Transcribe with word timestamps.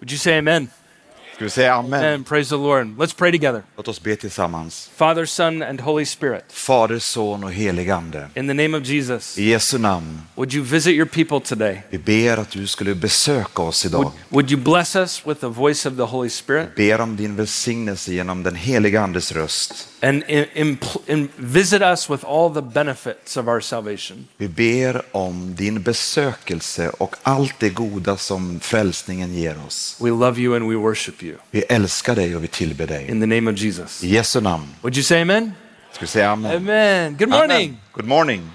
Would 0.00 0.10
you 0.10 0.16
say 0.16 0.38
amen? 0.38 0.70
Ska 1.40 1.44
vi 1.44 1.50
säga 1.50 1.74
amen? 1.74 2.00
Amen. 2.04 2.24
Praise 2.24 2.50
the 2.50 2.56
Lord. 2.56 2.86
Let's 2.98 3.16
pray 3.16 3.32
together. 3.32 3.62
Låt 3.76 3.88
oss 3.88 4.02
be 4.02 4.16
tillsammans. 4.16 4.90
Father, 4.96 5.24
Son, 5.24 5.62
and 5.62 5.80
Holy 5.80 6.06
Spirit, 6.06 6.44
Fader, 6.48 6.98
Son 6.98 7.44
och 7.44 7.52
helig 7.52 7.90
Ande. 7.90 8.28
in 8.34 8.48
the 8.48 8.54
name 8.54 8.76
of 8.78 8.86
Jesus, 8.86 9.38
I 9.38 9.50
Jesu 9.50 9.78
namn. 9.78 10.20
would 10.34 10.52
you 10.54 10.64
visit 10.64 10.92
your 10.94 11.06
people 11.06 11.40
today? 11.40 11.82
Vi 11.90 11.98
ber 11.98 12.36
att 12.36 12.50
du 12.50 12.66
skulle 12.66 12.94
besöka 12.94 13.62
oss 13.62 13.84
Would, 13.84 13.94
idag. 13.94 14.12
would 14.28 14.50
you 14.50 14.60
bless 14.62 14.96
us 14.96 15.26
with 15.26 15.40
the 15.40 15.48
voice 15.48 15.86
of 15.86 15.96
the 15.96 16.02
Holy 16.02 16.30
Spirit 16.30 16.76
Ber 16.76 17.00
om 17.00 17.16
din 17.16 17.36
välsignelse 17.36 18.12
genom 18.14 18.42
den 18.42 18.54
heliga 18.54 19.00
Andes 19.02 19.32
röst. 19.32 19.88
and 20.02 20.22
in, 20.28 20.78
in, 21.06 21.28
visit 21.36 21.82
us 21.82 22.10
with 22.10 22.24
all 22.24 22.54
the 22.54 22.62
benefits 22.62 23.36
of 23.36 23.46
our 23.48 23.60
salvation? 23.60 24.26
Vi 24.36 24.48
ber 24.48 25.02
om 25.12 25.54
din 25.54 25.82
besökelse 25.82 26.88
och 26.88 27.16
allt 27.22 27.54
det 27.58 27.70
goda 27.70 28.16
som 28.16 28.60
frälsningen 28.60 29.34
ger 29.34 29.56
oss. 29.66 29.96
We 30.00 30.10
love 30.10 30.40
you 30.40 30.56
and 30.56 30.68
we 30.68 30.76
worship 30.76 31.22
you. 31.22 31.29
Vi 31.50 31.60
älskar 31.60 32.14
dig 32.14 32.36
och 32.36 32.44
vi 32.44 32.48
tillber 32.48 32.86
dig. 32.86 33.10
In 33.10 33.20
the 33.20 33.26
name 33.26 33.50
of 33.50 33.58
Jesus. 33.58 34.04
I 34.04 34.08
Jesu 34.14 34.40
namn. 34.40 34.66
Would 34.82 34.96
you 34.96 35.04
say 35.04 35.20
amen? 35.22 35.52
Ska 35.92 36.00
vi 36.00 36.06
säga 36.06 36.30
amen? 36.30 36.56
Amen. 36.56 37.16
Good 37.18 37.28
morning. 37.28 37.50
Amen. 37.52 37.76
Good 37.92 38.06
morning. 38.06 38.50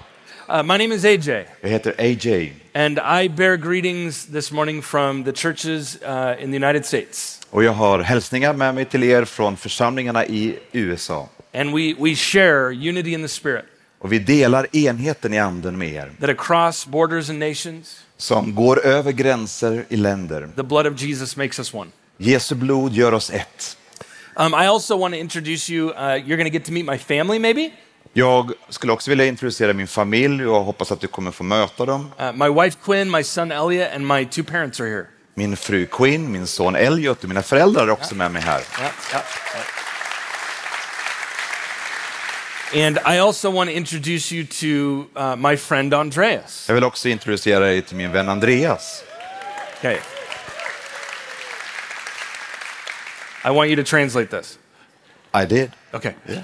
Uh, 0.48 0.62
my 0.62 0.78
name 0.78 0.94
is 0.94 1.04
AJ, 1.04 1.44
Jag 1.60 1.68
heter 1.68 1.94
AJ 1.98 2.52
and 2.74 2.98
I 2.98 3.28
bear 3.28 3.56
greetings 3.56 4.26
this 4.26 4.52
morning 4.52 4.82
from 4.82 5.24
the 5.24 5.32
churches 5.32 5.98
uh, 6.02 6.42
in 6.44 6.50
the 6.50 6.56
United 6.56 6.86
States. 6.86 7.40
och 7.50 7.64
jag 7.64 7.72
har 7.72 7.98
hälsningar 7.98 8.52
med 8.54 8.74
mig 8.74 8.84
till 8.84 9.02
er 9.04 9.24
från 9.24 9.56
församlingarna 9.56 10.26
i 10.26 10.58
USA. 10.72 11.28
And 11.54 11.70
we, 11.74 11.94
we 11.98 12.14
share 12.14 12.68
unity 12.88 13.12
in 13.12 13.22
the 13.22 13.28
Spirit, 13.28 13.64
Och 13.98 14.12
vi 14.12 14.18
delar 14.18 14.76
enheten 14.76 15.34
i 15.34 15.38
anden 15.38 15.78
med 15.78 15.92
er 15.92 16.10
that 16.20 16.30
across 16.30 16.86
borders 16.86 17.30
and 17.30 17.38
nations, 17.38 18.00
som 18.16 18.54
går 18.54 18.86
över 18.86 19.12
gränser 19.12 19.84
i 19.88 19.96
länder. 19.96 20.48
the 20.56 20.62
blood 20.62 20.86
of 20.86 21.02
Jesus 21.02 21.36
makes 21.36 21.58
us 21.58 21.74
one. 21.74 21.90
Jesu 22.18 22.54
blod 22.54 22.92
gör 22.92 23.14
oss 23.14 23.30
ett. 23.30 23.76
Um, 24.36 24.54
I 24.54 24.66
also 24.66 24.98
want 24.98 25.14
to 25.14 25.20
introduce 25.20 25.72
you. 25.72 25.90
Uh, 25.90 26.16
you're 26.16 26.36
going 26.36 26.50
to 26.50 26.58
get 26.58 26.64
to 26.64 26.72
meet 26.72 26.86
my 26.86 26.98
family, 26.98 27.38
maybe. 27.38 27.70
Jag 28.12 28.52
skulle 28.68 28.92
också 28.92 29.10
vilja 29.10 29.26
introducera 29.26 29.72
min 29.72 29.86
familj 29.86 30.46
och 30.46 30.64
hoppas 30.64 30.92
att 30.92 31.00
du 31.00 31.06
kommer 31.06 31.30
få 31.30 31.44
möta 31.44 31.86
dem. 31.86 32.12
Uh, 32.20 32.32
my 32.32 32.62
wife 32.62 32.78
Quinn, 32.84 33.10
my 33.10 33.22
son 33.22 33.52
Elliot, 33.52 33.88
and 33.94 34.06
my 34.06 34.24
two 34.24 34.42
parents 34.44 34.80
are 34.80 34.88
here. 34.88 35.06
Min 35.34 35.56
fru 35.56 35.86
Quinn, 35.86 36.32
min 36.32 36.46
son 36.46 36.76
Elliot 36.76 37.22
och 37.22 37.28
mina 37.28 37.42
föräldrar 37.42 37.82
är 37.82 37.90
också 37.90 38.14
med 38.14 38.30
mig 38.30 38.42
här. 38.42 38.60
Yeah, 38.80 38.92
yeah, 39.12 39.24
yeah. 39.54 39.66
And 42.86 42.98
I 43.06 43.18
also 43.18 43.50
want 43.50 43.70
to 43.70 43.76
introduce 43.76 44.32
you 44.32 44.46
to 44.46 45.06
uh, 45.20 45.36
my 45.36 45.56
friend 45.56 45.94
Andreas. 45.94 46.64
Jag 46.68 46.74
vill 46.74 46.84
också 46.84 47.08
introducera 47.08 47.60
dig 47.60 47.82
till 47.82 47.96
min 47.96 48.12
vän 48.12 48.28
Andreas. 48.28 49.02
Okay. 49.78 49.96
I 53.46 53.50
want 53.50 53.70
you 53.70 53.76
to 53.76 53.84
translate 53.84 54.28
this. 54.30 54.58
I 55.32 55.44
did. 55.46 55.70
Okay. 55.94 56.16
Yeah. 56.28 56.42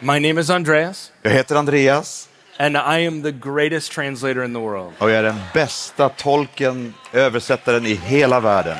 My 0.00 0.20
name 0.20 0.38
is 0.38 0.50
Andreas, 0.50 1.10
Jag 1.22 1.30
heter 1.30 1.56
Andreas 1.56 2.28
and 2.58 2.76
I 2.76 2.98
am 2.98 3.22
the 3.22 3.32
greatest 3.32 3.90
translator 3.92 4.44
in 4.44 4.52
the 4.52 4.60
world. 4.60 4.92
och 4.98 5.10
jag 5.10 5.18
är 5.18 5.22
den 5.22 5.40
bästa 5.54 6.08
tolken, 6.08 6.94
översättaren 7.12 7.86
i 7.86 7.94
hela 7.94 8.40
världen. 8.40 8.76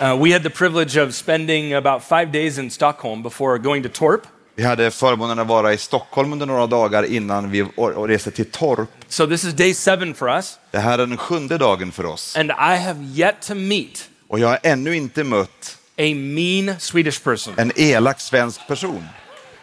Uh, 0.00 0.14
we 0.16 0.30
had 0.30 0.42
the 0.42 0.50
privilege 0.50 0.96
of 0.96 1.14
spending 1.14 1.74
about 1.74 2.04
five 2.04 2.30
days 2.32 2.58
in 2.58 2.70
Stockholm 2.70 3.22
before 3.22 3.58
going 3.58 3.82
to 3.82 3.88
Torp. 3.88 4.26
Vi 4.58 4.64
hade 4.64 4.90
förmånen 4.90 5.38
att 5.38 5.46
vara 5.46 5.72
i 5.72 5.78
Stockholm 5.78 6.32
under 6.32 6.46
några 6.46 6.66
dagar 6.66 7.02
innan 7.02 7.50
vi 7.50 7.62
reste 8.06 8.30
till 8.30 8.50
Torp. 8.50 8.88
So 9.08 9.26
this 9.26 9.44
is 9.44 9.54
day 9.54 9.74
seven 9.74 10.14
for 10.14 10.28
us, 10.28 10.58
Det 10.70 10.78
här 10.78 10.92
är 10.98 11.06
den 11.06 11.16
sjunde 11.16 11.58
dagen 11.58 11.92
för 11.92 12.06
oss. 12.06 12.36
and 12.36 12.50
I 12.50 12.76
have 12.76 13.04
yet 13.04 13.42
to 13.42 13.54
meet 13.54 14.08
Och 14.28 14.38
jag 14.38 14.48
har 14.48 14.58
ännu 14.62 14.96
inte 14.96 15.24
mött 15.24 15.78
a 15.98 16.14
mean 16.14 16.80
Swedish 16.80 17.22
person. 17.24 17.54
en 17.56 17.72
elak 17.76 18.20
svensk 18.20 18.66
person. 18.68 19.04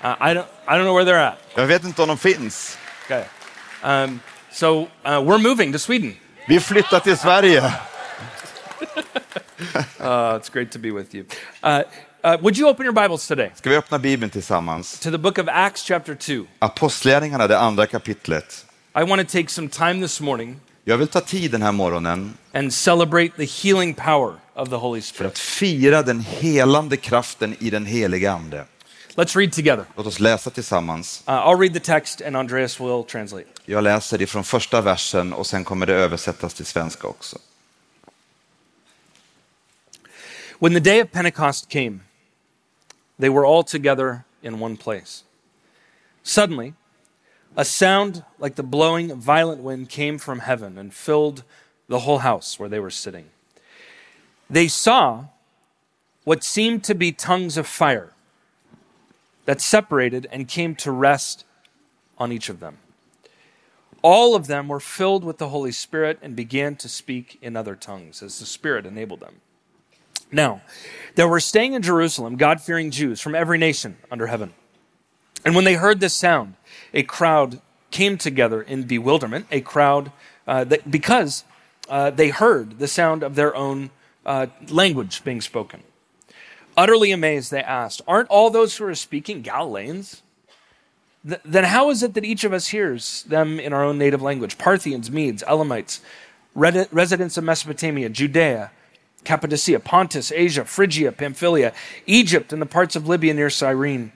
Uh, 0.03 0.09
I 0.09 0.33
don't, 0.33 0.45
I 0.67 0.71
don't 0.71 0.83
know 0.83 0.95
where 0.95 1.05
they're 1.11 1.27
at. 1.27 1.37
Jag 1.55 1.65
vet 1.65 1.83
inte 1.83 2.01
om 2.01 2.07
de 2.07 2.17
finns. 2.17 2.77
Okay. 3.05 3.23
Um, 3.83 4.19
so 4.51 4.81
uh, 4.81 4.87
we're 5.03 5.37
moving 5.49 5.73
to 5.73 5.79
Sweden. 5.79 6.15
Vi 6.47 6.59
flyttar 6.59 6.99
till 6.99 7.17
Sverige. 7.17 7.73
Uh, 9.99 10.35
it's 10.39 10.49
great 10.53 10.71
to 10.71 10.79
be 10.79 10.91
with 10.91 11.15
you. 11.15 11.25
Uh, 11.63 11.81
uh, 12.25 12.37
would 12.41 12.57
you 12.57 12.69
open 12.69 12.85
your 12.85 12.93
Bibles 12.93 13.27
today 13.27 13.51
Ska 13.55 13.69
vi 13.69 13.75
öppna 13.77 13.99
Bibeln 13.99 14.29
tillsammans? 14.29 14.99
to 14.99 15.11
the 15.11 15.17
book 15.17 15.37
of 15.37 15.47
Acts, 15.47 15.83
chapter 15.83 16.15
2? 16.15 16.45
Apostlagärningarna, 16.59 17.47
det 17.47 17.59
andra 17.59 17.85
kapitlet. 17.87 18.65
I 18.99 19.03
want 19.03 19.21
to 19.29 19.37
take 19.37 19.49
some 19.49 19.67
time 19.69 20.01
this 20.01 20.21
morning 20.21 20.59
Jag 20.83 20.97
vill 20.97 21.07
ta 21.07 21.21
tid 21.21 21.51
den 21.51 21.61
här 21.61 21.71
morgonen 21.71 22.37
and 22.53 22.73
celebrate 22.73 23.29
the 23.37 23.45
healing 23.45 23.93
power 23.93 24.33
of 24.55 24.69
the 24.69 24.75
Holy 24.75 25.01
för 25.01 25.07
Spirit. 25.07 25.31
att 25.31 25.37
fira 25.39 26.01
den 26.03 26.19
helande 26.19 26.97
kraften 26.97 27.55
i 27.59 27.69
den 27.69 27.85
heliga 27.85 28.31
Ande. 28.31 28.65
Let's 29.15 29.37
read 29.37 29.51
together. 29.53 29.85
Låt 29.95 30.07
oss 30.07 30.19
läsa 30.19 30.49
tillsammans. 30.49 31.23
Uh, 31.27 31.33
I'll 31.33 31.59
read 31.59 31.73
the 31.73 31.79
text, 31.79 32.21
and 32.21 32.35
Andreas 32.37 32.79
will 32.81 33.03
translate. 33.03 33.45
Jag 33.65 33.83
läser 33.83 34.21
ifrån 34.21 34.43
första 34.43 34.81
versen 34.81 35.33
och 35.33 35.47
sen 35.47 35.63
kommer 35.63 35.85
det 35.85 35.93
översättas 35.93 36.53
till 36.53 36.65
svenska 36.65 37.07
också. 37.07 37.37
When 40.59 40.73
the 40.73 40.79
day 40.79 41.01
of 41.03 41.11
Pentecost 41.11 41.69
came, 41.69 41.99
they 43.17 43.29
were 43.29 43.45
all 43.45 43.63
together 43.63 44.25
in 44.43 44.59
one 44.59 44.77
place. 44.77 45.23
Suddenly, 46.23 46.73
a 47.57 47.63
sound 47.63 48.23
like 48.39 48.55
the 48.55 48.63
blowing 48.63 49.11
of 49.11 49.19
violent 49.19 49.61
wind 49.61 49.89
came 49.89 50.17
from 50.17 50.39
heaven 50.39 50.77
and 50.77 50.93
filled 50.93 51.43
the 51.87 51.99
whole 51.99 52.19
house 52.19 52.59
where 52.59 52.69
they 52.69 52.79
were 52.79 52.89
sitting. 52.89 53.29
They 54.49 54.67
saw 54.67 55.25
what 56.23 56.43
seemed 56.43 56.83
to 56.85 56.95
be 56.95 57.11
tongues 57.11 57.57
of 57.57 57.67
fire 57.67 58.11
that 59.45 59.61
separated 59.61 60.27
and 60.31 60.47
came 60.47 60.75
to 60.75 60.91
rest 60.91 61.45
on 62.17 62.31
each 62.31 62.49
of 62.49 62.59
them. 62.59 62.77
All 64.01 64.35
of 64.35 64.47
them 64.47 64.67
were 64.67 64.79
filled 64.79 65.23
with 65.23 65.37
the 65.37 65.49
Holy 65.49 65.71
Spirit 65.71 66.19
and 66.21 66.35
began 66.35 66.75
to 66.77 66.89
speak 66.89 67.37
in 67.41 67.55
other 67.55 67.75
tongues 67.75 68.21
as 68.21 68.39
the 68.39 68.45
Spirit 68.45 68.85
enabled 68.85 69.19
them. 69.19 69.41
Now, 70.31 70.61
there 71.15 71.27
were 71.27 71.39
staying 71.39 71.73
in 71.73 71.81
Jerusalem 71.81 72.35
God 72.35 72.61
fearing 72.61 72.91
Jews 72.91 73.21
from 73.21 73.35
every 73.35 73.57
nation 73.57 73.97
under 74.11 74.27
heaven. 74.27 74.53
And 75.45 75.55
when 75.55 75.65
they 75.65 75.75
heard 75.75 75.99
this 75.99 76.13
sound, 76.13 76.55
a 76.93 77.03
crowd 77.03 77.61
came 77.91 78.17
together 78.17 78.61
in 78.61 78.83
bewilderment, 78.83 79.45
a 79.51 79.61
crowd 79.61 80.11
uh, 80.47 80.63
that, 80.65 80.89
because 80.89 81.43
uh, 81.87 82.09
they 82.09 82.29
heard 82.29 82.79
the 82.79 82.87
sound 82.87 83.23
of 83.23 83.35
their 83.35 83.55
own 83.55 83.91
uh, 84.25 84.47
language 84.69 85.23
being 85.23 85.41
spoken. 85.41 85.83
Utterly 86.75 87.11
amazed, 87.11 87.51
they 87.51 87.61
asked, 87.61 88.01
Aren't 88.07 88.29
all 88.29 88.49
those 88.49 88.75
who 88.75 88.85
are 88.85 88.95
speaking 88.95 89.41
Galileans? 89.41 90.23
Th- 91.27 91.39
then 91.45 91.63
how 91.63 91.89
is 91.89 92.03
it 92.03 92.15
that 92.15 92.25
each 92.25 92.43
of 92.43 92.51
us 92.51 92.67
hears 92.67 93.23
them 93.23 93.59
in 93.59 93.71
our 93.71 93.83
own 93.83 93.97
native 93.97 94.21
language? 94.21 94.57
Parthians, 94.57 95.09
Medes, 95.09 95.43
Elamites, 95.47 96.01
residents 96.53 97.37
of 97.37 97.43
Mesopotamia, 97.43 98.09
Judea, 98.09 98.71
Cappadocia, 99.25 99.79
Pontus, 99.79 100.31
Asia, 100.31 100.63
Phrygia, 100.63 101.11
Pamphylia, 101.11 101.73
Egypt, 102.05 102.53
and 102.53 102.61
the 102.61 102.65
parts 102.67 102.95
of 102.95 103.07
Libya 103.07 103.33
near 103.33 103.49
Cyrene, 103.49 104.11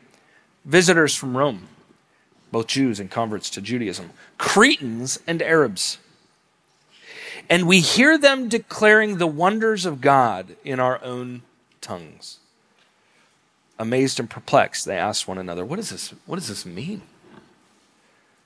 visitors 0.63 1.15
from 1.15 1.35
Rome, 1.35 1.67
both 2.51 2.67
Jews 2.67 2.99
and 2.99 3.11
converts 3.11 3.49
to 3.51 3.61
Judaism, 3.61 4.11
Cretans 4.37 5.19
and 5.27 5.41
Arabs. 5.41 5.97
And 7.49 7.67
we 7.67 7.79
hear 7.79 8.17
them 8.17 8.47
declaring 8.47 9.17
the 9.17 9.27
wonders 9.27 9.85
of 9.85 10.01
God 10.01 10.55
in 10.63 10.79
our 10.79 11.03
own 11.03 11.41
tongues. 11.81 12.37
Amazed 13.79 14.19
and 14.19 14.29
perplexed, 14.29 14.85
they 14.85 14.97
asked 14.97 15.27
one 15.27 15.37
another, 15.37 15.65
What, 15.65 15.79
is 15.79 15.89
this, 15.89 16.13
what 16.25 16.35
does 16.35 16.49
this 16.49 16.65
mean? 16.65 17.01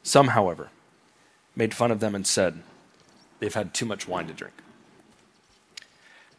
Some, 0.03 0.29
however, 0.29 0.69
made 1.55 1.73
fun 1.73 1.91
of 1.91 1.99
them 1.99 2.15
and 2.15 2.25
said, 2.25 2.61
They've 3.39 3.53
had 3.53 3.73
too 3.73 3.85
much 3.85 4.07
wine 4.07 4.27
to 4.27 4.33
drink. 4.33 4.53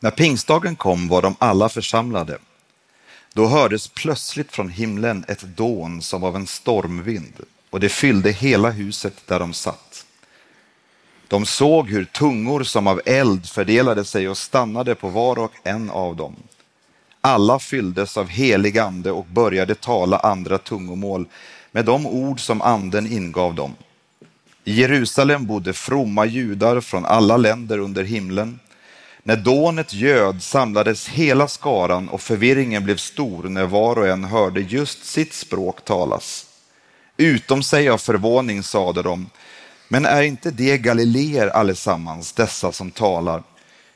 När 0.05 0.11
pingstdagen 0.11 0.77
kom 0.77 1.09
var 1.09 1.23
de 1.23 1.37
alla 1.39 1.69
församlade. 1.69 2.39
Då 3.33 3.47
hördes 3.47 3.89
plötsligt 3.89 4.53
från 4.53 4.69
himlen 4.69 5.25
ett 5.29 5.43
dån 5.43 6.03
som 6.03 6.25
av 6.25 6.37
en 6.37 6.47
stormvind 6.47 7.41
och 7.71 7.81
det 7.81 7.89
fyllde 7.89 8.31
hela 8.31 8.71
huset 8.71 9.15
där 9.27 9.41
de 9.41 9.53
satt. 9.53 10.07
De 11.29 11.47
såg 11.47 11.91
hur 11.91 12.05
tungor 12.05 12.63
som 12.63 12.87
av 12.87 13.01
eld 13.07 13.47
fördelade 13.47 14.05
sig 14.05 14.29
och 14.29 14.39
stannade 14.39 14.95
på 14.95 15.09
var 15.09 15.39
och 15.39 15.53
en 15.63 15.91
av 15.91 16.17
dem. 16.17 16.37
Alla 17.21 17.59
fylldes 17.59 18.17
av 18.17 18.29
helig 18.29 18.79
ande 18.79 19.11
och 19.11 19.27
började 19.27 19.75
tala 19.75 20.19
andra 20.19 20.59
tungomål 20.59 21.27
med 21.73 21.85
de 21.85 22.07
ord 22.07 22.41
som 22.41 22.63
anden 22.63 23.13
ingav 23.13 23.55
dem. 23.55 23.75
I 24.65 24.73
Jerusalem 24.81 25.47
bodde 25.47 25.73
fromma 25.73 26.25
judar 26.27 26.81
från 26.81 27.05
alla 27.05 27.37
länder 27.37 27.79
under 27.79 28.05
himlen. 28.05 28.59
När 29.27 29.37
dånet 29.37 29.95
ljöd 29.95 30.43
samlades 30.43 31.09
hela 31.09 31.49
skaran 31.49 32.09
och 32.09 32.21
förvirringen 32.21 32.85
blev 32.85 32.97
stor 32.97 33.43
när 33.43 33.67
var 33.67 33.99
och 33.99 34.09
en 34.09 34.25
hörde 34.25 34.61
just 34.61 35.05
sitt 35.05 35.33
språk 35.35 35.85
talas. 35.85 36.47
Utom 37.17 37.63
sig 37.63 37.89
av 37.89 37.99
förvåning 37.99 38.63
sade 38.63 39.03
de, 39.03 39.31
Men 39.89 40.05
är 40.05 40.23
inte 40.23 40.51
det 40.51 40.79
galileer 40.79 41.49
allesammans, 41.49 42.33
dessa 42.33 42.73
som 42.73 42.91
talar? 42.91 43.43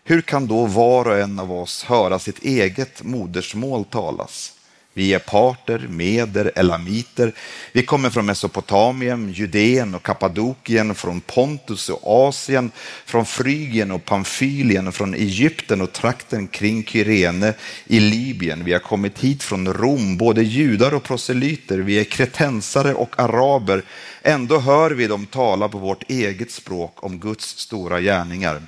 Hur 0.05 0.21
kan 0.21 0.47
då 0.47 0.67
var 0.67 1.09
och 1.09 1.19
en 1.19 1.39
av 1.39 1.53
oss 1.53 1.85
höra 1.85 2.19
sitt 2.19 2.39
eget 2.39 3.03
modersmål 3.03 3.85
talas? 3.85 4.53
Vi 4.99 5.15
är 5.15 5.19
parter, 5.19 5.79
meder, 5.79 6.53
elamiter. 6.55 7.33
Vi 7.73 7.83
kommer 7.83 8.11
från 8.11 8.27
Mesopotamien, 8.27 9.33
Judeen 9.33 9.95
och 9.95 10.03
Kappadokien, 10.03 10.95
från 10.95 11.21
Pontus 11.21 11.89
och 11.89 12.29
Asien, 12.29 12.71
från 13.05 13.27
Frygien 13.27 13.91
och 13.91 14.05
Pamfylien, 14.05 14.93
från 14.93 15.15
Egypten 15.15 15.81
och 15.81 15.93
trakten 15.93 16.49
kring 16.49 16.85
Kyrene 16.85 17.55
i 17.87 18.01
Libyen. 18.01 18.65
Vi 18.65 18.73
har 18.73 18.81
kommit 18.81 19.19
hit 19.19 19.43
från 19.43 19.73
Rom, 19.73 20.17
både 20.17 20.43
judar 20.43 20.95
och 20.95 21.03
proselyter. 21.03 21.79
Vi 21.79 22.01
är 22.01 22.05
kretensare 22.05 22.95
och 22.95 23.19
araber. 23.19 23.83
Ändå 24.23 24.59
hör 24.59 24.91
vi 24.91 25.07
dem 25.07 25.27
tala 25.27 25.69
på 25.69 25.79
vårt 25.79 26.11
eget 26.11 26.51
språk 26.51 27.05
om 27.05 27.19
Guds 27.19 27.59
stora 27.59 28.01
gärningar. 28.01 28.63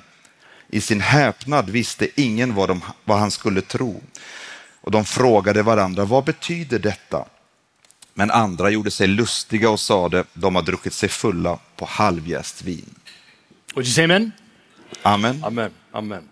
I 0.69 0.81
sin 0.81 1.01
häpnad 1.01 1.69
visste 1.69 2.21
ingen 2.21 2.55
vad, 2.55 2.69
de, 2.69 2.81
vad 3.03 3.19
han 3.19 3.31
skulle 3.31 3.61
tro. 3.61 4.01
Och 4.81 4.91
de 4.91 5.05
frågade 5.05 5.63
varandra, 5.63 6.05
vad 6.05 6.23
betyder 6.23 6.79
detta? 6.79 7.25
Men 8.13 8.31
andra 8.31 8.69
gjorde 8.69 8.91
sig 8.91 9.07
lustiga 9.07 9.69
och 9.69 9.79
sade, 9.79 10.23
de 10.33 10.55
har 10.55 10.61
druckit 10.61 10.93
sig 10.93 11.09
fulla 11.09 11.59
på 11.75 11.85
halvjäst 11.85 12.61
vin. 12.61 12.95
Would 13.75 13.85
you 13.85 13.93
say 13.93 14.03
amen? 14.03 14.31
Amen. 15.01 15.43
Amen. 15.43 15.71
Amen. 15.91 16.29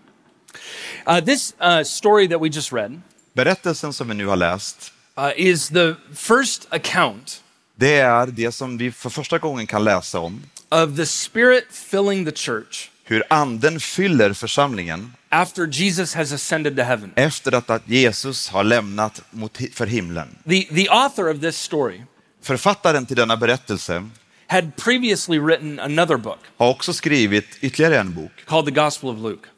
Uh, 1.08 1.20
this 1.20 1.54
uh, 1.62 1.82
story 1.82 2.28
that 2.28 2.42
we 2.42 2.48
just 2.48 2.72
read 2.72 3.00
Berättelsen 3.32 3.92
som 3.92 4.08
vi 4.08 4.14
nu 4.14 4.26
har 4.26 4.36
läst, 4.36 4.92
uh, 5.18 5.30
is 5.36 5.68
the 5.68 5.94
first 6.14 6.66
account 6.70 7.42
det 7.80 7.96
är 7.96 8.26
det 8.26 8.52
som 8.52 8.78
vi 8.78 8.92
för 8.92 9.10
första 9.10 9.38
gången 9.38 9.66
kan 9.66 9.84
läsa 9.84 10.18
om. 10.18 10.42
of 10.68 10.96
the 10.96 11.06
Spirit 11.06 11.64
filling 11.72 12.24
the 12.24 12.32
church 12.32 12.90
Hur 13.10 13.22
anden 13.30 13.80
fyller 13.80 14.32
församlingen 14.32 15.12
after 15.28 15.66
Jesus 15.66 16.14
has 16.14 16.32
ascended 16.32 16.76
to 16.76 16.82
heaven. 16.82 17.12
efter 17.16 17.54
att 17.54 17.70
att 17.70 17.88
Jesus 17.88 18.48
har 18.48 18.64
lämnat 18.64 19.22
mot, 19.30 19.58
för 19.72 19.86
himlen. 19.86 20.28
The, 20.48 20.62
the 20.62 20.88
author 20.88 21.30
of 21.30 21.40
this 21.40 21.56
story 21.58 22.02
Författaren 22.42 23.06
till 23.06 23.16
denna 23.16 23.36
berättelse 23.36 24.08
had 24.46 24.76
previously 24.76 25.38
written 25.38 25.80
another 25.80 26.16
book 26.16 26.38
har 26.56 26.68
också 26.68 26.92
skrivit 26.92 27.58
ytterligare 27.60 27.98
en 27.98 28.14
bok, 28.14 28.30
called 28.46 28.74
the 28.74 28.80
Gospel 28.80 29.10
of 29.10 29.18
Luke. 29.18 29.48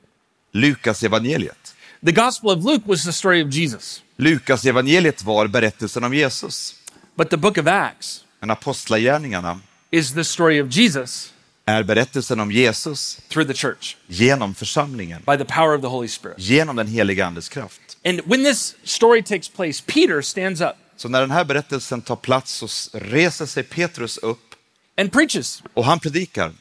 Lukas 0.53 1.03
evangeliet. 1.03 1.75
The 2.07 2.13
Gospel 2.13 2.51
of 2.51 2.65
Luke 2.65 2.83
was 2.87 3.05
the 3.05 3.13
story 3.13 3.45
of 3.45 3.55
Jesus, 3.55 4.03
Lukas 4.17 4.65
evangeliet 4.65 5.23
var 5.25 5.47
berättelsen 5.47 6.05
om 6.05 6.15
Jesus. 6.15 6.75
but 7.17 7.31
the 7.31 7.37
book 7.37 7.59
of 7.59 7.67
Acts 7.67 8.25
Men 8.41 8.51
apostlagärningarna 8.51 9.61
is 9.91 10.15
the 10.15 10.25
story 10.25 10.63
of 10.63 10.69
Jesus 10.77 11.33
är 11.67 11.83
berättelsen 11.83 12.41
om 12.41 12.53
Jesus 12.53 13.19
through 13.29 13.49
the 13.53 13.55
church 13.55 13.97
genom 14.07 14.55
församlingen, 14.55 15.23
by 15.27 15.37
the 15.39 15.45
power 15.45 15.75
of 15.75 15.81
the 15.81 15.87
Holy 15.87 16.09
Spirit. 16.09 16.39
genom 16.39 16.77
den 16.77 16.87
heliga 16.87 17.27
Andes 17.27 17.49
kraft. 17.49 17.81
And 18.05 18.21
when 18.27 18.45
this 18.45 18.75
story 18.85 19.23
takes 19.23 19.49
place, 19.49 19.83
Peter 19.87 20.23
stands 20.23 20.61
up 20.61 20.73
Så 20.97 21.09
när 21.09 21.21
den 21.21 21.31
här 21.31 21.45
berättelsen 21.45 22.01
tar 22.03 22.17
plats 22.17 22.53
så 22.53 22.99
reser 22.99 23.47
sig 23.47 23.63
Petrus 23.63 24.19
upp 24.19 24.39
and 25.01 25.13
preaches, 25.13 25.63
och 25.75 25.85
han 25.85 26.01
predikar. 26.01 26.53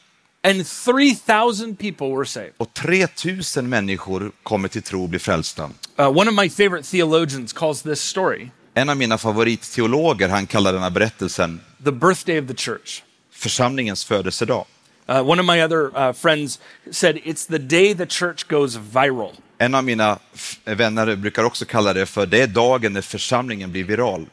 and 0.44 0.66
3,000 0.66 1.76
people 1.76 2.06
were 2.16 2.26
saved. 2.26 2.52
Och 2.56 2.74
3000 2.74 3.68
människor 3.68 4.32
kommer 4.42 4.68
till 4.68 4.82
tro 4.82 5.02
och 5.02 5.08
blir 5.08 5.20
frälsta. 5.20 5.70
Uh, 6.00 6.06
one 6.18 6.30
of 6.30 6.36
my 6.36 6.50
favorite 6.50 6.90
theologians 6.90 7.52
calls 7.52 7.82
this 7.82 8.00
story 8.00 8.48
En 8.74 8.88
av 8.88 8.96
mina 8.96 9.18
favoritteologer, 9.18 10.28
han 10.28 10.46
kallar 10.46 10.72
denna 10.72 10.90
berättelsen 10.90 11.60
the 11.84 11.92
birthday 11.92 12.40
of 12.40 12.48
the 12.48 12.54
church. 12.54 13.02
församlingens 13.32 14.04
födelsedag. 14.04 14.64
Uh, 15.08 15.30
one 15.30 15.40
of 15.40 15.46
my 15.46 15.62
other 15.62 15.90
uh, 15.96 16.12
friends 16.12 16.58
said 16.90 17.16
it's 17.24 17.46
the 17.46 17.58
day 17.58 17.94
the 17.94 18.06
church 18.06 18.48
goes 18.48 18.76
viral. 18.76 19.32
En 19.58 19.74
av 19.74 19.84
mina 19.84 20.18
f- 20.34 20.58
vänner 20.64 21.16
brukar 21.16 21.44
också 21.44 21.64
kalla 21.64 21.92
det 21.92 22.06
för 22.06 22.26
det 22.26 22.42
är 22.42 22.46
dagen 22.46 22.92
när 22.92 23.00
församlingen 23.02 23.72
blir 23.72 23.84
viral. 23.84 24.26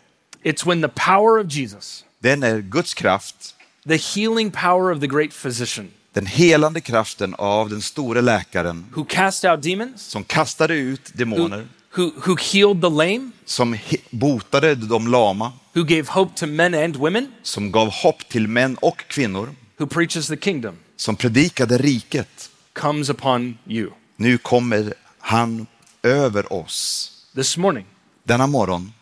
It's 0.44 0.68
when 0.68 0.81
the 0.81 0.88
power 0.88 1.39
of 1.45 1.51
Jesus, 1.54 2.06
Det 2.19 2.31
är 2.31 2.38
när 2.38 2.60
Guds 2.60 2.94
kraft, 2.94 3.56
the 3.88 3.98
healing 3.98 4.51
power 4.51 4.92
of 4.92 5.00
the 5.00 5.07
great 5.07 5.31
physician 5.44 5.88
den 6.13 6.25
helande 6.25 6.81
kraften 6.81 7.36
av 7.38 7.69
den 7.69 7.81
store 7.81 8.22
läkaren 8.22 8.86
who 8.95 9.06
cast 9.06 9.45
out 9.45 9.62
demons, 9.63 10.01
som 10.01 10.24
kastade 10.24 10.74
ut 10.75 11.01
demoner, 11.13 11.68
who, 11.98 12.12
who 12.25 12.36
healed 12.36 12.81
the 12.81 12.89
lame, 12.89 13.31
som 13.45 13.77
botade 14.10 14.75
de 14.75 15.07
lama, 15.07 15.51
who 15.74 15.83
gave 15.83 16.04
hope 16.10 16.36
to 16.36 16.45
men 16.48 16.74
and 16.74 16.95
women, 16.95 17.31
som 17.44 17.72
gav 17.72 17.89
hopp 17.89 18.30
till 18.30 18.48
män 18.48 18.75
och 18.75 18.98
kvinnor, 19.07 19.50
who 19.79 19.87
preaches 19.87 20.27
the 20.27 20.37
kingdom, 20.37 20.77
som 20.95 21.15
predikade 21.15 21.77
riket. 21.77 22.49
comes 22.73 23.09
upon 23.09 23.57
you. 23.67 23.91
Nu 24.15 24.37
kommer 24.37 24.93
han 25.19 25.67
över 26.03 26.53
oss. 26.53 27.11
This 27.35 27.57
morning, 27.57 27.85
Denna 28.23 28.47
morgon 28.47 28.93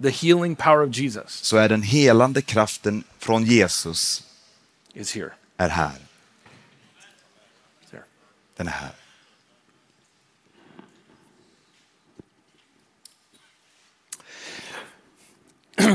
the 0.00 0.10
healing 0.10 0.56
power 0.56 0.82
of 0.82 0.96
Jesus 0.96 1.32
så 1.32 1.56
är 1.56 1.68
den 1.68 1.82
helande 1.82 2.42
kraften 2.42 3.04
från 3.18 3.44
Jesus 3.44 4.22
is 4.94 5.14
here. 5.14 5.30
är 5.56 5.68
här. 5.68 5.94
Den 8.56 8.66
är 8.66 8.72
här. 8.72 8.94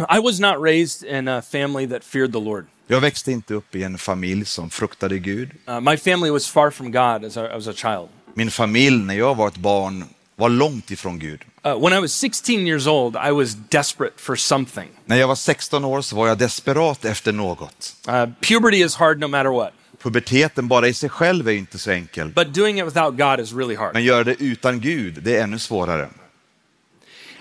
I 0.17 0.19
was 0.19 0.39
not 0.39 0.61
raised 0.61 1.03
in 1.03 1.27
a 1.27 1.41
family 1.41 1.85
that 1.87 2.03
feared 2.03 2.31
the 2.31 2.39
Lord. 2.39 2.67
Jag 2.87 3.01
växte 3.01 3.31
inte 3.31 3.53
upp 3.53 3.75
i 3.75 3.83
en 3.83 3.97
familj 3.97 4.45
som 4.45 4.69
fruktade 4.69 5.19
Gud. 5.19 5.51
Uh, 5.69 5.79
my 5.79 5.97
family 5.97 6.29
was 6.29 6.47
far 6.49 6.71
from 6.71 6.91
God 6.91 7.25
as 7.25 7.37
a, 7.37 7.47
as 7.53 7.67
a 7.67 7.73
child. 7.75 8.09
Min 8.33 8.51
familj 8.51 9.03
när 9.03 9.13
jag 9.13 9.35
var 9.35 9.47
ett 9.47 9.57
barn 9.57 10.05
var 10.35 10.49
långt 10.49 10.91
ifrån 10.91 11.19
Gud. 11.19 11.41
Uh, 11.65 11.79
when 11.79 11.93
I 11.93 12.01
was 12.01 12.13
16 12.13 12.67
years 12.67 12.87
old, 12.87 13.15
I 13.15 13.31
was 13.31 13.55
desperate 13.69 14.13
for 14.17 14.35
something. 14.35 14.89
När 15.05 15.15
jag 15.15 15.27
var 15.27 15.35
16 15.35 15.85
år 15.85 16.01
så 16.01 16.15
var 16.15 16.27
jag 16.27 16.37
desperat 16.37 17.05
efter 17.05 17.31
något. 17.31 17.95
Uh, 18.07 18.25
puberty 18.49 18.83
is 18.83 18.95
hard 18.95 19.19
no 19.19 19.27
matter 19.27 19.49
what, 19.49 19.71
Puberteten 20.03 20.67
bara 20.67 20.87
i 20.87 20.93
sig 20.93 21.09
själv 21.09 21.47
är 21.47 21.51
inte 21.51 21.77
så 21.77 21.91
enkel. 21.91 22.29
but 22.35 22.53
doing 22.53 22.79
it 22.79 22.85
without 22.85 23.17
God 23.17 23.39
is 23.39 23.53
really 23.53 23.75
hard. 23.75 23.93
Men 23.93 24.03
göra 24.03 24.23
det 24.23 24.35
utan 24.43 24.79
Gud, 24.79 25.23
det 25.23 25.37
är 25.37 25.43
ännu 25.43 25.59
svårare. 25.59 26.09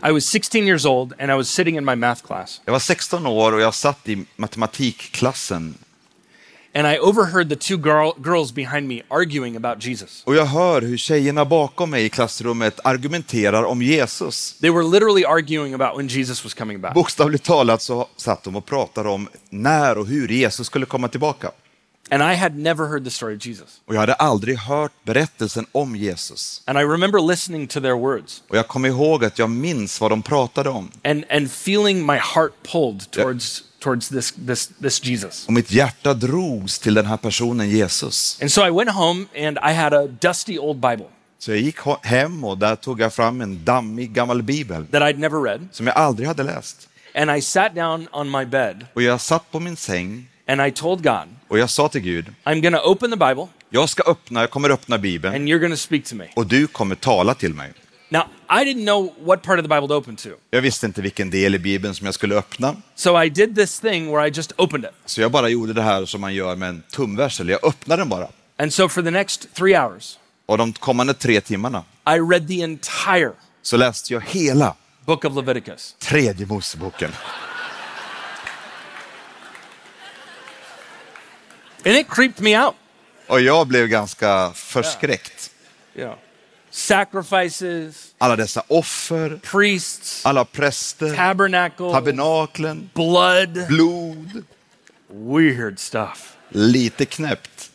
I 0.04 0.12
was 0.12 0.26
16 0.26 0.66
years 0.66 0.84
old 0.86 1.12
and 1.18 1.30
I 1.32 1.34
was 1.34 1.48
sitting 1.48 1.76
in 1.76 1.84
my 1.84 1.94
math 1.94 2.26
class, 2.26 2.60
Jag 2.64 2.72
var 2.72 2.80
16 2.80 3.26
år 3.26 3.52
och 3.52 3.60
jag 3.60 3.74
satt 3.74 4.08
i 4.08 4.24
matematikklassen 4.36 5.74
and 6.74 6.86
I 6.86 6.98
overheard 6.98 7.48
the 7.48 7.56
two 7.56 7.76
girl, 7.76 8.12
girls 8.24 8.52
behind 8.54 8.88
me 8.88 9.02
arguing 9.08 9.56
about 9.56 9.84
Jesus. 9.86 10.22
och 10.24 10.34
jag 10.34 10.44
hör 10.44 10.82
hur 10.82 10.96
tjejerna 10.96 11.44
bakom 11.44 11.90
mig 11.90 12.04
i 12.04 12.08
klassrummet 12.08 12.80
argumenterar 12.84 13.64
om 13.64 13.82
Jesus. 13.82 14.58
They 14.60 14.70
were 14.70 14.82
literally 14.84 15.24
arguing 15.24 15.74
about 15.74 15.98
when 15.98 16.08
Jesus 16.08 16.44
was 16.44 16.54
coming 16.54 16.80
back. 16.80 16.94
Bokstavligt 16.94 17.44
talat 17.44 17.82
så 17.82 18.08
satt 18.16 18.42
de 18.44 18.56
och 18.56 18.66
pratade 18.66 19.08
om 19.08 19.28
när 19.50 19.98
och 19.98 20.06
hur 20.06 20.28
Jesus 20.28 20.66
skulle 20.66 20.86
komma 20.86 21.08
tillbaka. 21.08 21.50
And 22.10 22.22
I 22.22 22.34
had 22.36 22.54
never 22.56 22.86
heard 22.88 23.04
the 23.04 23.10
story 23.10 23.36
of 23.36 23.46
Jesus. 23.46 23.80
Och 23.86 23.94
jag 23.94 24.00
hade 24.00 24.14
aldrig 24.14 24.58
hört 24.58 24.92
berättelsen 25.04 25.66
om 25.72 25.96
Jesus. 25.96 26.62
And 26.66 26.78
I 26.78 26.82
remember 26.82 27.28
listening 27.28 27.66
to 27.66 27.80
their 27.80 27.94
words 27.94 28.42
Och 28.48 28.56
jag 28.56 28.68
kommer 28.68 28.88
ihåg 28.88 29.24
att 29.24 29.38
jag 29.38 29.50
minns 29.50 30.00
vad 30.00 30.10
de 30.10 30.22
pratade 30.22 30.70
om. 30.70 30.90
and, 31.04 31.24
and 31.30 31.46
feeling 31.46 32.06
my 32.06 32.16
heart 32.16 32.52
pulled 32.72 33.10
towards, 33.10 33.62
towards 33.80 34.08
this, 34.08 34.34
this, 34.46 34.70
this 34.82 35.04
Jesus. 35.04 35.46
Och 35.46 35.52
mitt 35.52 35.70
hjärta 35.72 36.14
drogs 36.14 36.78
till 36.78 36.94
den 36.94 37.06
här 37.06 37.16
personen 37.16 37.70
Jesus. 37.70 38.38
And 38.42 38.52
so 38.52 38.66
I 38.66 38.70
went 38.70 38.90
home 38.90 39.26
and 39.36 39.58
I 39.70 39.72
had 39.74 39.94
a 39.94 40.06
dusty 40.06 40.58
old 40.58 40.76
Bible 40.80 41.06
Så 41.38 41.50
jag 41.50 41.60
gick 41.60 41.76
hem 42.02 42.44
och 42.44 42.58
där 42.58 42.76
tog 42.76 43.00
jag 43.00 43.12
fram 43.12 43.40
en 43.40 43.64
dammig 43.64 44.12
gammal 44.12 44.42
bibel 44.42 44.86
that 44.86 45.02
I'd 45.02 45.18
never 45.18 45.42
read. 45.42 45.68
som 45.72 45.86
jag 45.86 45.96
aldrig 45.96 46.28
hade 46.28 46.42
läst. 46.42 46.88
And 47.14 47.30
I 47.36 47.40
sat 47.42 47.74
down 47.74 48.08
on 48.12 48.30
my 48.30 48.44
bed 48.44 48.86
Och 48.94 49.02
jag 49.02 49.20
satt 49.20 49.50
på 49.50 49.60
min 49.60 49.76
säng 49.76 50.28
and 50.46 50.66
I 50.66 50.70
told 50.70 51.02
God, 51.02 51.28
och 51.48 51.58
jag 51.58 51.70
sa 51.70 51.88
till 51.88 52.00
Gud, 52.00 52.34
I'm 52.44 52.60
to 52.70 52.90
open 52.90 53.10
the 53.10 53.16
Bible 53.16 53.46
jag 53.70 53.88
ska 53.88 54.02
öppna, 54.02 54.40
jag 54.40 54.50
kommer 54.50 54.70
öppna 54.70 54.98
bibeln 54.98 55.34
and 55.34 55.48
you're 55.48 55.70
to 55.70 55.76
speak 55.76 56.04
to 56.04 56.14
me. 56.14 56.28
och 56.36 56.46
du 56.46 56.66
kommer 56.66 56.94
tala 56.94 57.34
till 57.34 57.54
mig. 57.54 57.72
Now, 58.08 58.22
I 58.50 58.64
didn't 58.64 58.84
know 58.84 59.14
what 59.20 59.42
part 59.42 59.58
of 59.58 59.64
the 59.64 59.68
Bible 59.68 59.88
to 59.88 59.94
open 59.94 60.16
to. 60.16 60.28
Jag 60.50 60.60
visste 60.62 60.86
inte 60.86 61.02
vilken 61.02 61.30
del 61.30 61.54
i 61.54 61.58
bibeln 61.58 61.94
som 61.94 62.04
jag 62.04 62.14
skulle 62.14 62.34
öppna. 62.34 62.76
So 62.94 63.22
I 63.22 63.28
did 63.28 63.56
this 63.56 63.80
thing 63.80 64.12
where 64.12 64.28
I 64.28 64.30
just 64.30 64.52
opened 64.56 64.84
it. 64.84 64.90
Så 65.06 65.20
jag 65.20 65.30
bara 65.30 65.48
gjorde 65.48 65.72
det 65.72 65.82
här 65.82 66.04
som 66.04 66.20
man 66.20 66.34
gör 66.34 66.56
med 66.56 66.68
en 66.68 66.82
tumvärsel. 66.90 67.48
Jag 67.48 67.64
öppnade 67.64 68.00
den 68.02 68.08
bara. 68.08 68.28
And 68.56 68.72
so 68.72 68.88
for 68.88 69.02
the 69.02 69.10
next 69.10 69.54
three 69.54 69.76
hours, 69.76 70.18
Och 70.46 70.58
de 70.58 70.72
kommande 70.72 71.14
tre 71.14 71.40
timmarna 71.40 71.84
I 72.06 72.18
read 72.32 72.48
the 72.48 72.62
entire 72.62 73.32
så 73.62 73.76
läste 73.76 74.12
jag 74.12 74.20
hela 74.20 74.74
book 75.06 75.24
of 75.24 75.36
Leviticus. 75.36 75.96
tredje 75.98 76.46
Moseboken. 76.46 77.10
And 81.84 81.96
it 81.96 82.08
creeped 82.08 82.40
me 82.40 82.64
out. 82.64 82.74
Och 83.26 83.40
jag 83.40 83.66
blev 83.66 83.86
ganska 83.86 84.52
förskräckt. 84.54 85.50
You 85.94 86.04
know, 86.06 86.18
sacrifices, 86.70 88.14
Alla 88.18 88.36
dessa 88.36 88.62
offer, 88.68 89.40
priests, 89.42 90.26
alla 90.26 90.44
präster, 90.44 91.16
tabernaklen, 91.92 92.90
blood, 92.94 93.66
blod. 93.68 94.44
weird 95.08 95.78
stuff. 95.78 96.36
Lite 96.48 97.04
knäppt. 97.04 97.70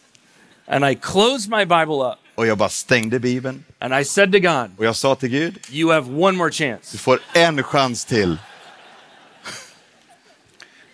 And 0.68 0.86
I 0.86 0.96
closed 0.96 1.50
my 1.50 1.66
Bible 1.66 2.04
up 2.12 2.20
Och 2.36 2.48
jag 2.48 2.58
bara 2.58 2.70
stängde 2.70 3.20
Bibeln 3.20 3.64
and 3.80 3.94
I 3.94 4.06
said 4.06 4.32
to 4.32 4.40
God, 4.40 4.72
och 4.78 4.86
jag 4.86 4.96
sa 4.96 5.16
till 5.16 5.30
Gud, 5.30 5.60
You 5.70 5.92
have 5.92 6.12
one 6.12 6.38
more 6.38 6.52
chance. 6.52 6.92
du 6.92 6.98
får 6.98 7.20
en 7.34 7.64
chans 7.64 8.06
till. 8.06 8.38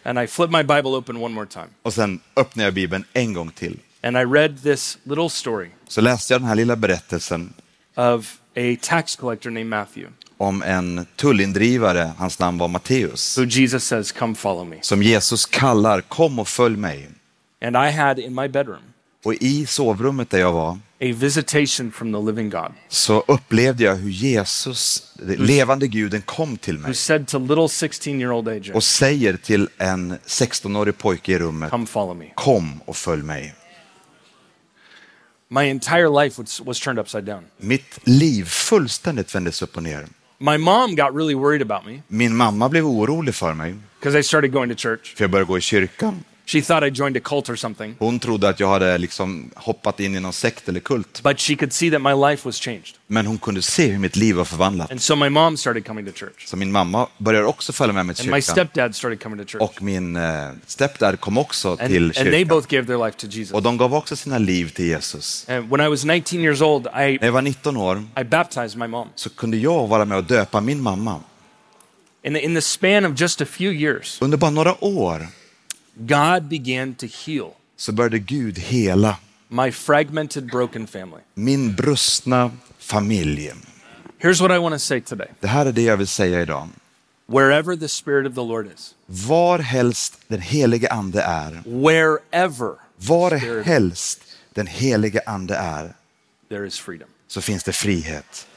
And 0.04 0.20
I 0.20 0.28
flipped 0.28 0.52
my 0.52 0.64
Bible 0.64 0.90
open 0.92 1.18
one 1.18 1.34
more 1.36 1.46
time. 1.48 1.68
Och 1.84 1.94
sen 1.94 2.20
öppnade 2.36 2.68
jag 2.68 2.74
Bibeln 2.74 3.06
en 3.14 3.34
gång 3.34 3.52
till. 3.52 3.80
And 4.04 4.18
I 4.18 4.24
read 4.26 4.64
this 4.64 4.98
little 5.04 5.30
story 5.30 5.70
Så 5.88 6.02
läste 6.02 6.34
jag 6.34 6.42
den 6.42 6.48
här 6.48 6.56
lilla 6.56 6.76
berättelsen 6.76 7.54
of 7.96 8.38
a 8.58 8.78
tax 8.82 9.16
collector 9.16 9.50
named 9.50 9.68
Matthew, 9.68 10.12
om 10.38 10.64
en 10.64 11.06
tullindrivare, 11.16 12.12
hans 12.18 12.40
namn 12.40 12.58
var 12.58 12.68
Matteus, 12.68 13.38
who 13.38 13.46
Jesus 13.46 13.84
says, 13.84 14.12
Come 14.12 14.36
follow 14.36 14.68
me. 14.68 14.76
som 14.82 15.04
Jesus 15.04 15.46
kallar, 15.46 16.02
kom 16.02 16.40
och 16.40 16.48
följ 16.48 16.78
mig. 16.78 17.10
And 17.62 17.76
I 17.76 17.92
had 17.92 18.20
in 18.20 18.36
my 18.36 18.48
bedroom 18.48 18.82
Och 19.26 19.34
i 19.34 19.66
sovrummet 19.66 20.30
där 20.30 20.40
jag 20.40 20.52
var 20.54 20.80
a 21.04 21.14
visitation 21.14 21.92
from 21.92 22.14
the 22.14 22.20
living 22.32 22.50
God 22.50 22.72
så 22.88 23.24
upplevde 23.28 23.84
jag 23.84 23.96
hur 23.96 24.10
Jesus, 24.10 25.12
den 25.16 25.46
levande 25.46 25.88
guden, 25.88 26.22
kom 26.22 26.58
till 26.58 26.78
who 26.78 26.88
mig 26.88 26.96
said 26.96 27.28
to 27.28 27.40
little 27.40 27.70
16 27.70 28.22
year 28.22 28.32
old 28.32 28.48
AJ, 28.48 28.72
och 28.74 28.84
säger 28.84 29.38
till 29.38 29.70
en 29.78 30.14
16-årig 30.26 30.98
pojke 30.98 31.32
i 31.32 31.40
rummet, 31.40 31.70
Come 31.72 31.86
follow 31.86 32.18
me. 32.18 32.26
kom 32.36 32.82
och 32.86 32.98
följ 32.98 33.24
mig. 33.24 33.56
My 35.50 35.70
entire 35.70 36.24
life 36.24 36.42
was, 36.42 36.62
was 36.62 36.80
turned 36.80 37.00
upside 37.00 37.24
down. 37.26 37.44
Mitt 37.58 38.00
liv 38.04 38.46
fullständigt 38.46 39.36
vändes 39.36 39.62
upp 39.62 39.78
och 39.78 39.84
ner. 39.84 40.08
My 40.40 40.58
mom 40.58 40.96
got 40.96 41.16
really 41.16 41.36
worried 41.36 41.62
about 41.72 41.86
me 41.86 42.02
Min 42.08 42.36
mamma 42.36 42.70
blev 42.70 42.86
orolig 42.86 43.36
för 43.36 43.54
mig, 43.54 43.76
because 44.00 44.20
I 44.20 44.24
started 44.24 44.52
going 44.52 44.70
to 44.70 44.76
church. 44.76 45.16
för 45.16 45.24
jag 45.24 45.32
började 45.32 45.48
gå 45.48 45.58
i 45.58 45.62
kyrkan. 45.62 46.24
She 46.46 46.62
thought 46.62 46.84
I 46.88 46.90
joined 46.92 47.18
a 47.18 47.20
cult 47.24 47.50
or 47.50 47.56
something, 47.56 47.96
Hon 48.00 48.20
trodde 48.20 48.50
att 48.50 48.60
jag 48.60 48.68
hade 48.70 48.98
liksom 48.98 49.50
hoppat 49.56 50.00
in 50.00 50.16
i 50.16 50.20
någon 50.20 50.34
sekt 50.34 50.70
eller 50.70 50.80
kult. 50.80 51.22
but 51.24 51.40
she 51.40 51.56
could 51.56 51.74
see 51.74 51.92
that 51.92 52.02
my 52.02 52.30
life 52.30 52.48
was 52.48 52.56
changed. 52.56 52.96
Men 53.08 53.26
hon 53.26 53.38
kunde 53.38 53.62
se 53.62 53.88
hur 53.88 54.00
mitt 54.00 54.16
liv 54.16 54.36
var 54.36 54.46
förvandlat. 54.46 54.92
And 54.92 55.02
so 55.02 55.16
my 55.16 55.30
mom 55.30 55.58
started 55.58 55.86
coming 55.88 56.06
to 56.06 56.12
church. 56.12 56.48
Så 56.48 56.58
min 56.58 56.72
mamma 56.72 57.08
började 57.18 57.46
också 57.46 57.74
följa 57.74 57.94
med 57.94 58.06
mig 58.06 58.16
till 58.16 58.26
And 58.26 58.36
my 58.36 58.42
kyrkan. 58.42 58.56
stepdad 58.56 58.96
started 58.96 59.24
coming 59.24 59.46
to 59.46 59.52
church. 59.52 59.62
Och 59.62 59.82
min 59.82 60.16
eh, 60.16 60.50
stepdad 60.66 61.20
kom 61.20 61.38
också 61.38 61.70
And, 61.70 61.80
till 61.80 62.04
and 62.04 62.14
they 62.14 62.24
kyrkan. 62.32 62.48
both 62.48 62.68
gave 62.68 62.86
their 62.88 63.06
life 63.06 63.18
to 63.20 63.28
Jesus. 63.28 63.52
Och 63.54 63.64
de 63.64 63.78
gav 63.78 63.94
också 63.96 64.16
sina 64.16 64.38
liv 64.38 64.70
till 64.70 64.86
Jesus. 64.86 65.46
And 65.50 65.70
when 65.70 65.82
I 65.82 65.90
was 65.90 66.06
19 66.06 66.40
years 66.40 66.62
old, 66.62 66.86
I, 66.88 66.90
När 66.92 67.18
jag 67.26 67.32
var 67.32 67.42
19 67.42 67.78
år 67.78 68.04
I 68.22 68.24
baptized 68.24 68.78
my 68.78 68.88
mom. 68.88 69.08
så 69.16 69.30
kunde 69.30 69.58
jag 69.58 69.88
vara 69.88 70.06
med 70.06 70.18
och 70.18 70.24
döpa 70.24 70.62
min 70.62 70.82
mamma. 70.82 71.20
In 72.24 72.34
the, 72.34 72.40
in 72.40 72.56
the 72.56 72.62
span 72.62 73.06
of 73.06 73.22
just 73.22 73.42
a 73.42 73.46
few 73.46 73.74
years, 73.80 74.22
Under 74.22 74.38
bara 74.38 74.52
några 74.52 74.84
år 74.84 75.28
God 75.96 76.44
began 76.44 76.96
to 76.96 77.06
heal 77.26 77.52
så 77.78 77.92
började 77.92 78.20
Gud 78.20 78.58
hela 78.58 79.18
my 79.48 79.72
fragmented, 79.72 80.46
broken 80.46 80.88
family. 80.88 81.22
min 81.34 81.76
brustna 81.76 82.52
familj. 82.80 83.52
Here's 84.20 84.42
what 84.42 84.52
I 84.52 84.58
want 84.58 84.76
to 84.76 84.80
say 84.80 85.02
today 85.02 85.28
Det 85.40 85.48
här 85.48 85.66
är 85.66 85.72
det 85.72 85.82
jag 85.82 85.98
vill 85.98 86.08
säga 86.08 86.42
idag. 86.42 86.70
wherever 87.28 87.76
the 87.76 87.88
Spirit 87.88 88.28
of 88.30 88.36
the 88.36 88.42
Lord 88.42 88.68
is, 88.76 88.96
Var 89.06 89.60
helst 89.60 90.20
den 90.28 90.42
helige 90.42 90.90
ande 90.90 91.22
är, 91.22 91.52
wherever 91.66 92.72
var 92.98 93.64
helst 93.64 94.20
den 94.54 94.68
helige 94.68 95.22
ande 95.26 95.56
är, 95.56 95.94
there 96.50 96.68
is 96.68 96.80
freedom. 96.80 97.08
så 97.28 97.42
finns 97.42 97.64
det 97.64 97.74
frihet. 97.74 98.48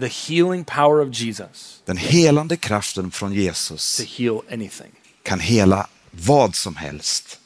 The 0.00 0.06
healing 0.08 0.64
power 0.64 1.00
of 1.08 1.14
Jesus 1.14 1.82
Den 1.84 1.96
helande 1.96 2.56
kraften 2.56 3.10
från 3.10 3.30
to 3.30 3.36
Jesus 3.36 4.00
heal 4.18 4.40
anything. 4.52 4.90
kan 5.22 5.40
hela 5.40 5.86
vad 6.10 6.54
som 6.54 6.76
helst. 6.76 7.40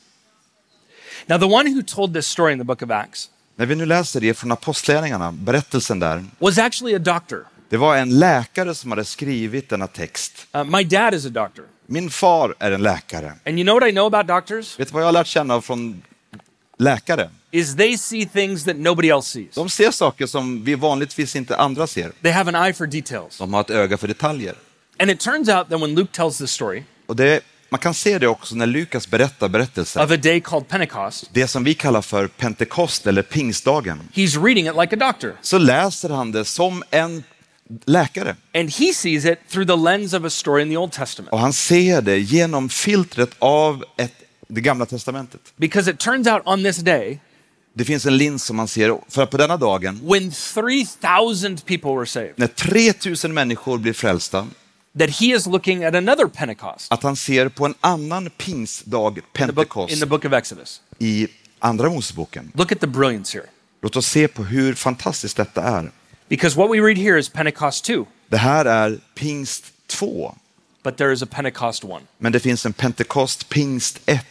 Now, 1.26 1.38
the 1.38 1.46
one 1.46 1.70
who 1.70 1.82
told 1.82 2.14
this 2.14 2.26
story 2.26 2.52
in 2.52 2.58
the 2.58 2.64
book 2.64 2.82
of 2.82 2.90
Acts 2.90 3.30
När 3.56 3.66
vi 3.66 3.74
nu 3.74 3.86
läser 3.86 4.20
det 4.20 4.34
från 4.34 4.52
Apostlagärningarna, 4.52 5.32
berättelsen 5.32 5.98
där, 5.98 6.24
was 6.38 6.58
actually 6.58 6.96
a 6.96 6.98
doctor. 6.98 7.44
det 7.68 7.76
var 7.76 7.96
en 7.96 8.18
läkare 8.18 8.74
som 8.74 8.90
hade 8.90 9.04
skrivit 9.04 9.68
denna 9.68 9.86
text. 9.86 10.32
Uh, 10.56 10.64
my 10.64 10.84
dad 10.84 11.14
is 11.14 11.26
a 11.26 11.28
doctor. 11.28 11.64
Min 11.86 12.10
far 12.10 12.54
är 12.58 12.70
en 12.72 12.82
läkare. 12.82 13.32
And 13.46 13.58
you 13.58 13.64
know 13.64 13.80
what 13.80 13.88
I 13.88 13.92
know 13.92 14.14
about 14.14 14.26
doctors? 14.26 14.78
Vet 14.80 14.88
du 14.88 14.92
vad 14.94 15.02
jag 15.02 15.06
har 15.06 15.12
lärt 15.12 15.26
känna 15.26 15.60
från 15.60 16.02
läkare? 16.78 17.30
Is 17.50 17.76
they 17.76 17.96
see 17.98 18.26
things 18.26 18.64
that 18.64 18.76
nobody 18.76 19.08
else 19.10 19.30
sees. 19.30 19.54
De 19.54 19.68
ser 19.68 19.90
saker 19.90 20.26
som 20.26 20.64
vi 20.64 20.74
vanligtvis 20.74 21.36
inte 21.36 21.56
andra 21.56 21.86
ser. 21.86 22.12
They 22.22 22.32
have 22.32 22.56
an 22.56 22.66
eye 22.66 22.72
for 22.74 22.86
details. 22.86 23.38
De 23.38 23.54
har 23.54 23.60
ett 23.60 23.70
öga 23.70 23.96
för 23.96 24.08
detaljer. 24.08 24.54
And 24.98 25.10
it 25.10 25.20
turns 25.20 25.48
out 25.48 25.68
that 25.70 25.80
when 25.80 25.94
Luke 25.94 26.12
tells 26.12 26.38
this 26.38 26.50
story 26.50 26.82
Och 27.06 27.16
det, 27.16 27.40
man 27.68 27.80
kan 27.80 27.94
se 27.94 28.18
det 28.18 28.26
också 28.28 28.54
när 28.54 28.66
Lukas 28.66 29.08
berättar 29.10 29.48
berättelsen. 29.48 30.02
of 30.04 30.10
a 30.10 30.16
day 30.16 30.40
called 30.40 30.68
Pentecost, 30.68 31.30
Det 31.32 31.48
som 31.48 31.64
vi 31.64 31.74
kallar 31.74 32.02
för 32.02 32.26
Pentekost 32.26 33.06
eller 33.06 33.22
pingstdagen. 33.22 34.00
he's 34.14 34.44
reading 34.44 34.66
it 34.66 34.74
like 34.80 34.96
a 34.96 35.12
doctor. 35.12 35.36
Så 35.42 35.58
läser 35.58 36.08
han 36.08 36.32
det 36.32 36.44
som 36.44 36.82
en 36.90 37.24
läkare. 37.84 38.36
And 38.54 38.70
he 38.70 38.92
sees 38.94 39.24
it 39.24 39.38
through 39.50 39.66
the 39.66 39.76
lens 39.76 40.12
of 40.12 40.24
a 40.24 40.30
story 40.30 40.62
in 40.62 40.68
the 40.70 40.76
Old 40.76 40.92
Testament. 40.92 41.32
Och 41.32 41.38
han 41.40 41.52
ser 41.52 42.02
det 42.02 42.18
genom 42.18 42.68
filtret 42.68 43.30
av 43.38 43.84
ett, 43.96 44.12
det 44.48 44.60
gamla 44.60 44.86
testamentet. 44.86 45.40
Because 45.56 45.90
it 45.90 45.98
turns 45.98 46.26
out 46.26 46.42
on 46.44 46.64
this 46.64 46.76
day, 46.76 47.18
Det 47.78 47.84
finns 47.84 48.06
en 48.06 48.16
lins 48.16 48.44
som 48.44 48.56
man 48.56 48.68
ser, 48.68 48.98
för 49.08 49.22
att 49.22 49.30
på 49.30 49.36
denna 49.36 49.56
dagen, 49.56 50.00
when 50.02 50.30
3,000 50.30 51.56
people 51.56 51.90
were 51.90 52.06
saved, 52.06 52.32
när 52.36 52.46
3000 52.46 53.34
människor 53.34 53.78
blir 53.78 53.92
frälsta, 53.92 54.46
that 54.98 55.10
he 55.10 55.26
is 55.26 55.46
looking 55.46 55.84
at 55.84 55.94
another 55.94 56.26
Pentecost 56.26 56.92
att 56.92 57.02
han 57.02 57.16
ser 57.16 57.48
på 57.48 57.66
en 57.66 57.74
annan 57.80 58.30
pingstdag, 58.30 59.08
in 59.08 59.14
the 59.14 59.20
book, 59.20 59.32
Pentekost, 59.32 59.92
in 59.92 60.00
the 60.00 60.06
book 60.06 60.24
of 60.24 60.32
Exodus. 60.32 60.80
i 60.98 61.28
Andra 61.58 61.90
Moseboken. 61.90 62.52
Look 62.54 62.72
at 62.72 62.80
the 62.80 62.86
brilliance 62.86 63.38
here. 63.38 63.46
Låt 63.82 63.96
oss 63.96 64.06
se 64.06 64.28
på 64.28 64.44
hur 64.44 64.74
fantastiskt 64.74 65.36
detta 65.36 65.62
är. 65.62 65.90
Because 66.28 66.58
what 66.58 66.70
we 66.70 66.80
read 66.80 66.98
here 66.98 67.18
is 67.20 67.28
Pentecost 67.28 67.84
2, 67.84 68.06
Det 68.28 68.36
här 68.36 68.64
är 68.64 68.98
pingst 69.14 69.64
2, 69.86 70.34
but 70.84 70.96
there 70.96 71.12
is 71.12 71.22
a 71.22 71.26
Pentecost 71.30 71.84
1. 71.84 71.90
men 72.18 72.32
det 72.32 72.40
finns 72.40 72.66
en 72.66 72.72
Pentekost, 72.72 73.48
pingst 73.48 74.00
1. 74.06 74.24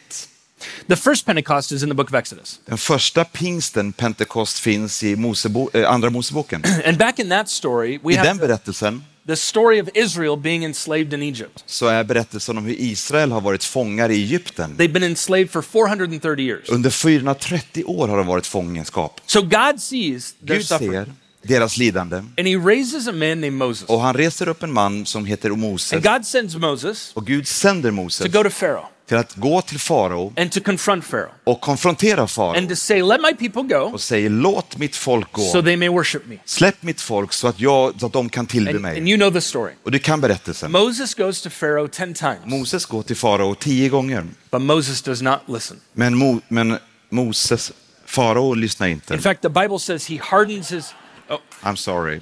The 0.87 0.95
first 0.95 1.25
Pentecost 1.25 1.71
is 1.71 1.83
in 1.83 1.89
the 1.89 1.95
book 1.95 2.07
of 2.09 2.15
Exodus. 2.15 2.59
Den 2.65 2.77
första 2.77 3.23
pingsten, 3.25 3.93
Pentekost, 3.93 4.59
finns 4.59 5.03
i 5.03 5.15
Mosebo, 5.15 5.69
eh, 5.73 5.91
Andra 5.91 6.09
Moseboken. 6.09 6.63
And 6.85 6.97
back 6.97 7.19
in 7.19 7.29
that 7.29 7.49
story, 7.49 7.99
we 8.03 8.13
I 8.13 8.15
den 8.15 8.25
have 8.25 8.39
the, 8.39 8.47
berättelsen 8.47 9.03
the 9.27 9.35
story 9.35 9.81
of 9.81 9.89
Israel 9.93 10.37
being 10.37 10.65
enslaved 10.65 11.13
in 11.13 11.23
Egypt. 11.23 11.63
så 11.65 11.87
är 11.87 12.03
berättelsen 12.03 12.57
om 12.57 12.65
hur 12.65 12.75
Israel 12.79 13.31
har 13.31 13.41
varit 13.41 13.63
fångar 13.63 14.09
i 14.09 14.23
Egypten. 14.23 14.75
They've 14.77 14.91
been 14.91 15.03
enslaved 15.03 15.51
for 15.51 15.61
430 15.61 16.41
years. 16.43 16.69
Under 16.69 16.89
430 16.89 17.83
år 17.83 18.07
har 18.07 18.17
de 18.17 18.27
varit 18.27 18.45
fångenskap. 18.47 19.21
So 19.25 19.41
God 19.41 19.81
sees 19.81 20.33
their 20.47 20.57
Gud 20.57 20.65
suffering. 20.65 20.91
ser 20.91 21.13
deras 21.41 21.77
lidande 21.77 22.15
And 22.17 22.47
he 22.47 22.55
raises 22.55 23.07
a 23.07 23.11
man 23.11 23.41
named 23.41 23.53
Moses. 23.53 23.89
och 23.89 24.01
han 24.01 24.13
reser 24.13 24.47
upp 24.49 24.63
en 24.63 24.73
man 24.73 25.05
som 25.05 25.25
heter 25.25 25.49
Moses. 25.49 25.93
And 25.93 26.03
God 26.03 26.25
sends 26.25 26.55
Moses 26.55 27.11
Och 27.13 27.25
Gud 27.27 27.47
sänder 27.47 27.89
to 27.89 27.95
Moses 27.95 28.33
go 28.33 28.43
to 28.43 28.49
Pharaoh 28.49 28.85
till 29.07 29.17
att 29.17 29.35
gå 29.35 29.61
till 29.61 29.79
farao 29.79 30.33
and 30.37 30.51
to 30.51 30.59
confront 30.61 31.09
Pharaoh 31.09 31.31
och 31.43 31.61
konfrontera 31.61 32.21
and 32.21 32.29
farao 32.29 32.67
to 32.69 32.75
say, 32.75 33.01
Let 33.01 33.21
my 33.21 33.49
people 33.49 33.75
go 33.75 33.91
och 33.93 34.01
säger 34.01 34.29
låt 34.29 34.77
mitt 34.77 34.95
folk 34.95 35.27
so 35.53 35.61
they 35.61 35.77
may 35.77 35.89
worship 35.89 36.25
me. 36.25 36.37
Släpp 36.45 36.83
mitt 36.83 37.01
folk 37.01 37.33
så 37.33 37.47
att, 37.47 37.59
jag, 37.59 37.99
så 37.99 38.05
att 38.05 38.13
de 38.13 38.29
kan 38.29 38.47
tillbe 38.47 38.71
And, 38.71 38.85
and 38.85 39.09
you 39.09 39.17
know 39.17 39.31
the 39.31 39.41
story. 39.41 39.73
Och 39.83 39.91
du 39.91 39.99
kan 39.99 40.21
berättelsen. 40.21 40.71
Moses 40.71 41.13
goes 41.13 41.41
to 41.41 41.49
Pharaoh 41.49 41.87
10 41.87 42.13
times, 42.13 42.39
Moses 42.45 42.85
går 42.85 43.03
till 43.03 43.15
farao 43.15 43.55
tio 43.55 43.89
gånger. 43.89 44.25
but 44.51 44.61
Moses 44.61 45.01
does 45.01 45.21
not 45.21 45.39
listen. 45.47 45.79
Men, 45.93 46.17
Mo, 46.17 46.41
men 46.47 46.77
Moses, 47.09 47.71
farao 48.05 48.55
lyssnar 48.55 48.87
In 48.87 49.19
fact, 49.19 49.41
the 49.41 49.49
Bible 49.49 49.79
says 49.79 50.05
he 50.09 50.17
hardens 50.17 50.69
his. 50.69 50.93
Oh, 51.29 51.39
I'm 51.63 51.75
sorry. 51.75 52.21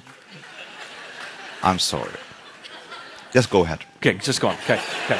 I'm 1.62 1.78
sorry. 1.78 2.10
Just 3.34 3.50
go 3.50 3.64
ahead. 3.64 3.78
okay, 3.96 4.18
just 4.24 4.40
go 4.40 4.48
on. 4.48 4.54
Okay, 4.54 4.80
okay. 5.04 5.18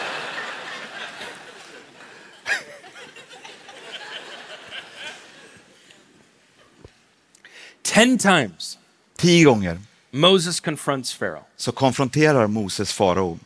Ten 7.95 8.19
times 8.19 8.79
Tio 9.17 9.45
gånger 9.45 9.81
Moses 10.11 10.61
confronts 10.61 11.15
Pharaoh, 11.19 11.43
så 11.57 11.73
konfronterar 11.73 12.47
Moses 12.47 12.93
farao. 12.93 13.39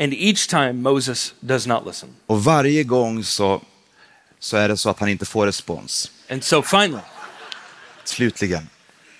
and 0.00 0.14
each 0.14 0.46
time 0.48 0.72
Moses 0.72 1.34
does 1.40 1.66
not 1.66 1.86
listen. 1.86 2.08
Och 2.26 2.44
varje 2.44 2.84
gång 2.84 3.24
så, 3.24 3.60
så 4.38 4.56
är 4.56 4.68
det 4.68 4.76
så 4.76 4.90
att 4.90 4.98
han 5.00 5.08
inte 5.08 5.26
får 5.26 5.46
respons. 5.46 6.10
And 6.30 6.44
so 6.44 6.62
finally, 6.62 7.02
Slutligen 8.04 8.68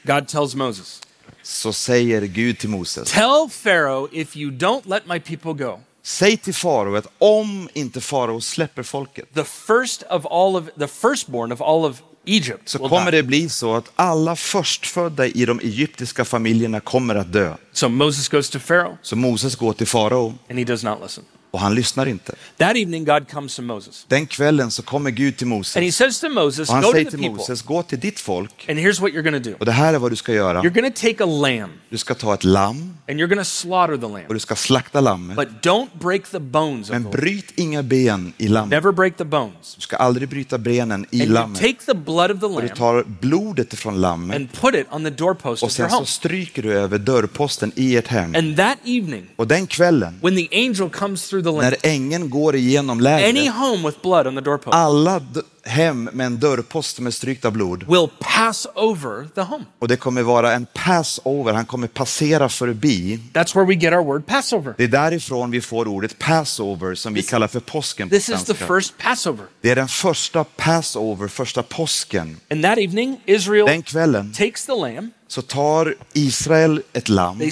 God 0.03 0.29
tells 0.29 0.55
Moses, 0.55 1.01
så 1.43 1.73
säger 1.73 2.21
Gud 2.23 2.59
till 2.59 2.69
Moses. 2.71 3.13
Tell 3.13 3.49
Pharaoh 3.63 4.09
if 4.13 4.37
you 4.37 4.51
don't 4.51 4.83
let 4.89 5.07
my 5.07 5.21
people 5.21 5.65
go, 5.65 5.81
Säg 6.03 6.37
till 6.37 6.55
farao 6.55 6.97
att 6.97 7.07
om 7.19 7.69
inte 7.73 8.01
farao 8.01 8.41
släpper 8.41 8.83
folket 8.83 9.35
the 9.35 9.45
first 9.45 10.03
of 10.03 10.27
all 10.27 10.57
of 10.57 10.65
the 10.79 10.89
firstborn 10.89 11.53
of 11.53 11.61
all 11.63 11.85
of 11.85 12.03
Egypt 12.29 12.69
så 12.69 12.79
kommer 12.79 13.13
det 13.13 13.23
bli 13.23 13.49
så 13.49 13.75
att 13.75 13.93
alla 13.97 14.37
förstfödda 14.37 15.27
i 15.27 15.45
de 15.45 15.61
egyptiska 15.61 16.25
familjerna 16.25 16.81
kommer 16.81 17.15
att 17.15 17.33
dö. 17.33 17.55
So 17.73 17.89
Moses 17.89 18.29
goes 18.29 18.51
to 18.51 18.59
Pharaoh 18.59 18.95
Så 19.03 19.17
Moses 19.17 19.57
går 19.57 19.73
till 19.73 19.87
farao 19.87 20.35
and 20.51 20.59
he 20.59 20.65
does 20.65 20.85
not 20.85 20.99
listen. 21.03 21.25
Och 21.51 21.61
han 21.61 21.75
lyssnar 21.75 22.07
inte. 22.07 22.35
That 22.57 22.77
evening, 22.77 23.05
God 23.05 23.31
comes 23.31 23.57
to 23.57 23.63
Moses. 23.63 24.05
Den 24.09 24.27
kvällen 24.27 24.71
så 24.71 24.83
kommer 24.83 25.11
Gud 25.11 25.37
till 25.37 25.47
And 25.47 25.65
he 25.65 25.81
Moses 25.81 25.97
says 25.97 26.21
to 26.21 26.29
Moses, 26.29 26.69
och 26.69 26.75
han 26.75 26.83
Go 26.83 26.89
to 26.89 26.93
säger 26.93 27.05
the 27.05 27.11
till 27.11 27.21
people. 27.21 27.37
Moses, 27.39 27.63
gå 27.63 27.83
till 27.83 28.01
ditt 28.01 28.21
folk 28.21 28.67
And 28.69 28.79
here's 28.79 29.01
what 29.01 29.11
you're 29.13 29.23
to 29.43 29.51
do 29.51 29.57
och 29.59 29.67
det 29.67 29.73
här 29.73 29.95
är 29.95 29.99
vad 29.99 30.13
du 30.13 30.17
ska 30.17 30.33
göra. 30.33 30.63
you're 30.63 30.91
to 30.95 31.01
take 31.01 31.25
a 31.25 31.27
lamb 31.27 31.73
Du 31.91 31.99
ska 31.99 32.15
ta 32.15 32.35
ett 32.35 32.45
lamm 32.45 32.97
and 33.09 33.21
you're 33.21 33.37
to 33.39 33.45
slaughter 33.45 33.97
the 33.97 34.05
och 34.05 34.11
lamb. 34.13 34.25
du 34.29 34.39
ska 34.39 34.55
slakta 34.57 35.01
lammet. 35.01 35.37
But 35.37 35.49
don't 35.63 35.89
break 36.01 36.29
the 36.31 36.39
bones 36.39 36.91
Men 36.91 37.03
lamb. 37.03 37.13
bryt 37.17 37.53
inga 37.57 37.83
ben 37.83 38.33
i 38.39 38.49
lammet. 38.49 38.71
Never 38.71 38.93
break 38.93 39.17
the 39.17 39.25
bones. 39.25 39.75
Du 39.75 39.81
ska 39.81 39.97
aldrig 39.97 40.29
bryta 40.29 40.59
benen 40.59 41.07
i 41.11 41.21
And 41.21 41.29
you 41.29 41.33
lammet. 41.35 41.61
take 41.61 41.79
the 41.87 41.95
blood 41.95 42.31
of 42.31 42.41
the 42.41 42.47
Och 42.47 42.61
du 42.63 42.67
lamb 42.67 42.77
tar 42.79 43.05
blodet 43.21 43.73
ifrån 43.73 44.01
lammet 44.01 44.37
and 44.37 44.53
put 44.53 44.75
it 44.75 44.87
on 44.91 45.05
the 45.05 45.11
doorpost 45.11 45.63
och 45.63 45.67
of 45.69 45.79
your 45.81 45.89
sen 45.89 45.99
så 45.99 46.05
stryker 46.05 46.63
du 46.63 46.73
över 46.73 46.99
dörrposten 46.99 47.73
i 47.77 47.97
ert 47.97 48.07
hem. 48.07 48.35
And 48.35 48.57
that 48.57 48.79
evening, 48.85 49.27
Och 49.37 49.47
den 49.47 49.67
kvällen, 49.67 50.21
when 50.23 50.37
the 50.37 50.49
angel 50.53 50.91
comes 50.91 51.29
through 51.29 51.38
the 51.43 51.49
lamb, 51.51 51.61
när 51.63 51.77
ängeln 51.83 52.31
går 52.31 52.57
igenom 52.57 52.99
any 52.99 53.03
lägret, 53.03 53.55
home 53.55 53.87
with 53.87 53.99
blood 54.03 54.27
on 54.27 54.35
the 54.35 54.41
doorpost 54.41 54.75
alla 54.75 55.19
d- 55.19 55.41
hem 55.65 56.05
med 56.13 56.27
en 56.27 56.39
dörrpost 56.39 56.99
med 57.01 57.15
strykt 57.15 57.53
blod 57.53 57.85
will 57.89 58.09
pass 58.21 58.67
over 58.75 59.29
the 59.35 59.41
home. 59.41 59.65
och 59.79 59.89
det 59.89 59.97
kommer 59.97 60.23
vara 60.23 60.53
en 60.53 60.67
passover, 60.75 61.53
han 61.53 61.67
kommer 61.67 61.87
passera 61.87 62.49
förbi. 62.49 63.21
That's 63.33 63.55
where 63.55 63.67
we 63.67 63.75
get 63.75 63.93
our 63.93 64.05
word 64.05 64.27
Passover. 64.27 64.75
Det 64.77 64.85
är 64.85 64.89
därifrån 64.89 65.51
vi 65.51 65.61
får 65.61 65.89
ordet 65.89 66.19
passover 66.19 66.95
som 66.95 67.15
vi 67.15 67.23
kallar 67.23 67.49
för 67.49 67.61
påsken 67.61 68.09
på 68.09 68.15
This 68.15 68.29
is 68.29 68.45
the 68.45 68.55
svenska. 68.55 68.67
first 68.75 68.99
Passover. 68.99 69.45
Det 69.61 69.71
är 69.71 69.77
den 69.77 69.89
första 69.89 70.45
passover, 70.45 71.29
första 71.29 71.63
påsken. 71.63 72.37
And 72.51 72.63
that 72.63 72.79
evening, 72.79 73.21
Israel 73.27 73.67
Den 73.67 73.83
kvällen 73.83 74.33
takes 74.33 74.67
the 74.67 74.73
lamb, 74.73 75.11
så 75.29 75.43
tar 75.43 75.95
Israel 76.13 76.83
ett 76.93 77.09
lamm, 77.09 77.39
de 77.39 77.51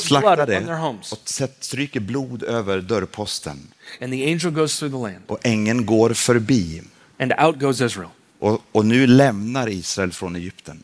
slaktar 0.00 0.46
det 0.46 0.80
och 1.12 1.18
stryker 1.60 2.00
blod 2.00 2.42
över 2.42 2.80
dörrposten. 2.80 3.68
And 4.00 4.12
the 4.12 4.24
angel 4.32 4.50
goes 4.50 4.78
through 4.78 4.94
the 4.94 5.12
land, 5.12 5.24
Och 5.26 5.46
ängeln 5.46 5.86
går 5.86 6.10
förbi. 6.10 6.82
and 7.18 7.32
out 7.40 7.58
goes 7.58 7.80
Israel. 7.80 8.08
Och, 8.38 8.62
och 8.72 8.86
nu 8.86 9.06
lämnar 9.06 9.68
Israel 9.68 10.12
från 10.12 10.36
Egypten. 10.36 10.82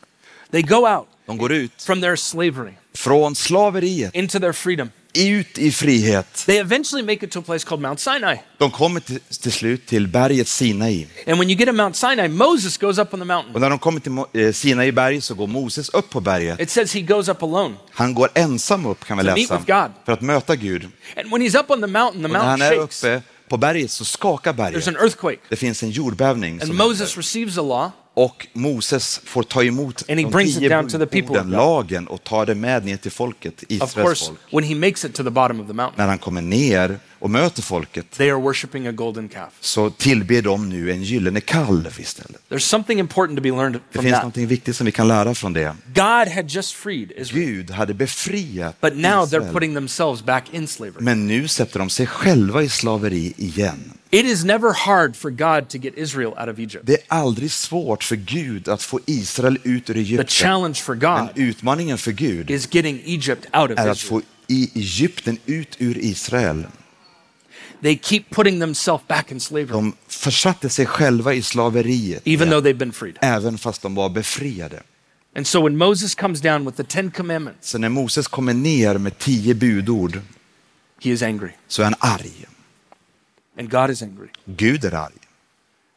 They 0.51 0.61
go 0.61 0.87
out 0.87 1.07
De 1.25 1.37
går 1.37 1.51
ut 1.51 1.81
from 1.81 2.01
their 2.01 2.15
slavery 2.15 2.73
från 2.93 3.35
slaveriet, 3.35 4.15
into 4.15 4.39
their 4.39 4.53
freedom. 4.53 4.89
Ut 5.15 5.57
i 5.57 5.71
frihet. 5.71 6.43
They 6.45 6.59
eventually 6.59 7.03
make 7.05 7.25
it 7.25 7.31
to 7.31 7.39
a 7.39 7.41
place 7.45 7.65
called 7.67 7.81
Mount 7.81 7.99
Sinai. 7.99 8.37
De 8.57 8.71
kommer 8.71 8.99
till, 8.99 9.19
till 9.19 9.51
slut 9.51 9.85
till 9.85 10.07
berget 10.07 10.47
Sinai. 10.47 11.05
And 11.27 11.39
when 11.39 11.49
you 11.49 11.57
get 11.59 11.67
to 11.67 11.73
Mount 11.73 11.95
Sinai, 11.95 12.27
Moses 12.27 12.77
goes 12.77 12.97
up 12.97 13.13
on 13.13 13.19
the 13.19 13.25
mountain. 13.25 13.55
Och 13.55 13.61
när 13.61 13.69
de 13.69 13.79
kommer 13.79 13.99
till 13.99 14.41
eh, 14.41 14.51
Sinai 14.53 14.91
berg 14.91 15.21
så 15.21 15.33
går 15.33 15.47
Moses 15.47 15.89
upp 15.89 16.09
på 16.09 16.19
berget. 16.21 16.59
It 16.59 16.69
says 16.69 16.93
he 16.95 17.01
goes 17.01 17.27
up 17.27 17.43
alone. 17.43 17.75
Han 17.91 18.13
går 18.13 18.29
ensam 18.33 18.85
upp 18.85 19.05
kan 19.05 19.17
vi 19.17 19.23
To 19.23 19.27
meet 19.29 19.37
läsa, 19.49 19.57
with 19.57 19.71
God. 19.71 19.91
för 20.05 20.11
att 20.11 20.21
möta 20.21 20.55
Gud. 20.55 20.83
And 21.17 21.31
when 21.31 21.41
he's 21.41 21.59
up 21.59 21.69
on 21.71 21.81
the 21.81 21.87
mountain, 21.87 22.21
the 22.21 22.25
Och 22.27 22.31
när 22.33 22.39
han 22.39 22.59
mountain 22.59 22.79
är 22.79 22.83
uppe 22.83 23.21
på 23.49 23.57
berget 23.57 23.91
så 23.91 24.05
skakar 24.05 24.53
There's 24.53 24.55
berget. 24.57 24.87
an 24.87 24.95
earthquake. 24.95 25.37
Det 25.49 25.55
finns 25.55 25.83
en 25.83 25.89
jordbävning. 25.91 26.61
And 26.61 26.73
Moses 26.73 27.17
receives 27.17 27.55
the 27.55 27.61
law, 27.61 27.91
och 28.15 28.47
Moses 28.53 29.21
får 29.23 29.43
ta 29.43 29.63
emot 29.63 30.03
And 30.09 30.19
he 30.19 30.25
de 30.25 30.31
brings 30.31 30.57
it 30.57 30.69
down 30.69 30.87
to 30.89 30.97
the 30.99 31.05
people 31.05 31.37
God. 31.37 31.49
lagen 31.51 32.07
och 32.07 32.23
tar 32.23 32.45
det 32.45 32.55
med 32.55 32.85
ner 32.85 32.97
till 32.97 33.11
folket, 33.11 33.53
of 33.57 33.63
Israels 33.69 33.93
course, 33.93 34.25
folk. 34.25 34.39
when 34.51 34.63
he 34.63 34.75
makes 34.75 35.05
it 35.05 35.13
to 35.15 35.23
the 35.23 35.29
bottom 35.29 35.59
of 35.59 35.67
the 35.67 35.73
mountain. 35.73 35.93
När 35.97 36.07
han 36.07 36.17
kommer 36.17 36.41
ner 36.41 36.99
och 37.19 37.29
möter 37.29 37.61
folket 37.61 38.11
They 38.11 38.29
are 38.29 38.39
worshiping 38.41 38.87
a 38.87 38.91
golden 38.91 39.29
calf. 39.29 39.53
så 39.59 39.89
tillber 39.89 40.41
de 40.41 40.69
nu 40.69 40.91
en 40.91 41.03
gyllene 41.03 41.41
kalv 41.41 41.99
istället. 41.99 42.41
There's 42.49 42.57
something 42.59 42.99
important 42.99 43.37
to 43.39 43.43
be 43.43 43.49
learned 43.49 43.73
Det 43.73 43.79
from 43.93 44.03
finns 44.03 44.15
that. 44.15 44.23
något 44.25 44.37
viktigt 44.37 44.75
som 44.75 44.85
vi 44.85 44.91
kan 44.91 45.07
lära 45.07 45.35
från 45.35 45.53
det. 45.53 45.75
God 45.95 46.27
had 46.35 46.49
just 46.49 46.71
freed 46.73 47.11
Israel, 47.17 47.45
Gud 47.45 47.71
hade 47.71 47.93
befriat 47.93 48.81
but 48.81 48.95
now 48.95 49.01
they're 49.03 49.25
Israel, 49.25 49.53
putting 49.53 49.75
themselves 49.75 50.23
back 50.25 50.43
in 50.53 50.67
slavery. 50.67 51.03
men 51.03 51.27
nu 51.27 51.47
sätter 51.47 51.79
de 51.79 51.89
sig 51.89 52.07
själva 52.07 52.63
i 52.63 52.69
slaveri 52.69 53.33
igen. 53.37 53.93
It 54.13 54.25
is 54.25 54.43
never 54.45 54.73
hard 54.73 55.15
for 55.15 55.29
God 55.31 55.69
to 55.69 55.77
get 55.77 55.97
Israel 55.97 56.33
out 56.37 56.47
of 56.49 56.59
Egypt. 56.59 56.85
Det 56.85 56.93
är 56.93 57.01
aldrig 57.07 57.51
svårt 57.51 58.03
för 58.03 58.15
Gud 58.15 58.67
att 58.67 58.83
få 58.83 58.99
Israel 59.05 59.57
ut 59.63 59.89
ur 59.89 59.93
The 59.93 59.99
Egypten. 59.99 60.27
challenge 60.27 60.75
for 60.75 60.95
Men 60.95 61.25
God 61.25 61.29
utmaningen 61.37 61.97
för 61.97 62.11
Gud 62.11 62.51
is 62.51 62.67
getting 62.71 63.01
Egypt 63.05 63.45
out 63.53 63.71
of 63.71 63.77
är 63.79 63.87
att 63.89 63.99
få 63.99 64.21
i 64.47 64.69
Egypten 64.79 65.37
ut 65.45 65.75
ur 65.79 65.97
Israel. 65.97 66.65
They 67.81 67.99
keep 68.01 68.23
putting 68.29 68.59
themselves 68.59 69.07
back 69.07 69.31
in 69.31 69.39
slavery, 69.39 69.71
De 69.71 69.93
försatte 70.07 70.69
sig 70.69 70.85
själva 70.85 71.33
i 71.33 71.41
slaveriet, 71.41 72.21
even 72.27 72.49
though 72.49 72.63
they've 72.65 72.77
been 72.77 72.93
freed. 72.93 73.17
även 73.21 73.57
fast 73.57 73.81
de 73.81 73.95
var 73.95 74.09
befriade. 74.09 74.83
And 75.35 75.47
so 75.47 75.63
when 75.63 75.77
Moses 75.77 76.15
comes 76.15 76.41
down 76.41 76.65
with 76.65 76.77
the 76.77 76.83
Ten 76.83 77.11
Commandments, 77.11 77.69
Så 77.69 77.77
när 77.77 77.89
Moses 77.89 78.27
kommer 78.27 78.53
ner 78.53 78.97
med 78.97 79.17
tio 79.17 79.53
budord 79.53 80.21
he 81.01 81.09
is 81.11 81.21
angry. 81.21 81.49
så 81.67 81.81
är 81.81 81.85
han 81.85 81.95
arg. 81.99 82.45
And 83.57 83.69
God 83.69 83.89
is 83.89 84.01
angry. 84.01 84.27
Gud 84.45 84.85
är 84.85 84.93
arg. 84.93 85.13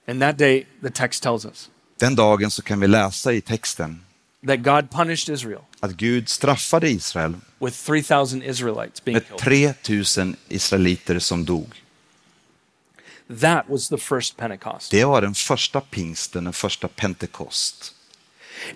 And 0.09 0.21
that 0.21 0.39
day, 0.39 0.67
the 0.83 0.91
text 0.91 1.23
tells 1.23 1.45
us 1.45 1.71
Den 1.99 2.15
dagen 2.15 2.51
så 2.51 2.63
kan 2.63 2.81
vi 2.81 2.87
läsa 2.87 3.33
i 3.33 3.41
texten 3.41 4.03
that 4.47 4.63
God 4.63 4.91
punished 4.91 5.29
Israel 5.35 5.61
att 5.81 5.93
Gud 5.93 6.29
straffade 6.29 6.91
Israel 6.91 7.35
with 7.59 7.87
3,000 7.87 8.43
Israelites 8.43 9.05
being 9.05 9.15
med 9.15 9.27
killed. 9.27 9.41
3000 9.41 10.37
israeliter 10.49 11.19
som 11.19 11.45
dog. 11.45 11.83
That 13.41 13.69
was 13.69 13.89
the 13.89 13.99
first 13.99 14.37
Pentecost. 14.37 14.91
Det 14.91 15.05
var 15.05 15.23
den 15.23 15.35
första 15.35 15.81
pingsten, 15.81 16.45
den 16.45 16.53
första 16.53 16.89
pentekost. 16.89 17.96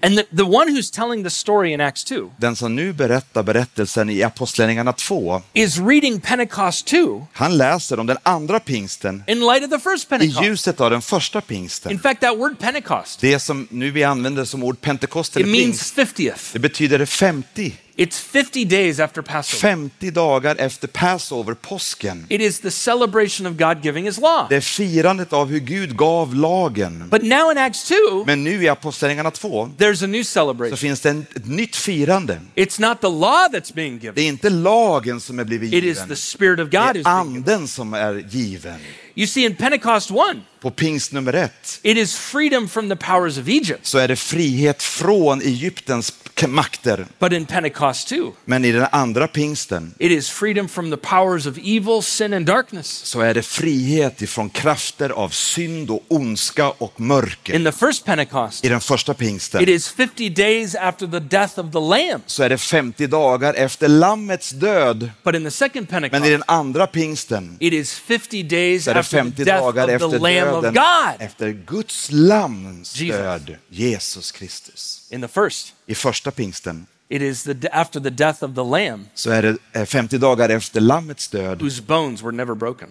And 0.02 0.16
the, 0.16 0.24
the 0.36 0.42
one 0.42 0.70
who's 0.72 0.90
telling 0.90 1.24
the 1.24 1.30
story 1.30 1.72
in 1.72 1.80
Acts 1.80 2.04
2 2.04 2.30
Den 2.36 2.56
som 2.56 2.76
nu 2.76 2.92
berättar 2.92 3.42
berättelsen 3.42 4.10
i 4.10 4.22
Apostlagärningarna 4.22 4.92
2, 4.92 5.42
is 5.52 5.78
reading 5.78 6.20
Pentecost 6.20 6.86
2 6.86 7.26
han 7.32 7.56
läser 7.56 7.98
om 8.00 8.06
den 8.06 8.16
andra 8.22 8.60
pingsten 8.60 9.24
in 9.26 9.40
light 9.40 9.64
of 9.64 9.70
the 9.70 9.90
first 9.90 10.04
i 10.04 10.08
Pentecost. 10.08 10.42
ljuset 10.42 10.80
av 10.80 10.90
den 10.90 11.02
första 11.02 11.38
In 11.38 11.42
pingsten. 11.42 11.98
fact, 11.98 12.20
that 12.20 12.38
word 12.38 12.58
Pentecost, 12.58 13.20
Det 13.20 13.38
som 13.38 13.68
nu 13.70 13.90
vi 13.90 14.04
använder 14.04 14.44
som 14.44 14.64
ord 14.64 14.80
pentekost 14.80 15.36
it 15.36 15.36
eller 15.36 15.52
means 15.52 15.92
pingst, 15.92 16.16
50th. 16.18 16.52
det 16.52 16.58
betyder 16.58 17.04
50. 17.06 17.72
It's 18.00 18.18
50 18.18 18.64
days 18.64 19.00
after 19.00 19.22
Passover. 19.22 19.60
50 19.60 20.10
dagar 20.10 20.56
efter 20.58 20.88
Passover, 20.88 21.54
påsken. 21.54 22.26
It 22.28 22.40
is 22.40 22.60
the 22.60 22.70
celebration 22.70 23.46
of 23.46 23.56
God 23.58 23.84
giving 23.84 24.04
his 24.06 24.18
law. 24.18 24.46
Det 24.48 24.56
är 24.56 24.60
firandet 24.60 25.32
av 25.32 25.48
hur 25.48 25.58
Gud 25.58 25.96
gav 25.96 26.34
lagen. 26.34 27.08
But 27.10 27.22
now 27.22 27.50
in 27.52 27.58
Acts 27.58 27.88
2, 28.10 28.24
Men 28.26 28.44
nu 28.44 28.62
i 28.64 28.68
Apostlagärningarna 28.68 29.30
2 29.30 29.70
there's 29.78 30.04
a 30.04 30.06
new 30.06 30.22
så 30.22 30.30
celebration. 30.30 30.76
finns 30.76 31.00
det 31.00 31.10
en, 31.10 31.26
ett 31.36 31.46
nytt 31.46 31.76
firande. 31.76 32.40
It's 32.54 32.80
not 32.88 33.00
the 33.00 33.06
law 33.08 33.48
that's 33.52 33.74
being 33.74 33.98
Det 33.98 34.04
given. 34.06 34.18
är 34.24 34.28
inte 34.28 34.50
lagen 34.50 35.20
som 35.20 35.38
är 35.38 35.44
blivit 35.44 35.72
It 35.72 35.84
is 35.84 35.96
given. 35.96 36.08
the 36.08 36.16
Spirit 36.16 36.60
of 36.60 36.68
Det 36.70 36.76
God 36.78 36.86
är 36.86 36.98
is 36.98 37.04
being 37.04 37.34
given. 37.34 37.36
anden 37.54 37.68
som 37.68 37.94
är 37.94 38.14
given. 38.30 38.78
You 39.14 39.26
see, 39.26 39.44
in 39.44 39.56
Pentecost 39.56 40.10
1, 40.10 40.16
På 40.60 40.70
pingst 40.70 41.12
nummer 41.12 41.32
ett 41.32 41.80
it 41.82 41.96
is 41.98 42.16
freedom 42.16 42.68
from 42.68 42.88
the 42.88 42.96
powers 42.96 43.38
of 43.38 43.48
Egypt. 43.48 43.86
så 43.86 43.98
är 43.98 44.08
det 44.08 44.16
frihet 44.16 44.82
från 44.82 45.40
Egyptens 45.42 46.10
makter. 46.48 47.06
But 47.18 47.32
in 47.32 47.46
Pentecost 47.46 48.08
2, 48.08 48.32
Men 48.44 48.64
i 48.64 48.72
den 48.72 48.86
andra 48.92 49.28
pingsten 49.28 49.94
it 49.98 50.12
is 50.12 50.30
freedom 50.30 50.68
from 50.68 50.90
the 50.90 50.96
powers 50.96 51.46
of 51.46 51.58
evil, 51.58 52.02
sin, 52.02 52.34
and 52.34 52.46
darkness. 52.46 52.86
så 52.88 53.20
är 53.20 53.34
det 53.34 53.42
frihet 53.42 54.22
ifrån 54.22 54.50
krafter 54.50 55.10
av 55.10 55.28
synd 55.28 55.90
och 55.90 56.04
ondska 56.08 56.70
och 56.70 57.00
mörker. 57.00 57.54
In 57.54 57.64
the 57.64 57.72
first 57.72 58.04
Pentecost, 58.04 58.64
I 58.64 58.68
den 58.68 58.80
första 58.80 59.14
pingsten 59.14 59.62
it 59.62 59.68
is 59.68 59.88
50 59.88 60.28
days 60.28 60.74
after 60.74 61.06
the 61.06 61.20
death 61.20 61.58
of 61.60 61.72
the 61.72 61.78
Lamb. 61.80 62.22
så 62.26 62.42
är 62.42 62.48
det 62.48 62.58
50 62.58 63.06
dagar 63.06 63.54
efter 63.54 63.88
Lammets 63.88 64.50
död. 64.50 65.10
But 65.24 65.34
in 65.34 65.44
the 65.44 65.50
second 65.50 65.86
Men 65.90 66.04
i 66.04 66.10
Pentecost, 66.10 66.30
den 66.30 66.42
andra 66.46 66.86
pingsten 66.86 67.56
it 67.60 67.72
is 67.72 67.94
50 67.94 68.42
days 68.42 68.84
så 68.84 68.90
är 68.90 68.94
det 68.94 69.00
after 69.00 69.18
the 69.18 69.24
50 69.24 69.44
death 69.44 69.62
dagar 69.62 69.82
of 69.84 69.88
the 69.88 69.94
efter 69.94 70.18
Lamb 70.18 70.54
of 70.56 70.62
döden, 70.62 70.74
God. 70.74 71.26
efter 71.26 71.50
Guds 71.66 72.10
Jesus. 72.10 72.96
död, 72.96 73.56
Jesus 73.68 74.32
Kristus. 74.32 74.99
In 75.10 75.20
the 75.20 75.28
first, 75.28 75.74
I 75.86 75.94
första 75.94 76.30
pingsten 76.30 76.86
it 77.08 77.22
is 77.22 77.42
the, 77.42 77.68
after 77.72 78.00
the 78.00 78.10
death 78.10 78.44
of 78.44 78.54
the 78.54 78.64
Lamb 78.64 79.04
så 79.14 79.30
är 79.30 79.42
det 79.42 79.56
eh, 79.72 79.84
50 79.84 80.18
dagar 80.18 80.48
efter 80.48 80.80
Lammets 80.80 81.28
död, 81.28 81.62
whose 81.62 81.82
bones 81.82 82.22
were 82.22 82.32
never 82.32 82.54
broken. 82.54 82.88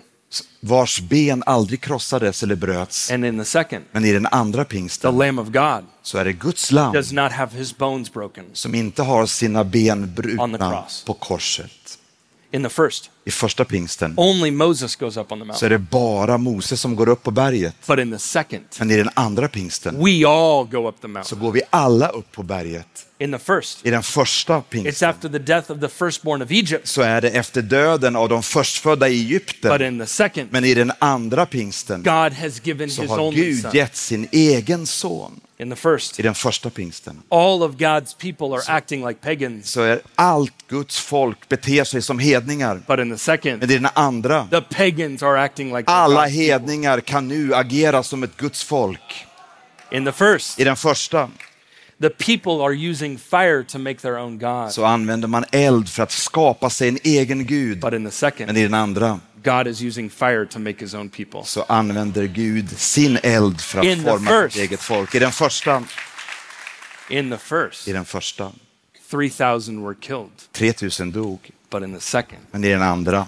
vars 0.59 1.01
ben 1.01 1.43
aldrig 1.45 1.81
krossades 1.81 2.43
eller 2.43 2.55
bröts. 2.55 3.11
And 3.11 3.25
in 3.25 3.37
the 3.39 3.45
second, 3.45 3.85
Men 3.91 4.05
i 4.05 4.11
den 4.11 4.25
andra 4.25 4.63
the 4.63 4.69
pingsten 4.69 5.17
Lamb 5.17 5.39
of 5.39 5.47
God 5.47 5.85
så 6.01 6.17
är 6.17 6.25
det 6.25 6.33
Guds 6.33 6.71
lam 6.71 6.93
does 6.93 7.11
not 7.11 7.31
have 7.31 7.57
his 7.57 7.77
bones 7.77 8.13
broken. 8.13 8.45
som 8.53 8.75
inte 8.75 9.03
har 9.03 9.25
sina 9.25 9.63
ben 9.63 10.01
the 10.01 10.21
brutna 10.21 10.85
på 11.05 11.13
korset. 11.13 11.99
In 12.51 12.63
the 12.63 12.69
first, 12.69 13.09
I 13.29 13.31
första 13.31 13.65
pingsten 13.65 14.13
only 14.17 14.51
Moses 14.51 14.95
goes 14.95 15.17
up 15.17 15.31
on 15.31 15.47
the 15.47 15.53
så 15.53 15.65
är 15.65 15.69
det 15.69 15.77
bara 15.77 16.37
Moses 16.37 16.81
som 16.81 16.95
går 16.95 17.09
upp 17.09 17.23
på 17.23 17.31
berget. 17.31 17.75
But 17.87 17.99
in 17.99 18.11
the 18.11 18.19
second, 18.19 18.63
Men 18.79 18.91
i 18.91 18.97
den 18.97 19.09
andra 19.13 19.47
pingsten 19.47 19.95
we 20.05 20.27
all 20.27 20.67
go 20.67 20.89
up 20.89 21.01
the 21.01 21.23
så 21.23 21.35
går 21.35 21.51
vi 21.51 21.61
alla 21.69 22.07
upp 22.07 22.31
på 22.31 22.43
berget. 22.43 23.05
In 23.21 23.31
the 23.31 23.39
first, 23.39 23.85
I 23.85 23.89
den 23.91 24.03
första 24.03 24.53
it's 24.57 24.63
pingsten 24.69 25.09
after 25.09 25.29
the 25.29 25.39
death 25.39 25.71
of 25.71 25.79
the 25.79 25.89
firstborn 25.89 26.41
of 26.41 26.51
Egypt. 26.51 26.87
så 26.87 27.01
är 27.01 27.21
det 27.21 27.29
efter 27.29 27.61
döden 27.61 28.15
av 28.15 28.29
de 28.29 28.43
förstfödda 28.43 29.09
i 29.09 29.11
But 29.23 29.25
Egypten. 29.31 29.81
in 29.81 29.99
the 29.99 30.05
second, 30.05 30.47
Men 30.51 30.65
i 30.65 30.73
den 30.73 30.91
andra 30.99 31.45
pingsten 31.45 32.03
God 32.03 32.33
has 32.33 32.61
given 32.65 32.89
så 32.89 33.01
his 33.01 33.11
har 33.11 33.31
Gud 33.31 33.61
son. 33.61 33.71
gett 33.73 33.95
sin 33.95 34.27
egen 34.31 34.85
son. 34.87 35.39
In 35.57 35.69
the 35.69 35.75
first, 35.75 36.19
I 36.19 36.23
den 36.23 36.35
första 36.35 36.69
pingsten 36.69 37.21
all 37.29 37.63
of 37.63 37.71
God's 37.75 38.15
people 38.17 38.45
are 38.57 38.63
acting 38.77 39.07
like 39.07 39.19
pagans. 39.21 39.69
så 39.71 39.81
är 39.81 39.99
allt 40.15 40.53
Guds 40.67 40.99
folk 40.99 41.49
beter 41.49 41.83
sig 41.83 42.01
som 42.01 42.19
hedningar. 42.19 42.81
But 42.87 42.99
in 42.99 43.11
the 43.11 43.17
second, 43.17 43.59
Men 43.59 43.69
är 43.71 43.79
den 43.79 43.89
andra. 43.93 44.47
the 44.51 44.61
pagans 44.61 45.23
are 45.23 45.41
acting 45.43 45.75
like 45.77 45.91
Alla 45.91 46.25
hedningar 46.25 46.99
kan 47.01 47.27
nu 47.27 47.55
agera 47.55 48.03
som 48.03 48.23
ett 48.23 48.37
Guds 48.37 48.63
folk. 48.63 49.25
In 49.91 50.05
the 50.05 50.11
first, 50.11 50.59
I 50.59 50.63
den 50.63 50.75
första 50.75 51.29
the 52.01 52.09
people 52.09 52.61
are 52.65 52.73
using 52.89 53.17
fire 53.17 53.63
to 53.63 53.77
make 53.79 53.99
their 54.01 54.17
own 54.17 54.37
God. 54.39 54.71
så 54.71 54.85
använder 54.85 55.27
man 55.27 55.45
eld 55.51 55.89
för 55.89 56.03
att 56.03 56.11
skapa 56.11 56.69
sig 56.69 56.87
en 56.89 56.97
egen 57.03 57.45
gud. 57.45 57.79
But 57.79 57.93
in 57.93 57.99
the 57.99 58.03
Men 58.03 58.11
second, 58.11 58.57
i 58.57 58.63
den 58.63 58.73
andra 58.73 59.19
God 59.43 59.67
is 59.67 59.81
using 59.81 60.09
fire 60.09 60.45
to 60.45 60.59
make 60.59 60.79
his 60.79 60.93
own 60.93 61.09
people. 61.09 61.43
så 61.45 61.65
använder 61.67 62.25
Gud 62.25 62.79
sin 62.79 63.19
eld 63.23 63.61
för 63.61 63.85
In 63.85 63.91
att 63.99 64.05
the 64.05 64.11
forma 64.11 64.49
sitt 64.49 64.61
eget 64.61 64.79
folk. 64.81 65.15
I 65.15 65.19
den 65.19 65.31
första, 65.31 65.83
In 67.09 67.31
the 67.31 67.37
first, 67.37 67.87
i 67.87 67.93
den 67.93 68.05
första 68.05 68.51
3,000 69.11 69.83
were 69.85 69.95
killed. 70.01 70.29
3000 70.51 71.11
dog. 71.11 71.39
But 71.71 71.83
in 71.83 71.93
the 71.93 72.01
second, 72.01 72.41
Men 72.51 72.63
i 72.63 72.69
den 72.69 72.81
andra 72.81 73.27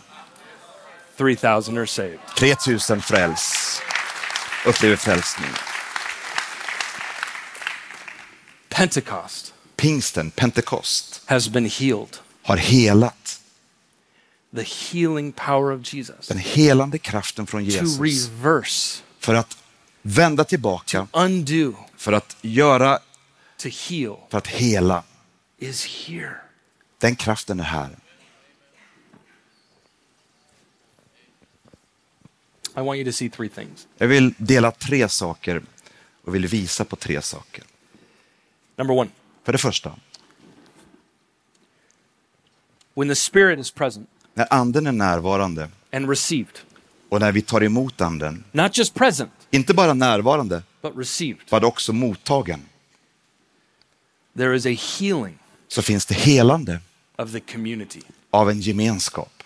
3,000 1.18 1.78
are 1.78 1.88
saved. 1.88 2.20
3000 2.38 3.02
fräls. 3.02 3.82
Upplever 4.66 4.96
frälsning. 4.96 5.50
Pentecost 8.72 9.54
Pingsten, 9.76 10.32
Pentekost, 10.32 11.22
has 11.26 11.50
been 11.50 11.66
healed. 11.66 12.18
har 12.44 12.58
helat. 12.58 13.42
The 14.56 14.64
healing 14.64 15.32
power 15.32 15.72
of 15.72 15.94
Jesus 15.94 16.28
Den 16.28 16.38
helande 16.38 16.98
kraften 16.98 17.48
från 17.48 17.66
to 17.66 17.72
Jesus 17.72 18.00
reverse, 18.00 19.04
för 19.20 19.36
att 19.36 19.58
vända 20.02 20.44
tillbaka, 20.44 21.08
undo, 21.14 21.76
för 21.98 22.14
att 22.14 22.38
göra, 22.42 23.00
to 23.58 23.70
heal 23.70 24.18
för 24.30 24.38
att 24.38 24.48
hela. 24.48 25.04
is 25.60 25.86
here. 25.86 26.36
Den 26.98 27.16
kraften 27.16 27.60
är 27.60 27.64
här. 27.64 27.90
I 32.78 32.80
want 32.80 32.98
you 32.98 33.06
to 33.06 33.12
see 33.12 33.30
three 33.30 33.50
things. 33.50 33.88
Jag 33.98 34.08
vill 34.08 34.34
dela 34.38 34.72
tre 34.72 35.10
saker 35.10 35.62
och 36.24 36.36
vill 36.36 36.48
visa 36.48 36.86
på 36.86 36.96
tre 36.96 37.22
saker. 37.22 37.64
Number 38.78 38.96
one, 38.98 39.10
För 39.44 39.52
det 39.52 39.58
första, 39.58 39.96
when 42.94 43.08
the 43.10 43.16
Spirit 43.16 43.60
is 43.60 43.72
present 43.72 44.10
när 44.34 44.54
anden 44.54 44.88
är 44.88 44.92
närvarande. 44.92 45.70
and 45.92 46.10
received, 46.10 46.60
och 47.10 47.20
när 47.20 47.32
vi 47.32 47.42
tar 47.42 47.64
emot 47.64 48.02
anden, 48.02 48.44
not 48.52 48.78
just 48.78 48.94
present, 48.94 49.32
inte 49.52 49.74
bara 49.74 49.94
närvarande, 49.94 50.64
but 50.82 50.98
received, 50.98 51.42
var 51.50 51.64
också 51.66 51.94
mottagen, 51.94 52.62
there 54.38 54.56
is 54.56 54.66
a 54.66 54.78
healing 55.00 55.38
så 55.68 55.82
finns 55.82 56.06
det 56.06 56.16
helande 56.16 56.80
of 57.18 57.32
the 57.32 57.40
community. 57.40 58.02
av 58.32 58.50
en 58.50 58.60
gemenskap. 58.62 59.44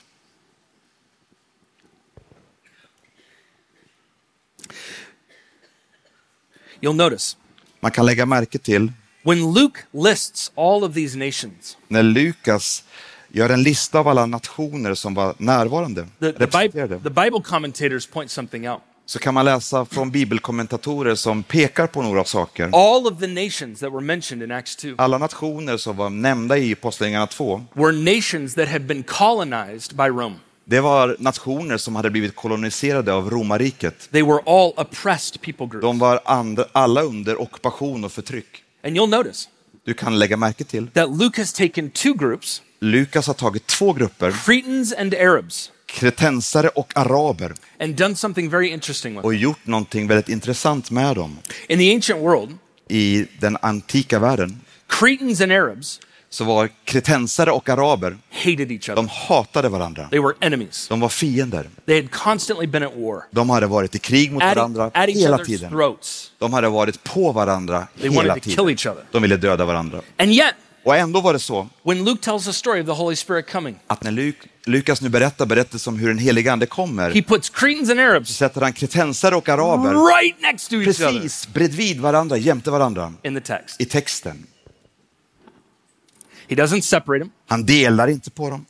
You'll 6.82 6.94
notice 6.96 7.38
Man 7.80 7.92
kan 7.92 8.06
lägga 8.06 8.26
märke 8.26 8.58
till 8.60 8.92
when 9.26 9.54
Luke 9.54 9.80
lists 9.92 10.52
all 10.56 10.84
of 10.84 10.94
these 10.94 11.18
nations, 11.18 11.78
när 11.88 12.04
Lukas 12.04 12.84
gör 13.30 13.50
en 13.50 13.64
lista 13.64 14.00
av 14.00 14.08
alla 14.08 14.26
nationer 14.26 14.94
som 14.94 15.14
var 15.14 15.36
närvarande, 15.38 16.08
the, 16.20 16.32
the, 16.32 16.40
Bi- 16.40 16.46
representerade, 16.46 17.00
the 17.00 17.10
Bible 17.10 17.42
commentators 17.44 18.08
point 18.08 18.32
something 18.32 18.70
out. 18.70 18.82
så 19.06 19.20
kan 19.20 19.34
man 19.34 19.46
läsa 19.46 19.86
från 19.86 20.12
bibelkommentatorer 20.12 21.16
som 21.16 21.44
pekar 21.44 21.88
på 21.88 22.02
några 22.02 22.24
saker. 22.24 22.64
All 22.74 23.08
of 23.08 23.20
the 23.20 23.28
nations 23.28 23.80
that 23.80 23.92
were 23.94 24.02
mentioned 24.02 24.44
in 24.44 24.52
Acts 24.52 24.76
2 24.76 24.88
Alla 24.98 25.18
nationer 25.18 25.78
som 25.78 25.98
var 25.98 26.10
nämnda 26.10 26.58
i 26.58 26.72
Apostlagärningarna 26.74 27.28
2, 27.28 27.66
were 27.74 27.92
nations 27.92 28.54
that 28.56 28.68
had 28.70 28.82
been 28.82 29.04
colonized 29.04 29.96
by 29.98 30.04
Rome. 30.04 30.36
det 30.66 30.80
var 30.80 31.16
nationer 31.20 31.78
som 31.78 31.96
hade 31.96 32.10
blivit 32.10 32.36
koloniserade 32.36 33.14
av 33.14 33.30
romarriket. 33.30 34.10
They 34.12 34.22
were 34.24 34.40
all 34.46 34.74
oppressed 34.78 35.42
people 35.42 35.66
groups. 35.66 35.82
De 35.82 36.00
var 36.00 36.20
and, 36.26 36.64
alla 36.72 37.02
under 37.02 37.42
ockupation 37.42 38.04
och 38.04 38.12
förtryck. 38.12 38.62
And 38.86 38.96
you'll 38.96 39.10
notice 39.10 39.50
Du 39.84 39.94
kan 39.94 40.20
lägga 40.20 40.38
märke 40.38 40.64
till, 40.64 40.88
that 40.92 41.10
Luke 41.18 41.42
has 41.42 41.54
taken 41.54 41.90
two 41.90 42.14
groups, 42.14 42.62
Lukas 42.80 43.28
har 43.28 43.34
tagit 43.34 43.68
två 43.68 43.94
grupper, 43.94 44.32
Cretans 44.32 44.94
and 44.94 45.14
Arabs, 45.14 45.72
kretensare 45.86 46.70
och 46.70 46.98
araber, 46.98 47.54
and 47.80 47.96
done 47.96 48.16
something 48.16 48.50
very 48.50 48.68
interesting 48.70 49.14
with 49.16 49.26
och 49.26 49.32
them. 49.32 49.42
gjort 49.42 49.66
någonting 49.68 50.08
väldigt 50.08 50.30
intressant 50.30 50.92
med 50.92 51.16
dem. 51.16 51.38
In 51.70 51.80
the 51.80 51.96
ancient 51.96 52.22
world, 52.22 52.58
I 52.90 53.26
den 53.40 53.58
antika 53.62 54.20
världen 54.20 54.62
Cretans 54.88 55.42
and 55.42 55.52
Arabs 55.52 56.00
så 56.36 56.44
var 56.44 56.70
kretensare 56.86 57.52
och 57.52 57.70
araber, 57.70 58.18
hated 58.32 58.72
each 58.72 58.90
other. 58.90 58.96
de 58.96 59.08
hatade 59.12 59.70
varandra. 59.70 60.08
They 60.10 60.20
were 60.20 60.34
enemies. 60.42 60.88
De 60.88 61.00
var 61.00 61.10
fiender. 61.10 61.70
They 61.86 62.02
had 62.02 62.12
constantly 62.12 62.68
been 62.68 62.84
at 62.84 62.92
war, 62.96 63.22
De 63.32 63.50
hade 63.50 63.68
varit 63.68 63.96
i 63.96 64.00
krig 64.00 64.32
mot 64.32 64.44
at, 64.44 64.56
varandra 64.58 64.92
at 64.94 65.10
hela 65.10 65.38
tiden. 65.38 65.70
throats. 65.70 66.32
De 66.40 66.54
hade 66.54 66.70
varit 66.70 67.04
på 67.04 67.32
varandra 67.32 67.88
They 68.02 68.10
hela 68.10 68.16
wanted 68.22 68.44
to 68.44 68.50
kill 68.50 68.56
tiden. 68.56 68.70
each 68.70 68.86
other. 68.88 69.04
De 69.12 69.22
ville 69.22 69.38
döda 69.38 69.66
varandra. 69.66 70.02
And 70.20 70.32
yet, 70.32 70.54
Och 70.86 70.96
ändå 70.96 71.22
var 71.22 71.34
det 71.34 71.40
så 71.40 71.68
when 71.84 72.06
Luke 72.06 72.24
tells 72.24 72.46
the 72.46 72.54
story 72.54 72.82
of 72.82 72.86
the 72.86 72.92
Holy 72.94 73.16
Spirit 73.16 73.52
coming, 73.52 73.76
att 73.88 74.04
när 74.04 74.12
Luk- 74.12 74.48
Lukas 74.66 75.02
nu 75.02 75.10
berättar 75.10 75.46
berättelsen 75.46 75.94
om 75.94 76.00
hur 76.00 76.08
den 76.08 76.18
helige 76.18 76.52
ande 76.52 76.66
kommer, 76.66 77.12
he 77.12 77.22
puts 77.22 77.50
Cretans 77.50 77.90
and 77.90 78.00
Arabs 78.00 78.30
sätter 78.38 78.62
han 78.62 78.74
kretensare 78.74 79.36
och 79.36 79.50
araber 79.50 80.18
right 80.18 80.42
next 80.42 80.70
to 80.70 80.76
each 80.76 80.88
other 81.02 81.12
precis 81.20 81.48
bredvid 81.54 82.00
varandra, 82.00 82.38
jämte 82.38 82.72
varandra, 82.72 83.14
in 83.24 83.36
the 83.36 83.42
text. 83.42 83.82
i 83.82 83.86
texten. 83.86 84.46
He 86.48 86.56
doesn't 86.56 86.82
separate 86.82 87.20
them, 87.20 87.32
Han 87.48 87.66
delar 87.66 88.08
inte 88.08 88.32
på 88.32 88.50
dem, 88.50 88.66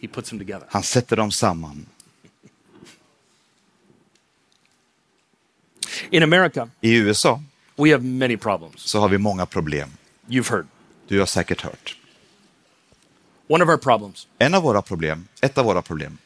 he 0.00 0.08
puts 0.08 0.30
them 0.30 0.38
together. 0.38 0.66
han 0.70 0.82
sätter 0.82 1.16
dem 1.16 1.30
samman. 1.30 1.86
In 6.10 6.22
America, 6.22 6.68
I 6.80 6.94
USA 6.94 7.42
we 7.76 7.90
have 7.90 8.04
many 8.04 8.36
problems. 8.36 8.80
så 8.80 9.00
har 9.00 9.08
vi 9.08 9.18
många 9.18 9.46
problem. 9.46 9.90
You've 10.28 10.50
heard. 10.50 10.66
Du 11.08 11.18
har 11.18 11.26
säkert 11.26 11.60
hört. 11.60 11.96
One 13.48 13.64
of 13.64 13.70
our 13.70 13.76
problems 13.76 14.28
En 14.38 14.54
av 14.54 14.62
våra 14.62 14.82
problem, 14.82 15.28
ett 15.40 15.58
av 15.58 15.64
våra 15.64 15.82
problem, 15.82 16.18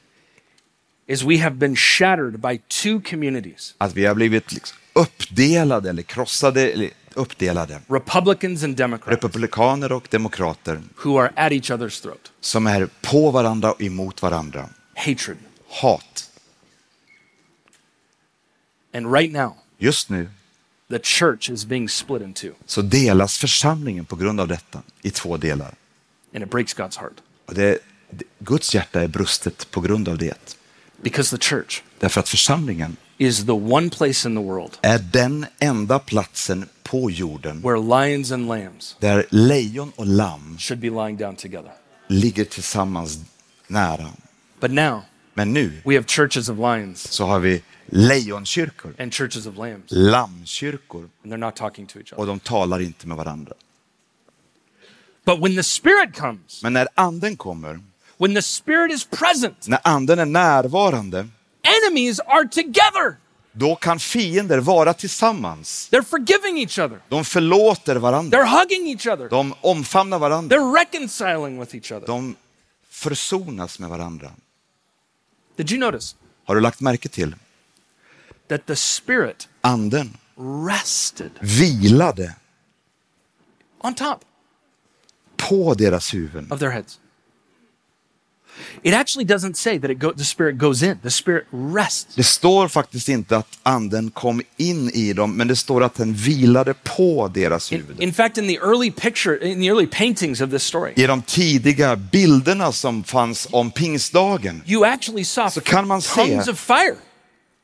is 1.07 1.23
we 1.23 1.39
have 1.39 1.57
been 1.57 1.77
shattered 1.77 2.41
by 2.41 2.59
two 2.69 3.01
communities, 3.11 3.75
att 3.79 3.95
vi 3.95 4.05
har 4.07 4.15
blivit 4.15 4.53
liksom 4.53 4.79
uppdelade 4.93 5.91
eller 5.91 6.03
krossade, 6.03 6.71
eller 6.73 6.91
uppdelade. 7.17 7.81
Republicans 7.89 8.63
and 8.65 8.77
Democrats, 8.77 9.11
Republikaner 9.23 9.93
och 9.93 10.09
demokrater 10.11 10.81
who 11.05 11.19
are 11.21 11.33
at 11.37 11.53
each 11.53 11.71
other's 11.71 12.03
throat. 12.03 12.33
som 12.41 12.67
är 12.67 12.89
på 13.03 13.31
varandra 13.31 13.73
och 13.73 13.83
emot 13.83 14.23
varandra. 14.23 14.69
Hatred. 14.95 15.37
Hat. 15.69 16.31
And 18.95 19.13
right 19.15 19.33
now, 19.33 19.57
Just 19.79 20.09
nu 20.11 20.29
the 20.91 20.99
church 21.03 21.51
is 21.51 21.65
being 21.67 21.89
split 21.89 22.23
in 22.23 22.33
two, 22.35 22.53
så 22.67 22.83
delas 22.83 23.39
församlingen 23.39 24.05
på 24.05 24.17
grund 24.17 24.41
av 24.41 24.49
detta 24.49 24.83
i 25.03 25.11
två 25.11 25.37
delar. 25.37 25.75
and 26.35 26.45
it 26.45 26.51
breaks 26.51 26.77
God's 26.77 26.99
heart 27.01 27.13
Och 27.47 27.55
det, 27.55 27.79
Guds 28.39 28.75
hjärta 28.75 29.03
är 29.03 29.09
brustet 29.09 29.71
på 29.71 29.81
grund 29.81 30.09
av 30.09 30.19
det. 30.19 30.57
because 31.03 31.37
the 31.37 31.43
church 31.45 31.83
Därför 31.99 32.21
att 32.21 32.29
församlingen 32.29 32.97
is 33.19 33.47
the 33.47 33.53
one 33.53 33.91
place 33.91 34.29
in 34.29 34.35
the 34.37 34.43
world 34.43 34.79
är 34.83 34.99
den 34.99 35.47
enda 35.59 35.99
platsen 35.99 36.69
på 36.83 37.11
jorden 37.11 37.63
where 37.63 38.07
lions 38.07 38.33
and 38.33 38.49
lambs 38.49 38.97
där 39.01 39.27
lejon 39.31 39.93
och 39.97 40.07
lamm 40.07 40.57
should 40.59 40.81
be 40.81 40.91
lying 41.05 41.17
down 41.17 41.37
together. 41.37 41.73
ligger 42.09 42.45
tillsammans 42.45 43.19
nära. 43.67 44.11
But 44.61 44.71
now 44.71 45.01
Men 45.35 45.53
nu 45.53 45.83
we 45.85 45.95
have 45.95 46.05
churches 46.07 46.49
of 46.49 46.59
lions 46.59 47.13
så 47.13 47.25
har 47.27 47.39
vi 47.39 47.63
lejonkyrkor, 47.87 48.95
and 48.99 49.13
churches 49.15 49.47
of 49.47 49.57
lambs, 49.57 49.85
lammkyrkor 49.91 51.09
and 51.23 51.33
they're 51.33 51.37
not 51.37 51.57
talking 51.57 51.87
to 51.87 51.99
each 51.99 52.13
och 52.13 52.19
other. 52.19 52.27
de 52.33 52.41
talar 52.41 52.81
inte 52.81 53.07
med 53.07 53.17
varandra. 53.17 53.53
But 55.25 55.41
when 55.41 55.57
the 55.57 55.63
Spirit 55.63 56.17
comes, 56.17 56.63
Men 56.63 56.73
när 56.73 56.89
anden 56.95 57.37
kommer, 57.37 57.81
when 58.19 58.35
the 58.35 58.43
Spirit 58.43 58.93
is 58.93 59.05
present, 59.05 59.69
när 59.69 59.79
anden 59.85 60.19
är 60.19 60.25
närvarande, 60.27 61.29
enemies 61.65 62.21
are 62.21 62.49
together. 62.49 63.17
då 63.53 63.77
kan 63.77 63.99
fiender 63.99 64.59
vara 64.59 64.95
tillsammans. 64.95 65.89
They're 65.93 66.03
forgiving 66.05 66.59
each 66.59 66.79
other. 66.79 67.01
De 67.09 67.25
förlåter 67.25 67.97
varandra. 67.97 68.39
They're 68.39 68.59
hugging 68.59 68.89
each 68.89 69.07
other. 69.07 69.29
De 69.29 69.55
omfamnar 69.61 70.19
varandra. 70.19 70.57
They're 70.57 70.75
reconciling 70.79 71.61
with 71.61 71.75
each 71.75 71.93
other. 71.93 72.07
De 72.07 72.37
försonas 72.89 73.79
med 73.79 73.89
varandra. 73.91 74.31
Did 75.57 75.71
you 75.71 75.81
notice 75.81 76.17
Har 76.45 76.55
du 76.55 76.61
lagt 76.61 76.81
märke 76.81 77.09
till? 77.09 77.35
that 78.49 78.67
the 78.67 78.77
Spirit 78.77 79.49
Anden 79.61 80.17
rested 80.69 81.31
vilade 81.41 82.35
on 83.81 83.95
top 83.95 84.25
på 85.37 85.75
deras 85.75 86.15
huvuden. 86.15 86.53
of 86.53 86.59
their 86.61 86.71
heads? 86.71 87.01
It 88.83 88.95
actually 88.95 89.25
doesn't 89.25 89.55
say 89.55 89.79
that 89.79 89.91
it 89.91 89.99
go, 89.99 90.13
the 90.13 90.25
Spirit 90.25 90.59
goes 90.59 90.83
in, 90.83 90.99
the 91.03 91.11
Spirit 91.11 91.45
rests. 91.75 92.15
Det 92.15 92.25
står 92.25 92.69
faktiskt 92.69 93.09
inte 93.09 93.37
att 93.37 93.59
anden 93.63 94.11
kom 94.11 94.43
in 94.57 94.91
i 94.91 95.13
dem, 95.13 95.37
men 95.37 95.49
det 95.49 95.57
står 95.57 95.83
att 95.85 95.95
den 95.95 96.15
vilade 96.15 96.75
på 96.75 97.31
deras 97.35 97.73
In, 97.73 97.81
huvud. 97.81 98.03
in 98.03 98.13
fact, 98.13 98.39
in 98.39 98.49
the 98.49 98.57
early 98.57 98.91
picture, 98.91 99.49
in 99.49 99.61
the 99.61 99.67
early 99.69 99.87
paintings 99.87 100.41
of 100.41 100.51
this 100.51 100.63
story, 100.63 100.93
I 100.97 101.07
de 101.07 101.23
tidiga 101.23 101.97
bilderna 101.97 102.73
som 102.73 103.05
fanns 103.05 103.49
om 103.51 103.71
pingstdagen, 103.71 104.63
you 104.67 104.85
actually 104.85 105.25
saw 105.25 105.51
Så 105.51 105.61
kan 105.61 105.87
man 105.87 106.03
se 106.03 106.39
of 106.51 106.59
fire 106.59 106.97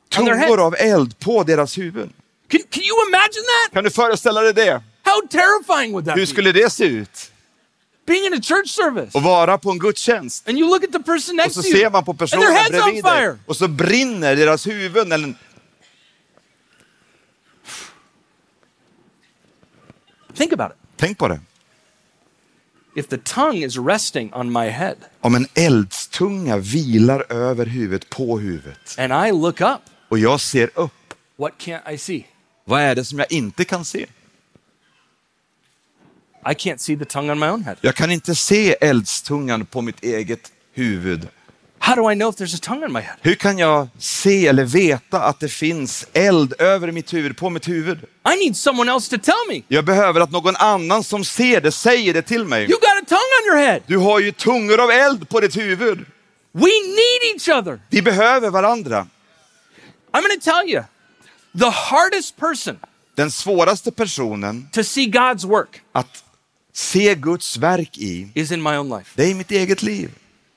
tungor 0.09 0.61
av 0.61 0.74
eld 0.79 1.18
på 1.18 1.42
deras 1.42 1.79
huvuden. 1.79 2.12
Can, 2.50 2.61
can 2.70 2.83
you 2.83 3.09
imagine 3.09 3.44
that? 3.44 3.72
Kan 3.72 3.85
du 3.85 3.90
föreställa 3.90 4.40
dig 4.40 4.55
det? 4.55 4.83
How 5.03 5.20
terrifying 5.31 5.92
would 5.92 6.07
that 6.07 6.18
Hur 6.18 6.26
skulle 6.26 6.53
det 6.53 6.72
se 6.72 6.85
ut? 6.85 7.31
Being 8.11 8.25
in 8.27 8.35
a 8.35 8.40
church 8.42 8.68
service, 8.68 9.16
Att 9.16 9.23
vara 9.23 9.59
på 9.59 9.70
en 9.70 9.79
gudstjänst 9.79 10.49
and 10.49 10.59
you 10.59 10.68
look 10.68 10.85
at 10.85 10.92
the 10.92 10.99
person 10.99 11.31
och 11.33 11.37
next 11.37 11.55
så 11.55 11.62
to 11.62 11.68
you, 11.68 11.79
ser 11.79 11.90
man 11.90 12.05
på 12.05 12.11
and 12.11 12.18
their 12.18 12.27
personen 12.38 12.70
bredvid 12.70 13.05
dig 13.05 13.37
och 13.46 13.57
så 13.57 13.68
brinner 13.68 14.37
deras 14.37 14.66
huvuden. 14.66 15.12
Eller, 15.12 15.35
Think 20.35 20.53
about 20.53 20.73
it. 20.73 20.79
tänk 20.96 21.18
på 21.18 21.29
det. 21.29 21.40
If 22.96 23.09
the 23.09 23.18
tongue 23.18 23.64
is 23.66 23.79
resting 23.79 24.35
on 24.35 24.53
my 24.53 24.68
head, 24.68 24.96
Om 25.20 25.35
en 25.35 25.46
eldstunga 25.55 26.57
vilar 26.57 27.33
över 27.33 27.66
huvudet 27.66 28.11
på 28.11 28.38
huvudet 28.38 28.96
and 28.99 29.29
I 29.29 29.33
look 29.33 29.61
up, 29.61 29.81
och 30.09 30.18
jag 30.18 30.40
ser 30.40 30.70
upp, 30.75 31.14
what 31.37 31.53
can't 31.59 31.92
I 31.92 31.99
see? 31.99 32.27
vad 32.64 32.81
är 32.81 32.94
det 32.94 33.05
som 33.05 33.18
jag 33.18 33.33
inte 33.33 33.64
kan 33.64 33.85
se? 33.85 34.07
I 36.46 36.55
can't 36.55 36.81
see 36.81 36.96
the 36.96 37.05
tongue 37.05 37.31
on 37.33 37.38
my 37.38 37.46
own 37.46 37.62
head. 37.64 37.76
Jag 37.81 37.94
kan 37.94 38.11
inte 38.11 38.35
se 38.35 38.76
eldstungan 38.81 39.66
på 39.66 39.83
mitt 39.83 40.05
eget 40.05 40.53
huvud. 40.74 41.29
How 41.79 41.94
do 41.94 42.11
I 42.11 42.14
know 42.14 42.29
if 42.29 42.37
there's 42.37 42.55
a 42.55 42.59
tongue 42.62 42.85
on 42.85 42.92
my 42.92 43.00
head? 43.00 43.16
Hur 43.22 43.35
kan 43.35 43.59
jag 43.59 43.88
se 43.98 44.46
eller 44.46 44.64
veta 44.64 45.22
att 45.22 45.40
det 45.40 45.48
finns 45.48 46.07
eld 46.12 46.55
över 46.59 46.92
mitt 46.92 47.14
huvud, 47.14 47.37
på 47.37 47.50
mitt 47.50 47.68
huvud? 47.68 47.98
I 48.35 48.44
need 48.44 48.57
someone 48.57 48.92
else 48.92 49.18
to 49.18 49.24
tell 49.24 49.48
me. 49.48 49.62
Jag 49.68 49.85
behöver 49.85 50.20
att 50.20 50.31
någon 50.31 50.57
annan 50.57 51.05
som 51.05 51.24
ser 51.24 51.61
det 51.61 51.72
säger 51.72 52.14
det 52.14 52.22
till 52.22 52.44
mig. 52.44 52.62
You 52.62 52.79
got 52.81 53.03
a 53.03 53.07
tongue 53.09 53.18
on 53.40 53.46
your 53.46 53.66
head. 53.66 53.81
Du 53.87 53.96
har 53.96 54.20
ju 54.20 54.33
tungor 54.33 54.81
av 54.81 54.90
eld 54.90 55.29
på 55.29 55.40
ditt 55.40 55.57
huvud. 55.57 55.98
We 56.53 56.70
need 56.87 57.35
each 57.35 57.48
other. 57.48 57.81
Vi 57.90 58.03
behöver 58.03 58.50
varandra. 58.50 59.07
I'm 60.12 60.22
going 60.22 60.40
to 60.40 60.50
tell 60.50 60.68
you 60.70 60.83
the 61.59 61.70
hardest 61.70 62.37
person 62.37 62.79
Den 63.14 63.31
svåraste 63.31 63.90
personen 63.90 64.68
to 64.72 64.85
see 64.85 65.07
God's 65.07 65.46
work 65.46 65.83
att 65.92 66.24
se 66.81 67.14
Guds 67.14 67.57
verk 67.57 67.99
i, 67.99 68.29
is 68.35 68.53
in 68.53 68.62
my 68.62 68.77
own 68.77 68.88
life. 68.99 69.11
det 69.14 69.23
är 69.25 69.29
i 69.29 69.35
mitt 69.35 69.51
eget 69.51 69.83
liv. 69.83 70.11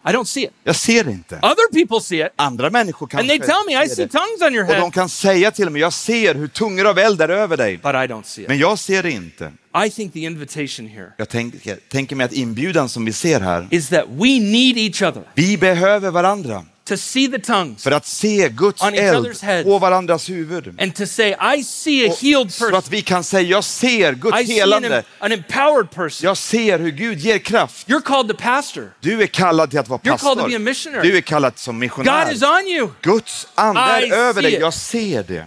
I 0.05 0.09
don't 0.11 0.25
see 0.25 0.43
it. 0.43 0.51
Jag 0.63 0.75
ser 0.75 1.03
det 1.03 1.11
inte. 1.11 1.35
Other 1.35 1.73
people 1.73 2.01
see 2.01 2.25
it, 2.25 2.31
Andra 2.35 2.69
människor 2.69 3.07
kan 3.07 3.19
and 3.19 3.29
they 3.29 3.39
tell 3.39 3.65
me, 3.67 3.83
I 3.85 3.89
see 3.89 4.07
tongues 4.07 4.41
on 4.41 4.55
your 4.55 4.69
Och 4.69 4.75
de 4.75 4.91
kan 4.91 5.09
säga 5.09 5.51
till 5.51 5.69
mig, 5.69 5.81
jag 5.81 5.93
ser 5.93 6.35
hur 6.35 6.47
tungor 6.47 6.87
av 6.87 6.97
eld 6.99 7.21
är 7.21 7.29
över 7.29 7.57
dig. 7.57 7.77
but 7.77 7.85
I 7.85 8.07
don't 8.07 8.23
see 8.23 8.41
it. 8.41 8.47
Men 8.47 8.57
jag 8.57 8.79
ser 8.79 9.03
det 9.03 9.11
inte. 9.11 9.51
I 9.85 9.89
think 9.89 10.13
the 10.13 10.19
invitation 10.19 10.87
here 10.87 11.11
Jag 11.17 11.29
tänker, 11.29 11.77
tänker 11.89 12.15
mig 12.15 12.25
att 12.25 12.33
inbjudan 12.33 12.89
som 12.89 13.05
vi 13.05 13.13
ser 13.13 13.39
här, 13.39 13.67
is 13.71 13.89
that 13.89 14.05
we 14.07 14.39
need 14.39 14.77
each 14.77 15.01
other 15.01 15.23
vi 15.33 15.57
behöver 15.57 16.11
varandra 16.11 16.65
to 16.85 16.97
see 16.97 17.27
the 17.31 17.39
tongues 17.39 17.83
för 17.83 17.91
att 17.91 18.05
se 18.05 18.49
Guds 18.49 18.81
On 18.81 18.93
each 18.93 19.01
eld 19.03 19.25
other's 19.27 19.43
heads. 19.43 19.63
på 19.65 19.79
varandras 19.79 20.29
huvud. 20.29 20.75
and 20.81 20.95
to 20.95 21.05
say, 21.05 21.35
I 21.57 21.63
see 21.63 22.05
a 22.07 22.11
Och 22.11 22.17
healed 22.21 22.53
Så 22.53 22.63
person. 22.65 22.77
att 22.77 22.89
vi 22.89 23.01
kan 23.01 23.23
säga, 23.23 23.41
jag 23.49 23.63
ser 23.63 24.13
Guds 24.13 24.41
I 24.41 24.45
see 24.45 24.53
an, 24.61 24.69
helande. 24.71 25.03
an 25.19 25.31
empowered 25.31 25.91
person. 25.91 26.25
Jag 26.25 26.37
ser 26.37 26.79
hur 26.79 26.91
Gud 26.91 27.19
ger 27.19 27.37
kraft. 27.37 27.87
You're 27.87 28.01
called 28.01 28.27
to 28.37 28.43
pastor. 28.43 28.91
Du 28.99 29.21
är 29.23 29.27
kallad 29.27 29.69
till 29.69 29.79
att 29.79 29.87
vara 29.87 29.99
You're 29.99 30.17
called 30.17 30.19
to 30.21 30.27
pastor. 30.43 30.49
be 30.49 30.55
a 30.55 30.59
missionary. 30.59 31.09
Du 31.11 31.17
är 31.17 31.21
kallad 31.21 31.57
som 31.59 31.75
God 31.75 31.79
missionär. 31.79 32.31
is 32.33 32.43
on 32.43 32.67
you. 32.67 32.89
Guds 33.01 33.47
ande 33.55 33.81
I 33.81 34.09
är 34.09 34.13
över 34.15 34.33
see 34.33 34.41
dig. 34.41 34.53
it. 34.53 34.59
Jag 34.61 34.73
ser 34.73 35.23
det. 35.23 35.45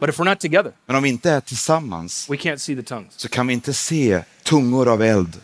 But 0.00 0.08
if 0.10 0.18
we're 0.18 0.24
not 0.24 0.40
together, 0.40 0.72
Men 0.86 0.96
om 0.96 1.02
vi 1.02 1.08
inte 1.08 1.30
är 1.30 1.40
tillsammans 1.40 2.30
we 2.30 2.36
can't 2.36 2.56
see 2.58 2.76
the 2.76 2.82
tongues. 2.82 3.12
så 3.16 3.28
kan 3.28 3.46
vi 3.46 3.52
inte 3.54 3.74
se 3.74 4.20
tungor 4.42 4.88
av 4.88 5.02
eld. 5.02 5.36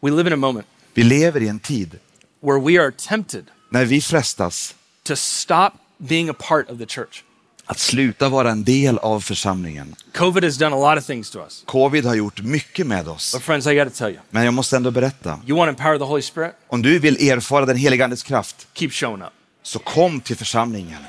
We 0.00 0.10
live 0.10 0.26
in 0.26 0.32
a 0.32 0.36
moment 0.36 0.66
Vi 0.98 1.04
lever 1.04 1.42
i 1.42 1.48
en 1.48 1.58
tid 1.58 1.98
where 2.42 2.60
we 2.60 2.82
are 2.82 2.92
tempted 2.92 3.44
när 3.70 3.84
vi 3.84 4.00
frestas 4.00 4.74
to 5.02 5.16
stop 5.16 5.70
being 5.98 6.28
a 6.28 6.34
part 6.38 6.70
of 6.70 6.78
the 6.78 6.86
church. 6.86 7.22
att 7.66 7.78
sluta 7.78 8.28
vara 8.28 8.50
en 8.50 8.64
del 8.64 8.98
av 8.98 9.20
församlingen. 9.20 9.94
COVID 10.14 10.44
has 10.44 10.58
done 10.58 10.76
a 10.76 10.78
lot 10.90 10.98
of 11.02 11.06
things 11.06 11.30
to 11.30 11.38
us. 11.38 11.62
Covid 11.66 12.04
har 12.06 12.14
gjort 12.14 12.40
mycket 12.40 12.86
med 12.86 13.08
oss. 13.08 13.34
But 13.34 13.42
friends, 13.42 13.66
I 13.66 13.90
tell 13.98 14.10
you, 14.10 14.20
Men 14.30 14.44
jag 14.44 14.54
måste 14.54 14.76
ändå 14.76 14.90
berätta. 14.90 15.40
you 15.46 15.58
want 15.58 15.68
to 15.78 15.82
empower 15.82 15.98
the 15.98 16.04
Holy 16.04 16.22
Spirit? 16.22 16.52
Om 16.68 16.82
du 16.82 16.98
vill 16.98 17.28
erfara 17.28 17.66
den 17.66 17.76
heliga 17.76 18.04
Andes 18.04 18.22
kraft, 18.22 18.66
Keep 18.74 18.90
showing 18.92 19.22
up. 19.22 19.32
så 19.62 19.78
kom 19.78 20.20
till 20.20 20.36
församlingen. 20.36 21.02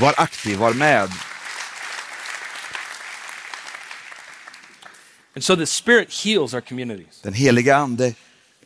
Var 0.00 0.14
aktiv, 0.16 0.58
var 0.58 0.72
med. 0.74 1.10
And 5.34 5.44
so 5.44 5.56
the 5.56 5.66
Spirit 5.66 6.12
heals 6.24 6.54
our 6.54 6.60
communities. 6.60 7.20
Den 7.22 7.34
heliga 7.34 7.76
Ande 7.76 8.14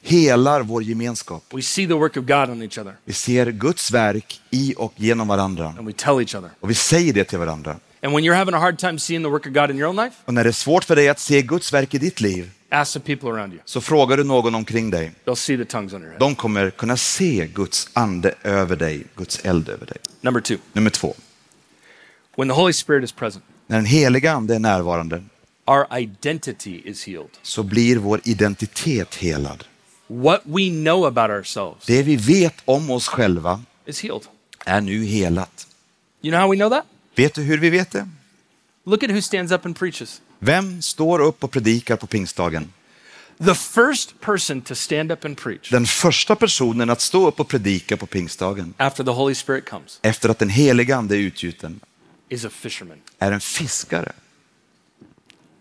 helar 0.03 0.61
vår 0.63 0.83
gemenskap. 0.83 1.45
We 1.55 1.63
see 1.63 1.87
the 1.87 1.95
work 1.95 2.17
of 2.17 2.25
God 2.25 2.51
on 2.51 2.63
each 2.63 2.79
other, 2.79 2.95
Vi 3.05 3.13
ser 3.13 3.51
Guds 3.51 3.91
verk 3.91 4.41
i 4.51 4.75
och 4.77 4.93
genom 4.97 5.29
varandra. 5.29 5.75
and 5.79 5.87
we 5.87 5.93
tell 5.93 6.21
each 6.21 6.35
other. 6.35 6.51
Och 6.61 6.71
vi 6.71 6.75
säger 6.75 7.13
det 7.13 7.25
till 7.25 7.39
varandra. 7.39 7.77
And 8.03 8.13
when 8.15 8.25
you're 8.25 8.35
having 8.37 8.55
a 8.55 8.59
hard 8.59 8.79
time 8.79 8.99
seeing 8.99 9.23
the 9.25 9.29
work 9.31 9.47
of 9.47 9.53
God 9.53 9.71
in 9.71 9.79
your 9.79 9.89
own 9.89 9.97
life, 9.97 10.17
Och 10.25 10.35
när 10.35 10.45
det 10.45 10.51
är 10.51 10.53
svårt 10.53 10.85
för 10.85 10.97
dig 10.97 11.09
att 11.09 11.19
se 11.19 11.43
Guds 11.43 11.73
verk 11.73 11.95
i 11.95 11.99
ditt 11.99 12.21
liv, 12.21 12.51
ask 12.71 12.93
the 12.93 13.01
people 13.01 13.29
around 13.31 13.53
you. 13.53 13.63
så 13.65 13.81
frågar 13.81 14.17
du 14.17 14.25
någon 14.25 14.55
omkring 14.55 14.91
dig. 14.91 15.13
They'll 15.25 15.35
see 15.35 15.57
the 15.57 15.65
tongues 15.65 15.93
on 15.93 16.01
your 16.01 16.11
head. 16.11 16.19
De 16.19 16.35
kommer 16.35 16.71
kunna 16.71 16.97
se 16.97 17.47
Guds 17.55 17.89
ande 17.93 18.35
över 18.43 18.77
dig, 18.77 19.05
Guds 19.17 19.41
eld 19.45 19.69
över 19.69 19.87
dig. 19.87 19.97
Number 20.21 20.41
two, 20.41 20.57
Nummer 20.73 20.91
två. 20.91 21.15
when 22.37 22.49
the 22.49 22.55
Holy 22.55 22.73
Spirit 22.73 23.05
is 23.05 23.13
present, 23.13 23.45
När 23.67 23.77
den 23.77 23.87
heliga 23.87 24.33
ande 24.33 24.55
är 24.55 24.59
närvarande 24.59 25.23
our 25.69 26.01
identity 26.01 26.83
is 26.85 27.05
healed. 27.07 27.31
så 27.43 27.63
blir 27.63 27.97
vår 27.97 28.21
identitet 28.25 29.15
helad. 29.15 29.65
What 30.07 30.41
we 30.45 30.71
know 30.71 31.07
about 31.07 31.31
ourselves 31.31 31.87
Det 31.87 32.03
vi 32.03 32.17
vet 32.17 32.55
om 32.65 32.91
oss 32.91 33.09
själva 33.09 33.63
is 33.87 34.01
healed. 34.03 34.23
är 34.65 34.81
nu 34.81 35.05
helat. 35.05 35.67
You 36.23 36.33
know 36.33 36.41
how 36.41 36.51
we 36.51 36.57
know 36.57 36.71
that? 36.71 36.85
Vet 37.17 37.35
du 37.35 37.43
hur 37.43 37.59
vi 37.59 37.71
vet 37.71 37.91
det? 37.91 38.09
Look 38.87 39.03
at 39.03 39.11
who 39.11 39.21
stands 39.23 39.53
up 39.53 39.67
and 39.67 39.77
preaches. 39.79 40.21
Vem 40.39 40.83
står 40.83 41.19
upp 41.21 41.45
och 41.45 41.51
predikar 41.51 41.97
på 41.97 42.07
pingstdagen? 42.07 42.73
The 43.47 43.55
first 43.55 44.21
person 44.21 44.61
to 44.63 44.75
stand 44.75 45.13
up 45.13 45.25
and 45.25 45.37
preach 45.37 45.71
Den 45.71 45.87
första 45.87 46.37
personen 46.37 46.91
att 46.91 47.01
stå 47.01 47.29
upp 47.29 47.41
och 47.41 47.49
predika 47.49 47.97
på 47.97 48.07
pingstdagen 48.07 48.75
after 48.77 49.05
the 49.05 49.11
Holy 49.11 49.35
Spirit 49.35 49.69
comes 49.71 49.99
efter 50.03 50.29
att 50.29 50.39
den 50.39 50.49
heliga 50.49 50.97
ande 50.97 51.17
är 51.17 51.19
utgjuten 51.19 51.81
is 52.29 52.45
a 52.45 52.51
fisherman. 52.51 52.99
är 53.19 53.33
en 53.33 53.41
fiskare. 53.41 54.13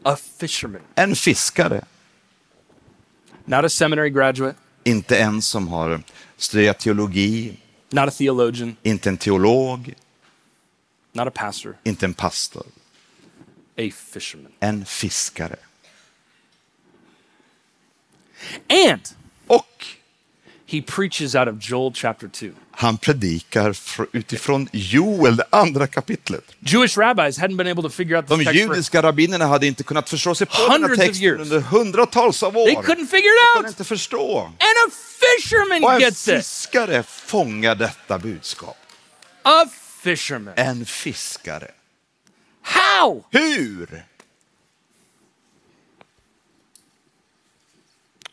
A 0.08 0.16
fisherman. 0.16 0.82
En 0.96 1.16
fiskare. 1.16 1.86
Not 3.46 3.66
a 3.66 3.70
seminary 3.70 4.10
graduate, 4.10 4.56
Inte 4.84 5.18
en 5.20 5.42
som 5.42 5.68
har 5.68 6.04
studerat 6.38 6.80
teologi, 6.80 7.60
not 7.90 8.08
a 8.08 8.12
theologian, 8.12 8.76
inte 8.84 9.10
en 9.10 9.18
teolog, 9.18 9.94
not 11.14 11.28
a 11.28 11.32
pastor, 11.32 11.78
inte 11.84 12.06
en 12.06 12.14
pastor. 12.14 12.64
a 13.78 13.92
fisherman. 13.92 14.52
En 14.60 14.86
fiskare. 14.86 15.56
And 18.70 19.02
Och 19.48 19.86
he 20.70 20.82
preaches 20.82 21.36
out 21.36 21.48
of 21.48 21.56
Joel 21.70 21.92
chapter 21.94 22.28
2. 22.28 22.52
han 22.72 22.98
predikar 22.98 23.74
fr- 23.74 24.06
utifrån 24.14 24.68
Joel, 24.74 25.36
det 25.36 25.46
andra 25.50 25.88
kapitlet. 25.88 26.44
Jewish 26.60 26.98
rabbis 26.98 27.40
hadn't 27.40 27.56
been 27.58 27.68
able 27.68 27.84
to 27.84 27.90
figure 27.90 28.18
out 28.18 28.28
De 28.28 28.38
this 28.38 28.46
text 28.48 28.62
for, 28.66 28.74
judiska 28.76 29.02
rabbinerna 29.02 29.46
hade 29.46 29.68
inte 29.68 29.84
kunnat 29.84 30.10
förstå 30.10 30.36
sig 30.36 30.48
på 30.48 30.54
den 30.78 30.84
här 30.84 30.96
texten 30.96 31.40
under 31.42 31.60
hundratals 31.60 32.44
av 32.44 32.58
år. 32.58 32.66
They 32.66 32.76
couldn't 32.76 33.08
figure 33.08 33.32
De 33.32 33.44
it 33.50 33.54
kunde 33.56 33.68
out. 33.68 33.74
inte 33.74 33.84
förstå. 33.84 34.40
And 34.42 34.54
a 34.88 34.92
fisherman 35.20 35.84
Och 35.84 35.94
en 35.94 36.00
gets 36.00 36.28
it. 36.28 36.36
fiskare 36.36 37.04
fångar 37.04 37.76
detta 37.76 38.20
budskap. 38.20 38.78
A 39.44 39.66
fisherman. 40.02 40.54
En 40.58 40.86
fiskare. 40.86 41.72
How? 42.62 43.24
Hur? 43.32 43.86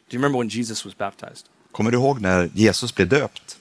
Do 0.08 0.16
you 0.16 0.18
remember 0.18 0.38
when 0.38 0.48
Jesus 0.48 0.84
was 0.84 0.94
baptized? 0.98 1.48
Kommer 1.74 1.90
du 1.90 1.96
ihåg 1.98 2.20
när 2.20 2.50
Jesus 2.54 2.94
blev 2.94 3.08
döpt? 3.08 3.56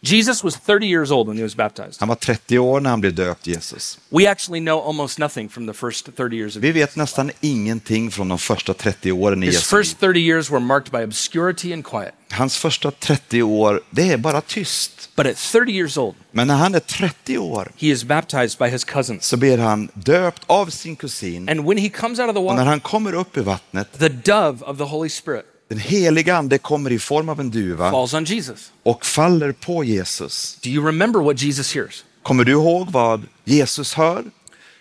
Jesus 0.00 0.44
was 0.44 0.60
30 0.60 0.86
years 0.86 1.10
old 1.10 1.28
when 1.28 1.36
he 1.36 1.42
was 1.42 1.56
baptized. 1.56 1.96
Han 2.00 2.08
var 2.08 2.16
30 2.16 2.58
år 2.58 2.80
när 2.80 2.90
han 2.90 3.00
blev 3.00 3.14
döpt, 3.14 3.46
Jesus. 3.46 3.98
We 4.08 4.30
actually 4.30 4.60
know 4.60 4.88
almost 4.88 5.18
nothing 5.18 5.48
from 5.48 5.66
the 5.66 5.72
first 5.72 6.08
30 6.16 6.36
years 6.36 6.56
of 6.56 6.62
Vi 6.62 6.72
vet 6.72 6.96
nästan 6.96 7.30
ingenting 7.40 8.10
från 8.10 8.28
de 8.28 8.38
första 8.38 8.74
30 8.74 9.12
åren 9.12 9.42
i 9.42 9.46
His 9.46 9.54
Jesu 9.54 9.76
first 9.76 10.02
liv. 10.02 10.08
30 10.08 10.20
years 10.20 10.50
were 10.50 10.60
marked 10.60 10.92
by 10.92 11.04
obscurity 11.04 11.72
and 11.72 11.84
quiet. 11.86 12.14
Hans 12.30 12.56
första 12.56 12.90
30 12.90 13.42
år, 13.42 13.82
det 13.90 14.12
är 14.12 14.16
bara 14.16 14.40
tyst. 14.40 15.10
But 15.16 15.26
at 15.26 15.36
30 15.36 15.72
years 15.72 15.98
old, 15.98 16.14
Men 16.30 16.46
när 16.46 16.56
han 16.56 16.74
är 16.74 16.80
30 16.80 17.38
år 17.38 17.72
he 17.76 17.86
is 17.86 18.04
baptized 18.04 18.58
by 18.58 18.66
his 18.66 18.84
cousins. 18.84 19.24
så 19.24 19.36
blir 19.36 19.58
han 19.58 19.88
döpt 19.94 20.42
av 20.46 20.66
sin 20.66 20.96
kusin. 20.96 21.48
And 21.48 21.64
when 21.68 21.78
he 21.78 21.88
comes 21.88 22.18
out 22.18 22.28
of 22.28 22.34
the 22.34 22.40
Och 22.40 22.46
när 22.46 22.52
water, 22.52 22.64
han 22.64 22.80
kommer 22.80 23.12
upp 23.14 23.36
i 23.36 23.40
vattnet, 23.40 23.98
the 23.98 24.08
dove 24.08 24.64
of 24.64 24.78
the 24.78 24.84
Holy 24.84 25.08
Spirit 25.10 25.44
den 25.74 25.80
heliga 25.82 26.36
ande 26.36 26.58
kommer 26.58 26.92
i 26.92 26.98
form 26.98 27.28
av 27.28 27.40
en 27.40 27.50
duva 27.50 27.90
falls 27.90 28.14
on 28.14 28.24
Jesus. 28.24 28.72
och 28.82 29.06
faller 29.06 29.52
på 29.52 29.84
Jesus. 29.84 30.58
Do 30.62 30.70
you 30.70 30.86
remember 30.86 31.20
what 31.20 31.42
Jesus 31.42 31.74
hears? 31.74 32.04
Kommer 32.22 32.44
du 32.44 32.52
ihåg 32.52 32.90
vad 32.90 33.22
Jesus 33.44 33.94
hör? 33.94 34.24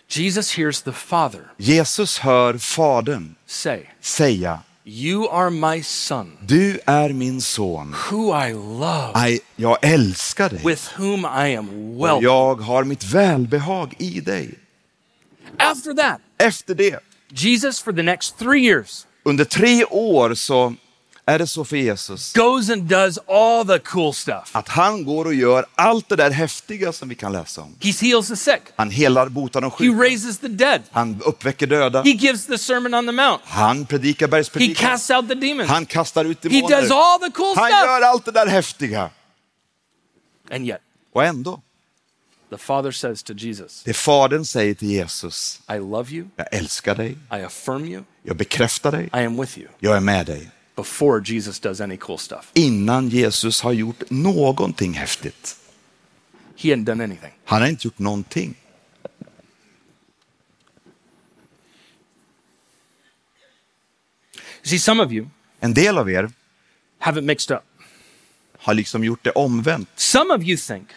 Jesus 0.09 0.57
hears 0.57 0.81
the 0.81 0.91
Father 0.91 1.41
Jesus 1.57 2.17
hör 2.19 2.57
Fadern 2.57 3.35
say, 3.45 3.79
säga, 4.01 4.59
You 4.85 5.29
are 5.29 5.49
my 5.49 5.83
son, 5.83 6.37
du 6.41 6.79
är 6.85 7.09
min 7.09 7.41
son. 7.41 7.95
who 8.11 8.47
I 8.47 8.53
love, 8.53 9.11
Aj, 9.13 9.39
jag 9.55 9.77
älskar 9.81 10.49
dig. 10.49 10.61
with 10.65 10.99
whom 10.99 11.19
I 11.25 11.55
am 11.55 11.69
Och 11.69 12.05
well. 12.07 12.23
jag 12.23 12.55
har 12.61 12.83
mitt 12.83 13.03
välbehag 13.03 13.93
i 13.97 14.19
dig. 14.19 14.53
After 15.57 15.93
that, 15.93 16.19
Efter 16.37 16.75
det, 16.75 16.99
Jesus, 17.29 17.81
for 17.81 17.91
the 17.93 18.03
next 18.03 18.37
three 18.39 18.61
years, 18.65 19.07
under 19.25 19.45
tre 19.45 19.85
år 19.85 20.33
så 20.33 20.73
är 21.25 21.39
det 21.39 21.47
så 21.47 21.65
för 21.65 21.77
Jesus 21.77 22.33
goes 22.33 22.69
and 22.69 22.83
does 22.83 23.17
all 23.27 23.67
the 23.67 23.79
cool 23.79 24.13
stuff. 24.13 24.49
att 24.55 24.67
han 24.69 25.05
går 25.05 25.25
och 25.25 25.33
gör 25.33 25.65
allt 25.75 26.09
det 26.09 26.15
där 26.15 26.31
häftiga 26.31 26.93
som 26.93 27.09
vi 27.09 27.15
kan 27.15 27.31
läsa 27.31 27.61
om. 27.61 27.75
He 27.81 27.91
heals 27.91 28.27
the 28.27 28.35
sick, 28.35 28.61
Han 28.75 28.89
helar, 28.91 29.29
botar 29.29 29.61
de 29.61 29.71
he 29.71 29.77
sjuka. 29.77 30.03
raises 30.03 30.37
the 30.39 30.47
dead, 30.47 30.81
Han 30.91 31.21
uppväcker 31.25 31.67
döda. 31.67 32.01
he 32.03 32.09
gives 32.11 32.45
the 32.45 32.57
Sermon 32.57 32.93
on 32.93 33.05
the 33.05 33.11
Mount, 33.11 33.43
Han 33.45 33.85
predikar 33.85 34.25
he 34.27 34.31
bergspredikan. 34.31 34.89
casts 34.89 35.09
out 35.09 35.27
the 35.29 35.35
demons, 35.35 35.69
Han 35.69 35.85
kastar 35.85 36.25
ut 36.25 36.43
he 36.43 36.49
does 36.61 36.69
demoner. 36.69 36.95
all 36.95 37.19
the 37.19 37.31
cool 37.31 37.55
Han 37.55 37.67
stuff. 37.67 37.83
gör 37.85 38.01
allt 38.01 38.25
det 38.25 38.31
där 38.31 38.47
häftiga. 38.47 39.09
And 40.51 40.65
yet, 40.67 40.81
Och 41.13 41.23
ändå, 41.23 41.61
the 42.49 42.57
Father 42.57 42.91
says 42.91 43.23
to 43.23 43.33
Jesus, 43.33 43.83
det 43.83 43.93
Fadern 43.93 44.45
säger 44.45 44.73
till 44.73 44.89
Jesus, 44.91 45.61
I 45.69 45.73
love 45.77 46.11
you, 46.11 46.27
jag 46.35 46.53
älskar 46.53 46.95
dig, 46.95 47.11
I 47.31 47.35
affirm 47.43 47.85
you, 47.85 48.03
jag 48.23 48.35
bekräftar 48.37 48.91
dig, 48.91 49.03
I 49.13 49.25
am 49.25 49.41
with 49.41 49.57
you, 49.59 49.67
jag 49.79 49.95
är 49.95 49.99
med 49.99 50.25
dig. 50.25 50.49
Before 50.75 51.21
Jesus 51.21 51.59
does 51.59 51.81
any 51.81 51.97
cool 51.97 52.17
stuff. 52.17 52.51
Innan 52.53 53.09
Jesus 53.09 53.61
har 53.61 53.71
gjort 53.73 54.09
någonting 54.09 54.93
häftigt. 54.93 55.57
He 56.55 56.69
hadn't 56.69 56.85
done 56.85 57.03
anything. 57.03 57.31
Han 57.45 57.61
har 57.61 57.69
inte 57.69 57.87
gjort 57.87 57.99
någonting. 57.99 58.55
See, 64.63 64.79
some 64.79 65.03
of 65.03 65.11
you 65.11 65.29
En 65.59 65.73
del 65.73 65.97
av 65.97 66.09
er 66.09 66.31
have 66.99 67.19
it 67.19 67.23
mixed 67.23 67.57
up. 67.57 67.63
har 68.57 68.73
liksom 68.73 69.03
gjort 69.03 69.23
det 69.23 69.31
omvänt. 69.31 69.89
Some 69.95 70.33
of 70.33 70.43
you 70.43 70.57
think 70.57 70.87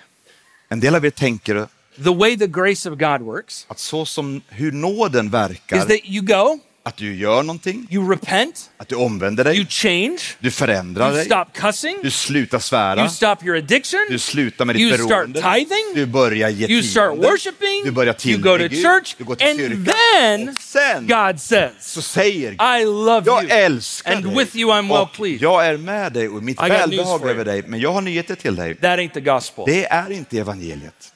En 0.68 0.80
del 0.80 0.94
av 0.94 1.04
er 1.04 1.10
tänker 1.10 1.68
the 1.96 2.14
way 2.14 2.36
the 2.36 2.46
grace 2.46 2.90
of 2.90 2.98
God 2.98 3.22
works 3.22 3.66
att 3.68 3.78
så 3.78 4.06
som 4.06 4.42
hur 4.48 4.72
nåden 4.72 5.26
is 5.26 5.86
that 5.86 6.04
you 6.04 6.22
go, 6.22 6.58
att 6.86 6.96
du 6.96 7.14
gör 7.16 7.42
någonting, 7.42 7.86
you 7.90 8.10
repent, 8.10 8.70
att 8.76 8.88
du 8.88 8.94
omvänder 8.94 9.44
you 9.54 9.64
dig, 9.64 9.66
change, 9.70 10.18
du 10.38 10.50
förändrar 10.50 11.06
you 11.06 11.16
dig, 11.16 11.24
stop 11.24 11.44
cussing, 11.54 11.98
du 12.02 12.10
slutar 12.10 12.58
you 12.58 12.62
svära, 12.62 13.08
stop 13.08 13.36
your 13.44 13.56
addiction, 13.56 14.00
du 14.10 14.18
slutar 14.18 14.64
med 14.64 14.76
ditt 14.76 14.82
you 14.82 14.94
start 14.94 15.08
beroende, 15.08 15.40
tithing, 15.40 15.94
du 15.94 16.06
börjar 16.06 16.48
ge 16.48 16.66
you 16.66 16.82
start 16.82 17.16
worshiping, 17.16 17.84
du 17.84 17.90
börjar 17.90 18.16
you 18.24 18.38
go 18.38 18.50
to 18.50 18.58
tillbe 18.58 18.68
Gud, 18.68 18.82
church, 18.82 19.14
du 19.18 19.24
går 19.24 19.34
till 19.34 19.46
and 19.46 19.58
kyrkan. 19.58 19.84
then 19.84 20.48
Och 20.48 20.54
sen 20.60 21.06
God 21.06 21.40
says, 21.40 21.72
så 21.80 22.02
säger 22.02 22.50
Gud, 22.50 22.60
I 22.60 22.84
love 22.84 23.22
jag 23.26 23.42
you, 23.42 23.52
älskar 23.52 24.14
and 24.14 24.24
dig. 24.24 24.34
with 24.36 24.56
you 24.56 24.70
I'm 24.70 24.88
well 24.88 25.06
pleased. 25.16 25.42
jag 25.42 25.66
är 25.66 25.76
med 25.76 26.12
dig 26.12 26.28
och 26.28 26.42
mitt 26.42 26.62
välbehag 26.62 27.20
you. 27.20 27.30
över 27.30 27.44
dig. 27.44 27.62
Men 27.66 27.80
jag 27.80 27.92
har 27.92 28.00
nyheter 28.00 28.34
till 28.34 28.56
dig. 28.56 28.74
That 28.74 28.98
ain't 28.98 29.14
the 29.14 29.20
gospel. 29.20 29.64
Det 29.66 29.84
är 29.86 30.12
inte 30.12 30.38
evangeliet. 30.38 31.12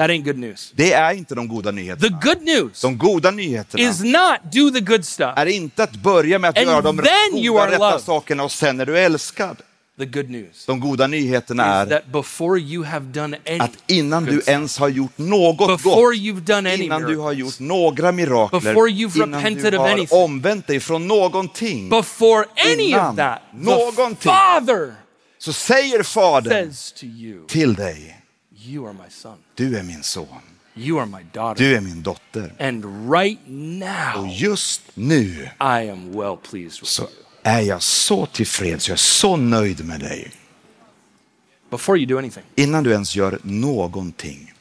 That 0.00 0.10
ain't 0.10 0.24
good 0.24 0.38
news. 0.38 0.72
Det 0.74 0.92
är 0.92 1.12
inte 1.14 1.34
de 1.34 1.48
goda 1.48 1.70
The 1.70 1.76
nyheterna. 1.76 2.18
good 2.22 2.42
news 2.42 2.80
De 2.82 2.98
goda 2.98 3.30
nyheterna 3.30 3.90
is 3.90 4.00
not 4.02 4.52
do 4.52 4.70
the 4.70 4.80
good 4.80 5.04
stuff. 5.04 5.32
är 5.36 5.46
inte 5.46 5.82
att 5.82 5.96
börja 5.96 6.38
med 6.38 6.50
att 6.50 6.58
And 6.58 6.66
göra 6.66 6.80
de 6.80 6.96
goda 6.96 7.66
rätta 7.70 7.78
loved. 7.90 8.00
sakerna 8.00 8.42
och 8.44 8.52
sen 8.52 8.80
är 8.80 8.86
du 8.86 8.98
älskad. 8.98 9.56
The 9.98 10.06
good 10.06 10.30
news 10.30 10.66
De 10.66 10.80
goda 10.80 11.06
nyheterna 11.06 11.64
är 11.64 11.86
that 11.86 12.06
before 12.06 12.60
you 12.60 12.84
have 12.84 13.06
done 13.06 13.36
any 13.46 13.58
att 13.58 13.70
innan 13.86 14.24
du 14.24 14.42
ens 14.46 14.78
har 14.78 14.88
gjort 14.88 15.18
något 15.18 15.68
before 15.82 15.94
gott, 15.94 16.14
you've 16.16 16.40
done 16.40 16.72
any 16.74 16.84
innan 16.84 17.02
du 17.02 17.16
har 17.16 17.32
gjort 17.32 17.58
några 17.60 18.12
mirakler, 18.12 18.60
Before 18.60 18.90
you've 18.90 19.16
innan 19.24 19.54
du 19.70 19.78
har 19.78 19.88
anything. 19.88 20.18
omvänt 20.18 20.66
dig 20.66 20.80
från 20.80 21.08
någonting, 21.08 21.88
before 21.88 22.44
any 22.74 22.82
Innan 22.88 23.10
of 23.10 23.16
that, 23.16 23.42
the 23.52 23.58
någonting. 23.58 24.32
Så 25.38 25.52
säger 25.52 26.02
Fadern 26.02 26.72
till 27.48 27.74
dig, 27.74 28.19
You 28.66 28.86
are 28.86 28.92
my 28.92 29.10
son. 29.10 29.36
du 29.54 29.78
är 29.78 29.82
min 29.82 30.02
son, 30.02 30.26
You 30.74 30.98
are 31.00 31.06
my 31.06 31.22
daughter. 31.32 31.64
du 31.64 31.76
är 31.76 31.80
min 31.80 32.02
dotter. 32.02 32.54
And 32.58 33.10
right 33.12 33.38
Och 33.46 33.50
now, 33.52 34.28
just 34.32 34.82
nu 34.94 35.48
I 35.60 35.88
am 35.90 36.12
well 36.12 36.36
pleased 36.36 36.80
with 36.80 36.84
så 36.84 37.02
you. 37.02 37.10
är 37.42 37.60
jag 37.60 37.82
så 37.82 38.26
tillfreds, 38.26 38.88
jag 38.88 38.94
är 38.94 38.98
så 38.98 39.36
nöjd 39.36 39.84
med 39.84 40.00
dig. 40.00 40.32
Before 41.70 41.98
you 41.98 42.06
do 42.06 42.18
anything, 42.18 42.44
Innan 42.54 42.84
du 42.84 42.92
ens 42.92 43.16
gör 43.16 43.38
någonting. 43.42 44.52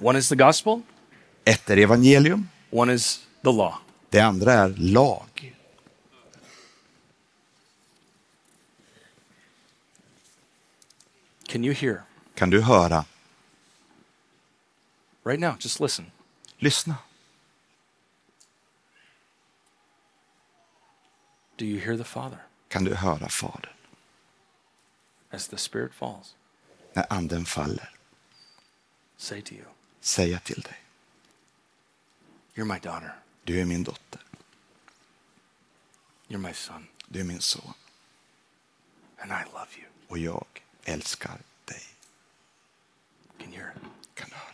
one 0.00 0.18
is 0.18 0.28
the 0.28 0.36
gospel, 0.36 0.80
Ett 1.44 1.70
är 1.70 1.76
evangelium, 1.76 2.48
one 2.70 2.94
is 2.94 3.20
the 3.44 3.52
law. 3.52 3.74
det 4.10 4.20
andra 4.20 4.52
är 4.52 4.68
lag. 4.78 5.54
Can 11.48 11.64
you 11.64 11.74
hear? 11.74 12.02
Kan 12.34 12.50
du 12.50 12.60
höra? 12.60 13.04
Right 15.24 15.40
now, 15.40 15.56
just 15.58 15.80
listen. 15.80 16.12
Lyssna. 16.60 16.98
Do 21.56 21.66
you 21.66 21.78
hear 21.78 21.96
the 21.96 22.04
Father 22.04 22.40
Kan 22.68 22.84
du 22.84 22.94
höra 22.94 23.28
Fadern 23.28 23.72
as 25.32 25.48
the 25.48 25.58
Spirit 25.58 25.94
falls 25.94 26.34
när 26.94 27.06
anden 27.12 27.44
faller 27.44 27.88
say 29.16 29.40
to 29.42 29.54
you, 29.54 29.64
säga 30.00 30.38
till 30.40 30.60
dig, 30.60 30.76
You're 32.54 32.64
my 32.64 32.78
daughter. 32.78 33.14
du 33.44 33.60
är 33.60 33.64
min 33.64 33.84
dotter, 33.84 34.20
You're 36.28 36.38
my 36.38 36.52
son. 36.54 36.86
du 37.08 37.20
är 37.20 37.24
min 37.24 37.40
son 37.40 37.74
And 39.18 39.30
I 39.32 39.44
love 39.52 39.68
you. 39.78 39.86
och 40.08 40.18
jag 40.18 40.46
älskar 40.84 41.38
dig. 41.64 41.82
Can 43.38 43.52
you 43.52 43.62
hear 43.62 43.72
it? 43.76 43.82
Kan 44.14 44.28
du 44.28 44.34
höra? 44.34 44.49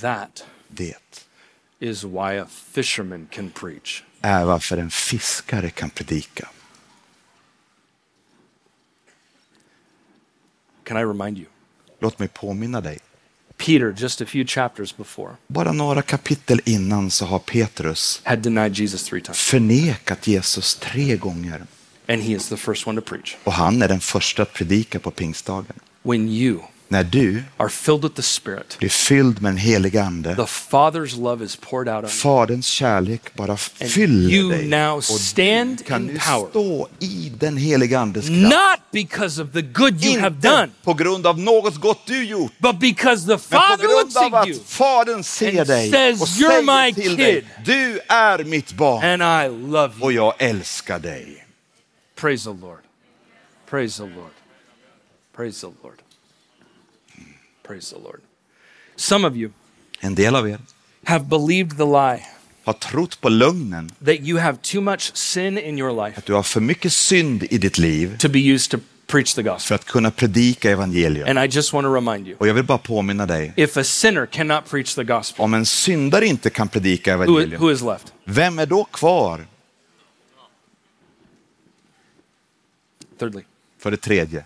That 0.00 0.44
Det 0.68 0.94
is 1.80 2.04
why 2.04 2.38
a 2.38 2.46
fisherman 2.72 3.26
can 3.30 3.50
preach. 3.50 4.02
är 4.20 4.44
varför 4.44 4.76
en 4.78 4.90
fiskare 4.90 5.70
kan 5.70 5.90
predika. 5.90 6.48
Can 10.84 10.96
I 10.96 11.00
remind 11.04 11.38
you? 11.38 11.46
Låt 12.00 12.18
mig 12.18 12.28
påminna 12.28 12.80
dig. 12.80 12.98
Peter, 13.56 13.94
just 13.98 14.20
a 14.20 14.24
few 14.26 14.46
chapters 14.48 14.96
before, 14.96 15.36
Bara 15.46 15.72
några 15.72 16.02
kapitel 16.02 16.60
innan 16.64 17.10
så 17.10 17.24
har 17.26 17.38
Petrus 17.38 18.20
had 18.24 18.38
denied 18.38 18.74
Jesus 18.78 19.04
three 19.04 19.20
times. 19.22 19.38
förnekat 19.38 20.26
Jesus 20.26 20.74
tre 20.74 21.16
gånger. 21.16 21.62
And 22.08 22.22
he 22.22 22.32
is 22.32 22.48
the 22.48 22.56
first 22.56 22.86
one 22.86 23.00
to 23.00 23.06
preach. 23.08 23.36
Och 23.44 23.52
han 23.52 23.82
är 23.82 23.88
den 23.88 24.00
första 24.00 24.42
att 24.42 24.52
predika 24.52 24.98
på 24.98 25.10
pingstdagen. 25.10 25.80
When 26.02 26.28
you 26.28 26.60
När 26.90 27.04
du 27.04 27.42
are 27.56 27.68
filled 27.68 28.02
with 28.02 28.14
the 28.14 28.22
Spirit, 28.22 28.76
blir 28.78 28.88
fylld 28.88 29.42
med 29.42 29.50
en 29.50 29.56
helig 29.56 29.96
ande, 29.96 30.36
the 30.36 30.42
Father's 30.42 31.20
love 31.22 31.44
is 31.44 31.56
poured 31.56 31.88
out 31.88 32.04
on. 32.04 32.10
Faderns 32.10 32.66
kärlek 32.66 33.34
bara 33.34 33.56
fyller 33.56 34.30
you 34.30 34.50
dig. 34.50 34.66
now 34.68 34.96
Och 34.96 35.04
stand 35.04 35.86
kan 35.86 36.02
in 36.02 36.06
nu 36.14 36.18
power. 36.18 36.50
stå 36.50 36.88
i 36.98 37.32
den 37.38 37.56
heliga 37.56 37.98
andes 38.00 38.26
kraft. 38.26 38.40
Not 38.42 38.80
because 38.92 39.42
of 39.42 39.52
the 39.52 39.62
good 39.62 40.04
you 40.04 40.20
have 40.20 40.34
Inte 40.36 40.48
done, 40.48 40.68
på 40.84 40.94
grund 40.94 41.26
av 41.26 41.38
något 41.38 41.74
gott 41.76 42.06
du 42.06 42.24
gjort, 42.24 42.52
but 42.58 42.78
because 42.78 43.22
the 43.26 43.28
men 43.32 43.38
på 43.38 43.44
Father 43.58 43.84
grund 43.84 44.16
av 44.16 44.34
att 44.34 44.48
Fadern 44.66 45.22
ser 45.24 45.64
dig 45.64 45.90
says, 45.90 46.20
och 46.22 46.28
"You're 46.28 46.62
my 46.62 46.92
säger 46.92 47.08
till 47.08 47.16
kid." 47.16 47.18
dig, 47.18 47.44
du 47.64 48.00
är 48.08 48.44
mitt 48.44 48.72
barn 48.72 49.20
and 49.20 49.22
I 49.22 49.66
love 49.70 49.94
och 50.00 50.12
you. 50.12 50.16
jag 50.24 50.34
älskar 50.38 50.98
dig. 50.98 51.44
Praise 52.16 52.44
the 52.44 52.56
Lord. 52.60 52.78
Praise 53.70 54.02
the 54.02 54.08
Lord. 54.08 54.30
Praise 55.36 55.60
the 55.60 55.72
Lord. 55.82 55.94
Praise 57.68 57.94
the 57.94 58.00
Lord. 58.00 58.20
Some 58.96 59.28
of 59.28 59.36
you 59.36 59.50
En 60.00 60.14
del 60.14 60.36
av 60.36 60.46
er 60.48 60.58
have 61.04 61.24
believed 61.28 61.76
the 61.76 61.84
lie 61.84 62.26
har 62.64 62.72
trott 62.72 63.20
på 63.20 63.28
lögnen, 63.28 63.90
that 64.04 64.20
you 64.20 64.38
have 64.38 64.58
too 64.62 64.80
much 64.80 65.16
sin 65.16 65.58
in 65.58 65.78
your 65.78 66.06
life 66.06 66.18
att 66.18 66.26
du 66.26 66.32
har 66.32 66.42
för 66.42 66.60
mycket 66.60 66.92
synd 66.92 67.44
i 67.50 67.58
ditt 67.58 67.78
liv 67.78 68.16
to 68.18 68.28
be 68.28 68.38
used 68.38 68.70
to 68.70 68.78
preach 69.06 69.34
the 69.34 69.42
gospel. 69.42 69.60
för 69.60 69.74
att 69.74 69.84
kunna 69.84 70.10
predika 70.10 70.70
evangelium. 70.70 71.28
And 71.28 71.38
I 71.38 71.56
just 71.56 71.72
want 71.72 71.84
to 71.84 71.94
remind 71.94 72.26
you 72.26 72.36
Och 72.38 72.48
jag 72.48 72.54
vill 72.54 72.64
bara 72.64 72.78
påminna 72.78 73.26
dig, 73.26 73.52
if 73.56 73.76
a 73.76 73.84
sinner 73.84 74.26
cannot 74.26 74.70
preach 74.70 74.94
the 74.94 75.04
gospel, 75.04 75.44
om 75.44 75.54
en 75.54 75.66
syndare 75.66 76.26
inte 76.26 76.50
kan 76.50 76.68
predika 76.68 77.16
who, 77.16 77.22
evangelium, 77.22 77.62
who 77.62 77.72
is 77.72 77.82
left? 77.82 78.12
vem 78.24 78.58
är 78.58 78.66
då 78.66 78.84
kvar? 78.84 79.46
Thirdly, 83.18 83.42
För 83.78 83.90
det 83.90 83.96
tredje, 83.96 84.44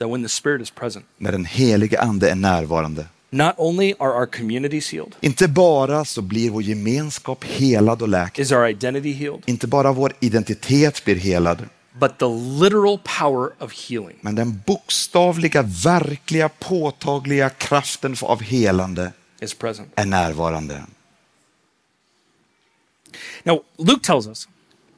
that 0.00 0.08
when 0.08 0.22
the 0.22 0.28
Spirit 0.28 0.62
is 0.62 0.70
present, 0.70 1.04
när 1.18 1.32
den 1.32 1.44
helige 1.44 2.00
ande 2.00 2.30
är 2.30 2.34
närvarande. 2.34 3.06
not 3.32 3.54
only 3.58 3.94
are 3.98 4.12
our 4.12 4.26
communities 4.26 4.92
healed, 4.92 5.14
Inte 5.20 5.48
bara 5.48 6.04
så 6.04 6.22
blir 6.22 6.50
vår 6.50 6.62
gemenskap 6.62 7.44
helad 7.44 8.02
och 8.02 8.08
läkt, 8.08 8.38
is 8.38 8.52
our 8.52 8.68
identity 8.68 9.12
healed, 9.12 9.42
inte 9.46 9.66
bara 9.66 9.92
vår 9.92 10.12
identitet 10.20 11.04
blir 11.04 11.16
helad, 11.16 11.68
but 11.98 12.18
the 12.18 12.28
literal 12.64 12.98
power 13.18 13.50
of 13.58 13.72
healing 13.88 14.16
men 14.20 14.34
den 14.34 14.62
bokstavliga, 14.66 15.62
verkliga, 15.62 16.48
påtagliga 16.48 17.50
kraften 17.50 18.16
av 18.22 18.42
helande 18.42 19.12
is 19.40 19.54
present. 19.54 19.88
är 19.94 20.06
närvarande. 20.06 20.82
Now, 23.44 23.62
Luke 23.78 24.06
tells 24.06 24.26
us 24.26 24.48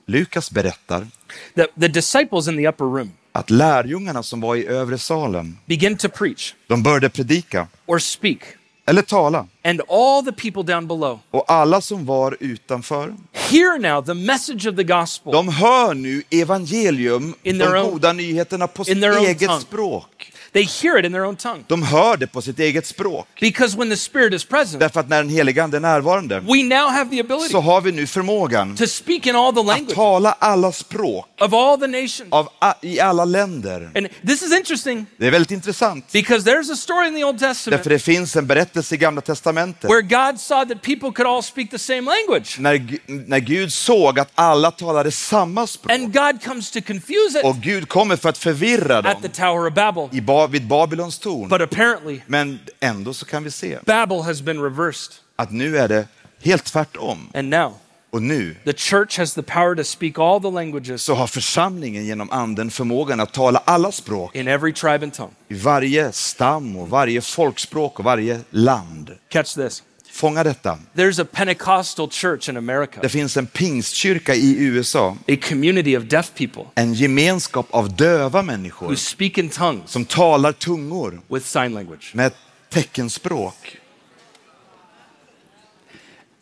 Lukas 0.07 0.51
berättar 0.51 1.07
that 1.55 1.69
the 1.81 1.89
disciples 1.89 2.49
in 2.49 2.57
the 2.57 2.69
upper 2.69 2.85
room 2.85 3.13
att 3.33 3.51
lärjungarna 3.51 4.23
som 4.23 4.41
var 4.41 4.57
i 4.57 4.67
övre 4.67 4.99
salen, 4.99 5.59
begin 5.67 5.97
to 5.97 6.09
preach 6.09 6.55
de 6.67 6.83
började 6.83 7.09
predika 7.11 7.67
or 7.87 7.99
speak, 7.99 8.39
eller 8.87 9.03
tala. 9.03 9.47
and 9.65 9.81
all 9.89 10.25
the 10.25 10.33
people 10.33 10.75
down 10.75 10.87
below 10.89 11.19
Och 11.31 11.45
alla 11.53 11.81
som 11.81 12.07
var 12.07 12.37
utanför, 12.41 13.15
hear 13.33 13.79
now 13.79 14.05
the 14.05 14.15
message 14.15 14.67
of 14.71 14.77
the 14.77 14.85
gospel 14.85 15.33
de 15.33 15.49
hör 15.49 15.95
nu 15.95 16.23
evangelium, 16.31 17.35
In 17.43 17.59
de 17.59 17.65
their 17.65 17.75
own- 17.77 17.91
goda 17.91 18.13
nyheterna 18.13 18.67
på 18.67 18.85
sitt 18.85 18.97
eget 19.05 19.39
tongue. 19.49 19.61
språk. 19.61 20.07
They 20.53 20.65
hear 20.65 20.99
it 20.99 21.05
in 21.07 21.13
their 21.13 21.25
own 21.25 21.37
tongue. 21.37 21.65
De 21.69 21.83
hör 21.83 22.17
det 22.17 22.27
på 22.27 22.43
sitt 22.43 22.59
eget 22.59 22.87
språk. 22.87 23.29
Because 23.41 23.79
when 23.79 23.91
the 23.91 23.97
Spirit 23.97 24.35
is 24.35 24.45
present, 24.45 24.81
Därför 24.81 25.01
att 25.01 25.09
när 25.09 25.17
den 25.17 25.29
helige 25.29 25.65
Ande 25.65 25.77
är 25.77 25.81
närvarande 25.81 26.41
we 26.41 26.63
now 26.63 26.91
have 26.91 27.11
the 27.11 27.21
ability 27.21 27.49
så 27.49 27.61
har 27.61 27.81
vi 27.81 27.93
nu 27.93 28.07
förmågan 28.07 28.77
to 28.77 28.87
speak 28.87 29.27
in 29.27 29.37
all 29.37 29.53
the 29.55 29.61
att 29.61 29.67
language 29.67 29.95
tala 29.95 30.33
alla 30.39 30.73
språk 30.73 31.27
of 31.41 31.53
all 31.53 31.79
the 31.81 31.87
nations. 31.87 32.25
av, 32.31 32.49
i 32.83 33.01
alla 33.01 33.25
länder. 33.25 33.91
And 33.95 34.09
this 34.27 34.43
is 34.43 34.53
interesting 34.53 35.07
Det 35.17 35.27
är 35.27 35.31
väldigt 35.31 35.51
intressant. 35.51 36.13
because 36.13 36.51
there's 36.51 36.73
a 36.73 36.77
story 36.77 37.09
in 37.09 37.15
the 37.15 37.25
Old 37.25 37.39
Därför 37.39 37.55
Testament 37.55 37.85
det 37.85 37.99
finns 37.99 38.37
en 38.37 38.47
berättelse 38.47 38.95
i 38.95 38.99
Gamla 38.99 39.21
Testamentet. 39.21 39.91
where 39.91 40.03
God 40.03 40.41
saw 40.41 40.75
that 40.75 40.83
people 40.83 41.13
could 41.13 41.27
all 41.29 41.43
speak 41.43 41.71
the 41.71 41.79
same 41.79 42.01
language. 42.03 42.57
När, 42.59 42.99
när 43.29 43.39
Gud 43.39 43.73
såg 43.73 44.19
att 44.19 44.31
alla 44.35 44.71
talade 44.71 45.11
samma 45.11 45.67
språk. 45.67 45.93
And 45.93 46.13
God 46.13 46.45
comes 46.45 46.71
to 46.71 46.81
confuse 46.87 47.39
it 47.39 47.45
Och 47.45 47.57
Gud 47.57 47.89
kommer 47.89 48.17
för 48.17 48.29
att 48.29 48.39
förvirra 48.39 48.99
at 48.99 49.05
dem 49.05 49.23
the 49.23 49.29
Tower 49.29 49.67
of 49.67 49.75
Babel. 49.75 50.09
i 50.13 50.21
ba, 50.47 50.53
vid 50.53 50.67
Babylons 50.69 51.19
torn. 51.19 51.49
But 51.49 51.61
apparently, 51.61 52.21
Men 52.27 52.59
ändå 52.81 53.15
så 53.15 53.27
kan 53.27 53.45
vi 53.45 53.51
se 53.51 53.79
Babel 53.87 54.23
has 54.23 54.43
been 54.43 54.63
reversed. 54.63 55.13
att 55.37 55.51
nu 55.53 55.79
är 55.79 55.89
det 55.89 56.09
helt 56.43 56.65
tvärtom. 56.65 57.29
And 57.35 57.49
now, 57.51 57.73
Och 58.11 58.23
nu 58.23 58.57
the 58.65 58.73
church 58.73 59.19
has 59.19 59.35
the 59.35 59.43
power 59.43 59.75
to 59.75 59.85
speak 59.85 60.19
all 60.19 60.41
the 60.43 60.51
languages 60.51 61.03
så 61.03 61.15
har 61.15 61.27
församlingen 61.27 62.05
genom 62.05 62.31
anden 62.31 62.71
förmågan 62.71 63.21
att 63.21 63.33
tala 63.33 63.63
alla 63.65 63.93
språk 63.93 64.35
in 64.37 64.49
every 64.49 64.73
tribe 64.73 65.05
and 65.05 65.15
tongue. 65.15 65.35
i 65.49 65.55
varje 65.55 66.13
stam 66.13 66.77
och 66.77 66.89
varje 66.89 67.21
folkspråk 67.21 67.99
och 67.99 68.05
varje 68.05 68.41
land. 68.51 69.11
Catch 69.29 69.55
this. 69.55 69.83
Fånga 70.13 70.45
detta. 70.45 70.79
There's 70.95 71.23
a 71.23 71.25
Pentecostal 71.33 72.09
church 72.11 72.49
in 72.49 72.57
America, 72.57 73.01
Det 73.03 73.09
finns 73.09 73.37
en 73.37 73.47
pingstkyrka 73.47 74.35
i 74.35 74.57
USA, 74.65 75.17
a 75.29 75.37
community 75.49 75.97
of 75.97 76.05
deaf 76.05 76.35
people 76.35 76.65
en 76.75 76.95
gemenskap 76.95 77.67
av 77.71 77.97
döva 77.97 78.41
who 78.41 78.47
människor 78.47 78.95
speak 78.95 79.39
in 79.39 79.49
tongues 79.49 79.91
som 79.91 80.05
talar 80.05 80.53
tungor 80.53 81.21
with 81.29 81.47
sign 81.47 81.75
language. 81.75 82.11
med 82.15 82.33
teckenspråk. 82.71 83.77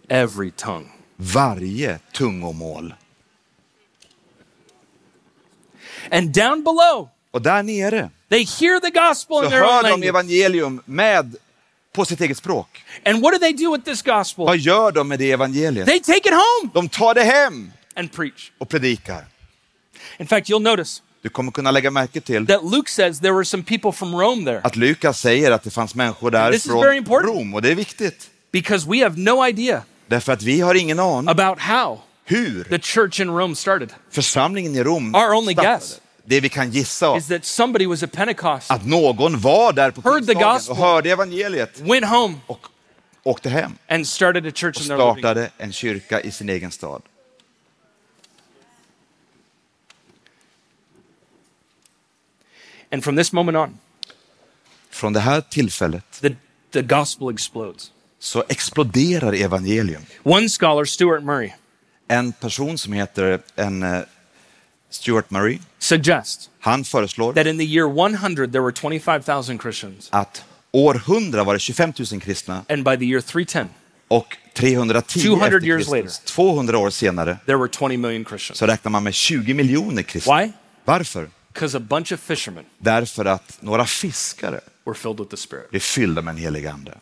Every 0.08 0.50
tongue. 0.50 0.88
Varje 1.16 1.98
tungomål. 2.12 2.94
And 6.10 6.32
down 6.34 6.64
below, 6.64 7.08
Och 7.30 7.42
där 7.42 7.62
nere 7.62 8.10
they 8.28 8.44
hear 8.44 8.80
the 8.80 8.90
gospel 8.90 9.36
så 9.36 9.44
in 9.44 9.50
their 9.50 9.62
own 9.62 9.84
hör 9.84 9.96
de 9.98 10.08
evangelium 10.08 10.82
med, 10.84 11.36
på 11.92 12.04
sitt 12.04 12.20
eget 12.20 12.36
språk. 12.36 12.84
And 13.04 13.22
what 13.22 13.32
do 13.32 13.38
they 13.38 13.52
do 13.52 13.72
with 13.72 13.84
this 13.84 14.02
gospel? 14.02 14.44
Vad 14.46 14.58
gör 14.58 14.92
de 14.92 15.08
med 15.08 15.18
det 15.18 15.30
evangeliet? 15.32 15.86
They 15.86 16.00
take 16.00 16.18
it 16.28 16.34
home 16.34 16.70
De 16.74 16.88
tar 16.88 17.14
det 17.14 17.22
hem 17.24 17.72
and 17.96 18.12
preach. 18.12 18.50
och 18.58 18.68
predikar. 18.68 19.24
In 20.18 20.26
fact, 20.26 20.48
you'll 20.50 20.62
notice 20.62 21.02
Du 21.22 21.28
kommer 21.28 21.52
kunna 21.52 21.70
lägga 21.70 21.90
märke 21.90 22.20
till 22.20 22.46
that 22.46 22.64
Luke 22.64 22.90
says 22.90 23.20
there 23.20 23.32
were 23.32 23.44
some 23.44 23.62
people 23.62 23.92
from 23.92 24.14
Rome 24.20 24.44
there 24.44 24.60
att 24.64 24.76
Lukas 24.76 25.20
säger 25.20 25.50
att 25.50 25.62
det 25.62 25.70
fanns 25.70 25.94
människor 25.94 26.30
där 26.30 26.52
This 26.52 26.66
is 26.66 26.72
very 26.72 26.82
från 26.82 26.96
important. 26.96 27.34
Rom 27.36 27.54
och 27.54 27.62
det 27.62 27.70
är 27.70 27.74
viktigt. 27.74 28.30
because 28.52 28.88
we 28.90 29.02
have 29.04 29.18
no 29.20 29.46
idea 29.46 29.82
Därför 30.06 30.32
att 30.32 30.42
vi 30.42 30.60
har 30.60 30.74
ingen 30.74 31.00
aning 31.00 31.28
about 31.28 31.58
how 31.58 31.98
hur 32.24 32.64
the 32.64 32.78
church 32.78 33.20
in 33.20 33.28
Rome 33.30 33.54
started. 33.56 33.92
församlingen 34.10 34.74
i 34.76 34.82
Rom 34.82 35.14
Our 35.14 35.34
only 35.34 35.52
startade. 35.52 35.74
guess 35.78 35.99
Det 36.24 36.40
vi 36.40 36.48
kan 36.48 36.70
gissa 36.70 37.16
Is 37.16 37.26
that 37.28 37.44
somebody 37.44 37.86
was 37.86 38.02
at 38.02 38.12
Pentecost, 38.12 38.70
att 38.70 38.86
någon 38.86 39.40
var 39.40 39.72
där 39.72 39.90
på 39.90 40.00
Heard 40.10 40.26
the 40.26 40.34
gospel. 40.34 40.72
och 40.72 40.76
hörde 40.76 41.10
evangeliet 41.10 41.80
went 41.80 42.06
home, 42.06 42.34
och 42.46 42.66
åkte 43.22 43.48
hem 43.48 43.72
and 43.88 44.06
started 44.06 44.46
a 44.46 44.50
church 44.54 44.76
och 44.78 44.84
startade 44.84 45.50
en 45.58 45.72
kyrka 45.72 46.20
i 46.20 46.30
sin 46.30 46.48
egen 46.48 46.70
stad. 46.70 47.02
And 52.92 53.04
from 53.04 53.16
this 53.16 53.32
moment 53.32 53.56
on, 53.56 53.78
Från 54.90 55.12
det 55.12 55.20
här 55.20 55.40
tillfället 55.40 56.04
the, 56.20 56.34
the 56.72 56.82
gospel 56.82 57.30
explodes. 57.34 57.92
så 58.18 58.44
exploderar 58.48 59.32
evangelium. 59.32 60.02
One 60.22 60.48
scholar, 60.48 60.84
Stuart 60.84 61.22
Murray, 61.22 61.50
En 62.08 62.32
person 62.32 62.78
som 62.78 62.92
heter 62.92 63.40
en, 63.56 63.82
eh, 63.82 64.00
Stuart 64.90 65.30
Murray, 65.30 65.58
suggests 65.78 66.50
han 66.60 66.84
föreslår 66.84 67.32
that 67.32 67.46
in 67.46 67.58
the 67.58 67.64
year 67.64 67.88
100 67.88 68.52
there 68.52 68.62
were 68.62 68.72
25,000 68.72 69.58
Christians, 69.60 70.08
att 70.12 70.44
år 70.72 70.94
100 70.94 71.44
var 71.44 71.54
det 71.54 71.60
25 71.60 71.92
000 72.12 72.20
kristna 72.20 72.64
and 72.68 72.84
by 72.84 72.96
the 72.96 73.04
year 73.04 73.20
310 73.20 73.68
och 74.08 74.36
310 74.54 75.20
200 75.20 75.46
efter 75.56 75.68
years 75.68 75.88
later. 75.88 76.24
200 76.26 76.78
år 76.78 76.90
senare, 76.90 77.38
there 77.46 77.56
were 77.58 77.68
20 77.68 77.96
million 77.96 78.24
Christians. 78.24 78.58
så 78.58 78.66
räknar 78.66 78.90
man 78.90 79.02
med 79.02 79.14
20 79.14 79.54
miljoner 79.54 80.02
kristna. 80.02 80.36
Why? 80.36 80.52
Varför? 80.84 81.30
Because 81.52 81.76
a 81.76 81.80
bunch 81.80 82.12
of 82.12 82.20
fishermen 82.20 82.64
Därför 82.78 83.24
att 83.24 83.58
några 83.62 83.86
fiskare 83.86 84.60
were 84.84 84.94
filled 84.94 85.18
with 85.18 85.30
the 85.30 85.36
Spirit. 85.36 85.70
blir 85.70 85.80
fyllda 85.80 86.22
med 86.22 86.32
en 86.32 86.38
helig 86.38 86.66
ande. 86.66 86.98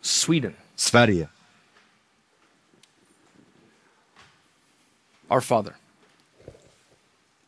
Sweden, 0.00 0.54
Sverige, 0.76 1.28
our 5.32 5.40
Father, 5.40 5.72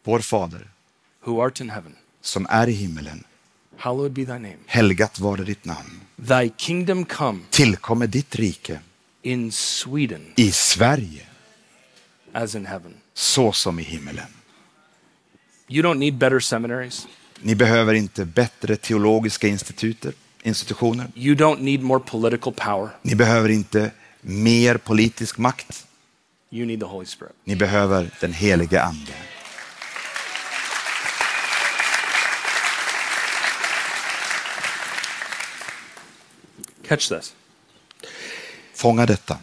vår 0.05 0.19
fader, 0.19 0.69
who 1.25 1.41
art 1.41 1.61
in 1.61 1.71
heaven, 1.71 1.97
som 2.21 2.47
är 2.51 2.67
i 2.69 2.73
himmelen. 2.73 3.25
hallowed 3.77 4.13
be 4.13 4.25
thy 4.25 4.33
name. 4.39 4.57
Helgat 4.67 5.19
var 5.21 5.37
det 5.37 5.45
ditt 5.45 5.65
namn. 5.65 6.01
Thy 6.17 6.51
kingdom 6.57 7.05
come 7.05 7.41
Tillkommer 7.51 8.07
ditt 8.07 8.35
rike 8.37 8.81
in 9.23 9.53
Sweden 9.53 10.33
i 10.37 10.53
Sverige 10.53 11.27
as 12.33 12.55
in 12.55 12.67
heaven. 12.67 12.95
så 13.15 13.53
som 13.53 13.79
i 13.79 13.83
himmelen. 13.83 14.27
You 15.69 15.83
don't 15.83 15.99
need 15.99 16.15
better 16.19 16.41
seminaries. 16.41 17.07
Ni 17.41 17.55
behöver 17.55 17.95
inte 17.95 18.25
bättre 18.25 18.77
teologiska 18.77 19.49
institutioner. 19.49 21.07
You 21.15 21.35
don't 21.35 21.61
need 21.61 21.81
more 21.83 22.01
political 22.01 22.53
power. 22.53 22.89
Ni 23.03 23.15
behöver 23.15 23.49
inte 23.49 23.91
mer 24.21 24.77
politisk 24.77 25.39
makt. 25.39 25.87
You 26.51 26.67
need 26.67 26.81
the 26.81 26.87
Holy 26.87 27.07
Spirit. 27.07 27.35
Ni 27.45 27.57
behöver 27.57 28.11
den 28.21 28.33
helige 28.33 28.83
ande. 28.83 29.13
Catch 36.89 37.09
this. 37.09 37.35
Fånga 38.75 39.07
detta. 39.07 39.39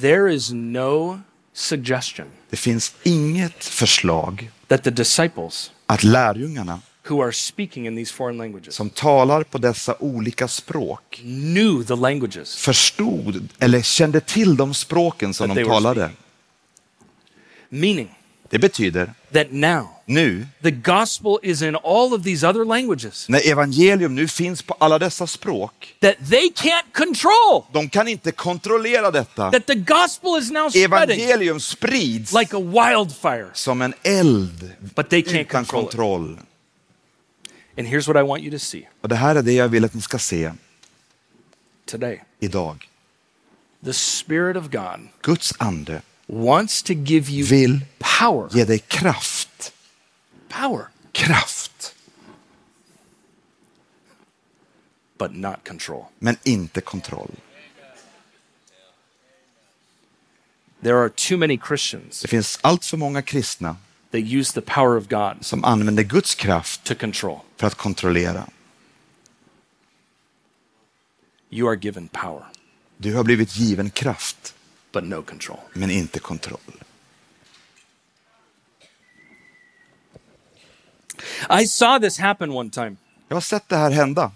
There 0.00 0.34
is 0.34 0.52
no 0.52 1.20
suggestion 1.52 2.26
Det 2.50 2.56
finns 2.56 2.94
inget 3.02 3.64
förslag 3.64 4.50
that 4.66 4.84
the 4.84 4.90
disciples 4.90 5.72
att 5.86 6.04
lärjungarna 6.04 6.80
who 7.10 7.24
are 7.24 7.32
speaking 7.32 7.86
in 7.86 7.96
these 7.96 8.12
foreign 8.12 8.38
languages 8.38 8.74
som 8.74 8.90
talar 8.90 9.42
på 9.42 9.58
dessa 9.58 9.96
olika 10.00 10.48
språk 10.48 11.20
knew 11.22 11.84
the 11.84 11.96
languages. 11.96 12.56
förstod 12.56 13.48
eller 13.58 13.82
kände 13.82 14.20
till 14.20 14.56
de 14.56 14.74
språken 14.74 15.34
som 15.34 15.54
de 15.54 15.64
talade. 15.64 16.10
Meaning, 17.68 18.08
Det 18.50 18.58
betyder 18.58 19.12
that 19.32 19.52
now 19.52 19.88
nu, 20.06 20.46
the 20.62 20.70
gospel 20.70 21.38
is 21.42 21.62
in 21.62 21.76
all 21.76 22.14
of 22.14 22.22
these 22.24 22.46
other 22.46 22.64
languages 22.64 23.28
när 23.28 23.48
evangelium 23.50 24.14
nu 24.14 24.28
finns 24.28 24.62
på 24.62 24.76
alla 24.78 24.98
dessa 24.98 25.26
språk, 25.26 25.94
that 26.00 26.16
they 26.30 26.50
can't 26.56 26.92
control. 26.92 27.64
de 27.72 27.88
kan 27.88 28.08
inte 28.08 28.32
kontrollera 28.32 29.10
detta. 29.10 29.50
That 29.50 29.66
the 29.66 29.74
gospel 29.74 30.38
is 30.38 30.50
now 30.50 30.70
spreading 30.70 31.20
Evangelium 31.20 31.60
sprids 31.60 32.32
like 32.32 32.56
a 32.56 32.60
wildfire, 32.60 33.46
som 33.54 33.82
en 33.82 33.94
eld 34.02 34.70
but 34.96 35.10
they 35.10 35.22
can't 35.22 35.40
utan 35.40 35.64
control 35.64 36.32
it. 36.32 36.47
And 37.78 37.86
here's 37.86 38.08
what 38.08 38.16
I 38.16 38.22
want 38.28 38.42
you 38.42 38.50
to 38.50 38.58
see 38.58 38.88
Och 39.00 39.08
det 39.08 39.16
här 39.16 39.34
är 39.36 39.42
det 39.42 39.52
jag 39.52 39.68
vill 39.68 39.84
att 39.84 39.94
ni 39.94 40.00
ska 40.02 40.18
se 40.18 40.52
today. 41.84 42.22
idag. 42.40 42.88
The 43.84 43.92
Spirit 43.92 44.56
of 44.56 44.70
God 44.70 45.08
Guds 45.22 45.52
ande 45.58 46.02
wants 46.26 46.82
to 46.82 46.92
give 46.92 47.30
you 47.32 47.46
vill 47.46 47.80
power. 48.18 48.48
ge 48.52 48.64
dig 48.64 48.78
kraft. 48.78 49.72
Power, 50.48 50.88
Kraft, 51.12 51.94
but 55.18 55.32
not 55.34 55.68
control. 55.68 56.04
men 56.18 56.36
inte 56.44 56.80
kontroll. 56.80 57.30
There 60.82 60.96
are 61.02 61.08
too 61.08 61.36
many 61.36 61.58
Christians 61.68 62.22
Det 62.22 62.28
finns 62.28 62.58
allt 62.62 62.84
för 62.84 62.96
många 62.96 63.22
kristna 63.22 63.76
that 64.10 64.20
use 64.20 64.52
the 64.52 64.60
power 64.60 64.96
of 64.96 65.08
God 65.08 65.36
som 65.44 65.64
använder 65.64 66.02
Guds 66.02 66.34
kraft 66.34 66.84
to 66.84 66.94
control. 66.94 67.40
för 67.56 67.66
att 67.66 67.74
kontrollera. 67.74 68.48
You 71.50 71.68
are 71.68 71.76
given 71.76 72.08
power, 72.08 72.44
Du 72.96 73.14
har 73.14 73.24
blivit 73.24 73.56
given 73.56 73.90
kraft, 73.90 74.54
but 74.92 75.04
no 75.04 75.22
control. 75.22 75.58
men 75.72 75.90
inte 75.90 76.18
kontroll. 76.18 76.60
I 81.62 81.66
saw 81.66 81.98
this 82.08 82.18
happen 82.18 82.50
one 82.50 82.70
time. 82.70 82.96
Jag 83.28 83.36
har 83.36 83.40
sett 83.40 83.68
det 83.68 83.76
här 83.76 83.90
hända. 83.90 84.32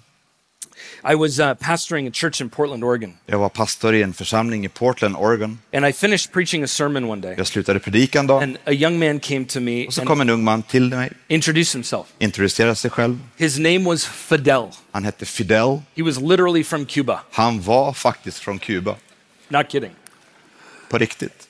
I 1.12 1.14
was 1.14 1.38
uh, 1.38 1.54
pastoring 1.54 2.08
a 2.08 2.10
church 2.14 2.40
in 2.40 2.50
Portland, 2.50 2.84
Oregon, 2.84 3.16
Jag 3.26 3.38
var 3.38 3.48
pastor 3.48 3.94
i 3.94 4.02
en 4.02 4.12
församling 4.12 4.64
i 4.64 4.68
Portland, 4.68 5.16
Oregon. 5.16 5.58
and 5.72 5.86
I 5.86 5.92
finished 5.92 6.32
preaching 6.32 6.62
a 6.64 6.66
sermon 6.66 7.04
one 7.04 7.20
day. 7.22 7.34
Jag 7.38 7.46
slutade 7.46 7.80
predika 7.80 8.18
en 8.20 8.26
dag 8.26 8.42
And 8.42 8.56
a 8.64 8.72
young 8.72 8.98
man 8.98 9.20
came 9.20 9.44
to 9.44 9.60
me 9.60 9.86
och 9.86 9.94
så 9.94 10.04
kom 10.04 10.20
en 10.20 10.30
ung 10.30 10.44
man 10.44 10.62
till 10.62 10.88
mig, 10.88 11.12
introduced 11.28 11.74
himself. 11.74 12.06
introducerade 12.18 12.74
sig 12.74 12.90
själv. 12.90 13.18
His 13.36 13.58
name 13.58 13.78
was 13.84 14.04
Fidel. 14.06 14.68
Han 14.92 15.04
hette 15.04 15.26
Fidel. 15.26 15.82
He 15.96 16.02
was 16.02 16.20
literally 16.20 16.64
from 16.64 16.86
Cuba. 16.86 17.20
Han 17.32 17.60
var 17.60 17.92
faktiskt 17.92 18.38
från 18.38 18.58
Kuba, 18.58 18.96
Not 19.48 19.70
kidding. 19.72 19.90
på 20.90 20.98
riktigt. 20.98 21.48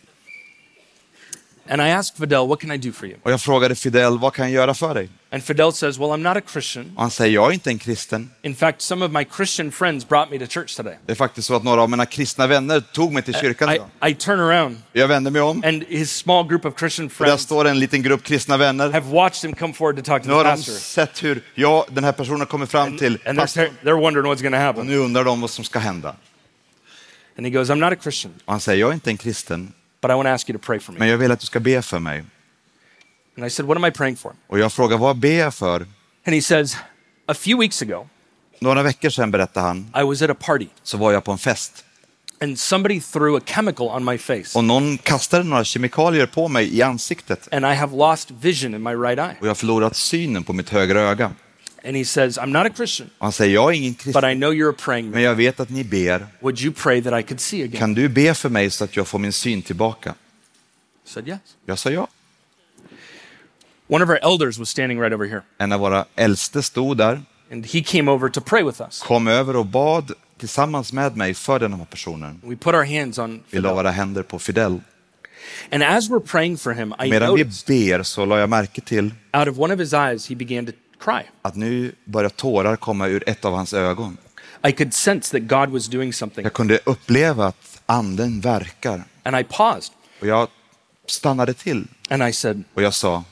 And 1.72 1.80
I 1.82 1.90
asked 1.90 2.16
Fidel, 2.18 2.46
What 2.48 2.60
can 2.60 2.72
I 2.72 2.76
do 2.78 2.92
for 2.92 3.06
you? 3.08 3.16
Och 3.22 3.32
jag 3.32 3.40
frågade 3.40 3.74
Fidel, 3.74 4.18
vad 4.18 4.32
kan 4.34 4.44
jag 4.44 4.52
göra 4.54 4.74
för 4.74 4.94
dig? 4.94 5.08
And 5.30 5.42
Fidel 5.44 5.72
says, 5.72 5.98
Well, 5.98 6.08
I'm 6.10 6.16
not 6.22 6.36
a 6.36 6.40
Christian. 6.52 6.92
Och 6.96 7.02
han 7.02 7.10
säger, 7.10 7.34
jag 7.34 7.48
är 7.48 7.52
inte 7.52 7.70
en 7.70 7.78
kristen. 7.78 8.30
In 8.42 8.54
fact, 8.56 8.82
some 8.82 9.04
of 9.04 9.12
my 9.12 9.24
Christian 9.36 9.72
friends 9.72 10.08
brought 10.08 10.30
me 10.30 10.38
to 10.38 10.46
church 10.46 10.76
today. 10.76 10.98
Det 11.06 11.12
är 11.12 11.16
faktiskt 11.16 11.46
så 11.48 11.54
att 11.54 11.64
några 11.64 11.82
av 11.82 11.90
mina 11.90 12.06
kristna 12.06 12.46
vänner 12.46 12.80
tog 12.80 13.12
mig 13.12 13.22
till 13.22 13.34
kyrkan 13.34 13.70
I, 13.70 13.74
idag. 13.74 14.10
I 14.10 14.14
turn 14.14 14.40
around, 14.40 14.76
Jag 14.92 15.08
vände 15.08 15.30
mig 15.30 15.42
om 15.42 15.62
and 15.66 15.84
his 15.88 16.12
small 16.16 16.48
group 16.48 16.64
of 16.64 16.78
Christian 16.78 17.06
och 17.06 17.10
där 17.18 17.24
friends 17.26 17.42
står 17.42 17.64
en 17.64 17.78
liten 17.78 18.02
grupp 18.02 18.22
kristna 18.22 18.56
vänner. 18.56 18.92
have 18.92 19.10
watched 19.12 19.44
him 19.50 19.56
come 19.56 19.72
forward 19.74 19.96
to 19.96 20.02
talk 20.02 20.22
to 20.22 20.28
Nu 20.28 20.32
the 20.34 20.36
har 20.38 20.44
de 20.44 20.50
pastor. 20.50 20.72
sett 20.72 21.24
hur 21.24 21.42
jag, 21.54 21.84
den 21.88 22.04
här 22.04 22.12
personen 22.12 22.46
kommer 22.46 22.66
fram 22.66 22.98
till 22.98 23.18
And 23.26 23.38
they're, 23.38 23.42
pastorn. 23.42 23.68
they're 23.82 24.00
wondering 24.00 24.26
what's 24.32 24.42
going 24.42 24.52
to 24.52 24.58
Och 24.58 24.64
happen. 24.64 24.86
nu 24.86 24.96
undrar 24.96 25.24
de 25.24 25.40
vad 25.40 25.50
som 25.50 25.64
ska 25.64 25.78
hända. 25.78 26.14
And 27.38 27.46
he 27.46 27.50
goes, 27.50 27.70
I'm 27.70 27.74
not 27.90 27.92
a 27.92 28.02
Christian, 28.02 28.32
Och 28.44 28.52
han 28.52 28.60
säger, 28.60 28.80
jag 28.80 28.90
är 28.90 28.94
inte 28.94 29.10
en 29.10 29.16
kristen, 29.16 29.72
but 30.02 30.10
I 30.10 30.14
want 30.14 30.26
to 30.26 30.30
ask 30.30 30.48
you 30.50 30.58
to 30.58 30.66
pray 30.66 30.78
for 30.80 30.92
me. 30.92 30.98
men 30.98 31.08
jag 31.08 31.18
vill 31.18 31.30
att 31.32 31.40
du 31.40 31.46
ska 31.46 31.60
be 31.60 31.82
för 31.82 31.98
mig. 31.98 32.24
And 33.36 33.46
I 33.46 33.50
said, 33.50 33.66
What 33.66 33.76
am 33.76 33.84
I 33.84 33.90
praying 33.90 34.16
for? 34.16 34.32
Och 34.48 34.58
jag 34.58 34.72
frågar, 34.72 34.98
vad 34.98 35.16
ber 35.16 35.38
jag 35.38 35.54
för? 35.54 35.80
And 36.26 36.34
he 36.34 36.42
says, 36.42 36.76
A 37.26 37.34
few 37.34 37.60
weeks 37.64 37.82
ago, 37.82 38.08
Några 38.60 38.82
veckor 38.82 39.10
sedan, 39.10 39.30
berättar 39.30 39.60
han, 39.62 39.90
I 39.96 40.02
was 40.02 40.22
at 40.22 40.30
a 40.30 40.34
party, 40.40 40.66
så 40.82 40.96
var 40.96 41.12
jag 41.12 41.24
på 41.24 41.32
en 41.32 41.38
fest. 41.38 41.84
and 42.40 42.58
somebody 42.58 43.00
threw 43.00 43.36
a 43.36 43.40
chemical 43.46 43.86
on 43.86 44.04
my 44.04 44.18
face, 44.18 44.58
Och 44.58 44.64
någon 44.64 44.98
kastade 44.98 45.44
några 45.44 45.64
kemikalier 45.64 46.26
på 46.26 46.48
mig 46.48 46.76
i 46.78 46.82
ansiktet. 46.82 47.48
and 47.52 47.64
I 47.66 47.74
have 47.74 47.96
lost 47.96 48.30
vision 48.30 48.74
in 48.74 48.82
my 48.82 48.90
right 48.94 49.18
eye. 49.18 49.36
Och 49.40 49.46
jag 49.46 49.50
har 49.50 49.54
förlorat 49.54 49.96
synen 49.96 50.44
på 50.44 50.52
mitt 50.52 50.70
högra 50.70 51.00
öga. 51.00 51.32
And 51.84 51.96
he 51.96 52.04
says, 52.04 52.38
I'm 52.38 52.52
not 52.52 52.66
a 52.66 52.70
Christian, 52.76 53.10
han 53.18 53.32
säger, 53.32 53.54
jag 53.54 53.70
är 53.70 53.76
ingen 53.76 53.92
but 53.92 54.00
kristen, 54.02 54.24
I 54.30 54.34
know 54.34 54.52
you're 54.52 54.70
a 54.70 54.76
praying 54.84 55.04
men 55.04 55.12
man. 55.12 55.22
jag 55.22 55.34
vet 55.34 55.60
att 55.60 55.70
ni 55.70 55.84
ber. 55.84 56.26
Would 56.40 56.60
you 56.60 56.72
pray 56.82 57.02
that 57.02 57.20
I 57.20 57.22
could 57.22 57.40
see 57.40 57.62
again? 57.62 57.78
Kan 57.78 57.94
du 57.94 58.08
be 58.08 58.34
för 58.34 58.48
mig 58.48 58.70
så 58.70 58.84
att 58.84 58.96
jag 58.96 59.08
får 59.08 59.18
min 59.18 59.32
syn 59.32 59.62
tillbaka? 59.62 60.14
I 61.06 61.08
said, 61.08 61.28
Yes. 61.28 61.40
Jag 61.66 61.78
sa 61.78 61.90
ja. 61.90 62.08
One 63.88 64.02
of 64.04 64.08
our 64.10 64.18
elders 64.22 64.58
was 64.58 64.68
standing 64.68 64.98
right 65.00 65.12
over 65.12 65.26
here, 65.26 65.42
En 65.58 65.72
av 65.72 65.80
våra 65.80 66.04
äldste 66.16 66.62
stod 66.62 66.96
där, 66.96 67.22
and 67.52 67.66
he 67.66 67.82
came 67.82 68.10
over 68.10 68.28
to 68.28 68.40
pray 68.40 68.62
with 68.64 68.80
us. 68.80 69.00
kom 69.02 69.26
över 69.28 69.56
och 69.56 69.66
bad 69.66 70.12
tillsammans 70.38 70.92
med 70.92 71.16
mig 71.16 71.34
för 71.34 71.58
den 71.58 71.72
här 71.72 71.84
personen. 71.84 72.40
We 72.44 72.56
put 72.56 72.74
our 72.74 72.84
hands 72.98 73.18
on 73.18 73.30
Vi 73.50 73.58
la 73.60 73.68
Fidel. 73.68 73.74
våra 73.74 73.90
händer 73.90 74.22
på 74.22 74.38
Fidel. 74.38 74.80
And 75.72 75.82
as 75.82 76.08
we're 76.10 76.20
praying 76.26 76.56
for 76.58 76.72
him, 76.72 76.94
I 77.04 77.10
Medan 77.10 77.34
vi 77.34 77.42
noticed 77.44 77.66
ber 77.66 78.02
så 78.02 78.24
la 78.24 78.38
jag 78.38 78.50
märke 78.50 78.80
till 78.80 79.10
out 79.32 79.48
of 79.48 79.58
one 79.58 79.74
of 79.74 79.80
his 79.80 79.92
eyes, 79.92 80.28
he 80.28 80.34
began 80.34 80.66
to 80.66 80.72
cry. 81.04 81.22
att 81.42 81.54
nu 81.54 81.94
börjar 82.04 82.30
tårar 82.30 82.76
komma 82.76 83.06
ur 83.08 83.28
ett 83.28 83.44
av 83.44 83.54
hans 83.54 83.72
ögon. 83.72 84.16
I 84.68 84.72
could 84.72 84.94
sense 84.94 85.38
that 85.38 85.48
God 85.48 85.68
was 85.68 85.86
doing 85.86 86.12
something. 86.12 86.44
Jag 86.44 86.52
kunde 86.52 86.80
uppleva 86.84 87.46
att 87.46 87.82
anden 87.86 88.40
verkar. 88.40 89.04
And 89.22 89.38
I 89.38 89.44
paused 89.44 89.92
Och 90.20 90.26
jag 90.26 90.48
stannade 91.06 91.54
till 91.54 91.86
and 92.10 92.22
I 92.22 92.32
said, 92.32 92.64
och 92.74 92.82
jag 92.82 92.94
sa, 92.94 93.24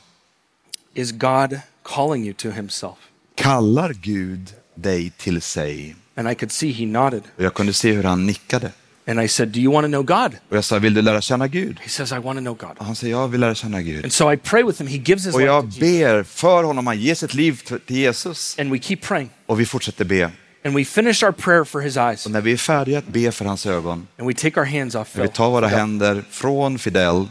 Is 0.94 1.12
God 1.12 1.60
calling 1.82 2.24
you 2.24 2.34
to 2.34 2.50
himself? 2.50 2.96
kallar 3.34 3.92
Gud 3.92 4.54
dig 4.74 5.10
till 5.10 5.42
sig? 5.42 5.96
And 6.14 6.30
I 6.30 6.34
could 6.34 6.52
see 6.52 6.70
he 6.72 6.86
nodded. 6.86 7.22
Och 7.36 7.44
jag 7.44 7.54
kunde 7.54 7.72
se 7.72 7.92
hur 7.92 8.04
han 8.04 8.26
nickade. 8.26 8.72
And 9.10 9.20
I 9.20 9.28
said, 9.28 9.48
Do 9.48 9.60
you 9.60 9.72
want 9.72 9.84
to 9.84 9.88
know 9.88 10.02
God? 10.02 10.36
Och 10.48 10.56
jag 10.56 10.64
sa, 10.64 10.78
vill 10.78 10.94
du 10.94 11.02
lära 11.02 11.20
känna 11.20 11.48
Gud? 11.48 11.80
He 11.80 11.88
says, 11.88 12.12
I 12.12 12.18
want 12.18 12.36
to 12.38 12.40
know 12.40 12.54
God. 12.54 12.78
Och 12.78 12.84
han 12.84 12.96
säger, 12.96 13.14
jag 13.14 13.28
vill 13.28 13.40
lära 13.40 13.54
känna 13.54 13.82
Gud. 13.82 14.04
And 14.04 14.12
so 14.12 14.32
I 14.32 14.36
pray 14.36 14.62
with 14.62 14.78
him. 14.80 14.88
He 14.88 14.96
gives 14.96 15.26
his 15.26 15.34
Och 15.34 15.40
life 15.40 15.52
jag 15.52 15.74
to 15.74 15.80
ber 15.80 16.22
för 16.22 16.62
honom, 16.64 16.86
han 16.86 17.00
ger 17.00 17.14
sitt 17.14 17.34
liv 17.34 17.60
till 17.86 17.96
Jesus. 17.96 18.58
And 18.58 18.70
we 18.72 18.78
keep 18.78 18.96
praying. 19.02 19.30
Och 19.46 19.60
vi 19.60 19.66
fortsätter 19.66 20.04
be. 20.04 20.30
And 20.64 20.74
we 20.74 20.84
finish 20.84 21.24
our 21.24 21.32
prayer 21.32 21.64
for 21.64 21.80
his 21.80 21.96
eyes. 21.96 22.26
Och 22.26 22.32
när 22.32 22.40
vi 22.40 22.52
är 22.52 22.56
färdiga 22.56 22.98
att 22.98 23.06
be 23.06 23.32
för 23.32 23.44
hans 23.44 23.66
ögon, 23.66 24.06
And 24.18 24.28
we 24.28 24.34
take 24.34 24.60
our 24.60 24.66
hands 24.66 24.94
off 24.94 25.14
när 25.14 25.22
vi 25.22 25.28
Phil. 25.28 25.36
tar 25.36 25.50
våra 25.50 25.66
händer 25.68 26.24
från 26.30 26.78
Fidel 26.78 27.28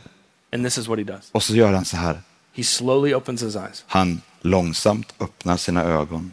And 0.53 0.65
this 0.65 0.77
is 0.77 0.87
what 0.87 0.97
he 0.97 1.03
does. 1.03 1.29
och 1.31 1.43
så 1.43 1.55
gör 1.55 1.73
han 1.73 1.85
så 1.85 1.97
här. 1.97 2.21
He 2.55 2.63
slowly 2.63 3.13
opens 3.13 3.43
his 3.43 3.55
eyes. 3.55 3.83
Han 3.87 4.21
långsamt 4.41 5.13
öppnar 5.19 5.57
sina 5.57 5.83
ögon. 5.83 6.31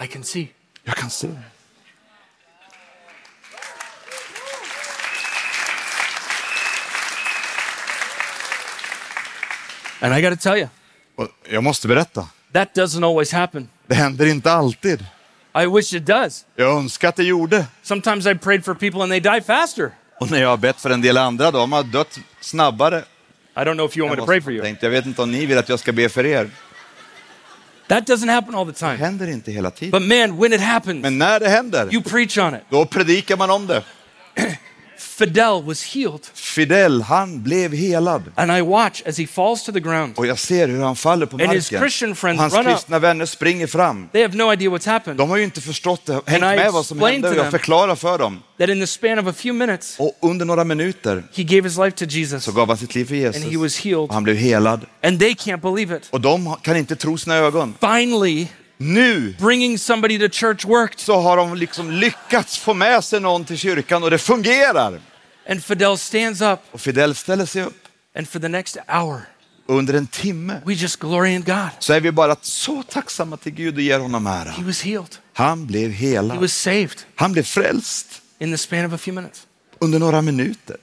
I 0.00 0.06
can 0.06 0.24
see. 0.24 0.48
Jag 0.84 0.96
kan 0.96 1.10
se. 1.10 1.28
And 10.00 10.14
I 10.14 10.20
got 10.20 10.30
to 10.30 10.36
tell 10.36 10.56
you, 10.56 10.68
Och 11.16 11.28
jag 11.50 11.64
måste 11.64 11.88
berätta, 11.88 12.28
that 12.52 12.74
doesn't 12.74 13.04
always 13.06 13.32
happen. 13.32 13.68
det 13.86 13.94
händer 13.94 14.26
inte 14.26 14.52
alltid. 14.52 15.04
I 15.62 15.66
wish 15.66 15.94
it 15.94 16.06
does. 16.06 16.44
Jag 16.56 16.76
önskar 16.78 17.08
att 17.08 17.16
det 17.16 17.24
gjorde. 17.24 17.66
Sometimes 17.82 18.26
I 18.26 18.34
prayed 18.34 18.64
for 18.64 18.74
people 18.74 19.02
and 19.02 19.10
they 19.12 19.20
die 19.20 19.40
faster. 19.46 19.90
Och 20.20 20.30
när 20.30 20.40
jag 20.40 20.48
har 20.48 20.56
bett 20.56 20.80
för 20.80 20.90
en 20.90 21.00
del 21.00 21.16
andra, 21.16 21.50
de 21.50 21.72
har 21.72 21.82
dött 21.82 22.18
snabbare. 22.40 22.98
I 23.56 23.60
don't 23.60 23.74
know 23.74 23.86
if 23.86 23.96
you 23.96 24.08
want 24.08 24.18
me 24.18 24.22
to 24.22 24.26
pray 24.26 24.40
for 24.40 24.52
you. 24.52 24.76
Jag 24.80 24.90
vet 24.90 25.06
inte 25.06 25.22
om 25.22 25.32
ni 25.32 25.46
vill 25.46 25.58
att 25.58 25.68
jag 25.68 25.78
ska 25.78 25.92
be 25.92 26.08
för 26.08 26.26
er. 26.26 26.50
That 27.88 28.06
doesn't 28.06 28.28
happen 28.28 28.54
all 28.54 28.64
the 28.66 28.72
Det 28.72 28.78
time. 28.78 28.96
händer 28.96 29.26
inte 29.30 29.52
hela 29.52 29.70
tiden. 29.70 29.90
But 29.90 30.08
man, 30.08 30.38
when 30.40 30.52
it 30.52 30.60
happens, 30.60 31.02
Men 31.02 31.18
när 31.18 31.40
det 31.40 31.48
händer, 31.48 31.88
you 31.94 32.02
preach 32.02 32.38
on 32.38 32.54
it. 32.54 32.60
då 32.70 32.84
predikar 32.86 33.36
man 33.36 33.50
om 33.50 33.66
det. 33.66 33.82
Fidel 35.18 35.62
was 35.66 35.94
healed. 35.94 36.20
Fidel, 36.34 37.02
han 37.02 37.42
blev 37.42 37.74
helad. 37.74 38.22
And 38.34 38.52
I 38.52 38.60
watch 38.60 39.02
as 39.06 39.18
he 39.18 39.26
falls 39.26 39.64
to 39.64 39.72
the 39.72 39.80
ground. 39.80 40.12
Och 40.16 40.26
jag 40.26 40.38
ser 40.38 40.68
hur 40.68 40.82
han 40.82 40.96
faller 40.96 41.26
på 41.26 41.36
And 41.36 41.52
his 41.52 41.72
marken. 41.72 41.88
Christian 41.88 42.14
friends 42.14 42.40
Hans 42.40 42.54
run 42.54 42.66
up. 42.66 42.72
kristna 42.72 42.98
vänner 42.98 43.26
springer 43.26 43.66
fram. 43.66 44.08
They 44.12 44.22
have 44.22 44.36
no 44.36 44.52
idea 44.52 44.70
what's 44.70 44.86
happened. 44.86 45.18
De 45.18 45.30
har 45.30 45.36
ju 45.36 45.44
inte 45.44 45.60
förstått 45.60 46.06
det, 46.06 46.12
hängt 46.26 46.42
I 46.42 46.46
med 46.46 46.72
vad 46.72 46.86
som 46.86 47.00
hände 47.00 47.34
jag 47.34 47.50
förklarar 47.50 47.94
för 47.94 48.18
dem. 48.18 48.42
That 48.58 48.68
in 48.68 48.80
the 48.80 48.86
span 48.86 49.18
of 49.18 49.26
a 49.26 49.32
few 49.32 49.66
minutes, 49.66 49.96
Och 49.98 50.18
under 50.20 50.44
några 50.44 50.64
minuter 50.64 51.24
he 51.34 51.42
gave 51.42 51.62
his 51.68 51.78
life 51.78 51.96
to 51.96 52.04
Jesus 52.04 52.44
så 52.44 52.52
gav 52.52 52.68
han 52.68 52.76
sitt 52.76 52.94
liv 52.94 53.04
för 53.04 53.14
and 53.14 53.34
he 53.34 53.40
Jesus. 53.40 53.56
was 53.62 53.78
healed. 53.78 54.08
Och 54.08 54.14
han 54.14 54.24
blev 54.24 54.36
helad. 54.36 54.86
And 55.02 55.20
they 55.20 55.32
can't 55.32 55.74
believe 55.74 55.96
it. 55.96 56.08
Och 56.10 56.20
de 56.20 56.56
kan 56.62 56.76
inte 56.76 56.96
tro 56.96 57.18
sina 57.18 57.36
ögon. 57.36 57.74
Finally, 57.80 58.46
Nu 58.80 59.34
bringing 59.38 59.78
somebody 59.78 60.18
to 60.18 60.28
church 60.32 60.64
worked. 60.64 61.00
så 61.00 61.20
har 61.20 61.36
de 61.36 61.54
liksom 61.54 61.90
lyckats 61.90 62.58
få 62.58 62.74
med 62.74 63.04
sig 63.04 63.20
någon 63.20 63.44
till 63.44 63.58
kyrkan 63.58 64.02
och 64.02 64.10
det 64.10 64.18
fungerar. 64.18 65.00
And 65.50 65.64
Fidel 65.64 65.98
stands 65.98 66.40
up, 66.40 66.58
Och 66.70 66.80
Fidel 66.80 67.14
ställer 67.14 67.46
sig 67.46 67.62
upp. 67.62 67.88
and 68.16 68.28
for 68.28 68.40
the 68.40 68.48
next 68.48 68.76
hour, 68.88 69.20
under 69.66 69.94
en 69.94 70.06
timme 70.06 70.60
we 70.66 70.72
just 70.74 70.98
glory 71.00 71.28
in 71.30 71.42
God. 71.42 71.68
så 71.78 71.92
är 71.92 72.00
vi 72.00 72.12
bara 72.12 72.36
så 72.40 72.82
tacksamma 72.82 73.36
till 73.36 73.52
Gud 73.52 73.74
och 73.74 73.80
ger 73.82 73.98
honom 73.98 74.26
ära. 74.26 74.50
He 74.50 74.64
was 74.64 74.82
healed. 74.82 75.16
Han 75.34 75.66
blev 75.66 75.90
He 75.90 76.06
helad. 76.08 76.38
was 76.40 76.52
saved 76.52 76.98
Han 77.14 77.32
blev 77.32 77.42
frälst 77.42 78.06
in 78.38 78.52
the 78.52 78.58
span 78.58 78.84
of 78.86 78.92
a 78.92 78.98
few 78.98 79.20
minutes. 79.22 79.46
under 79.78 79.98
några 79.98 80.22
minuter. 80.22 80.76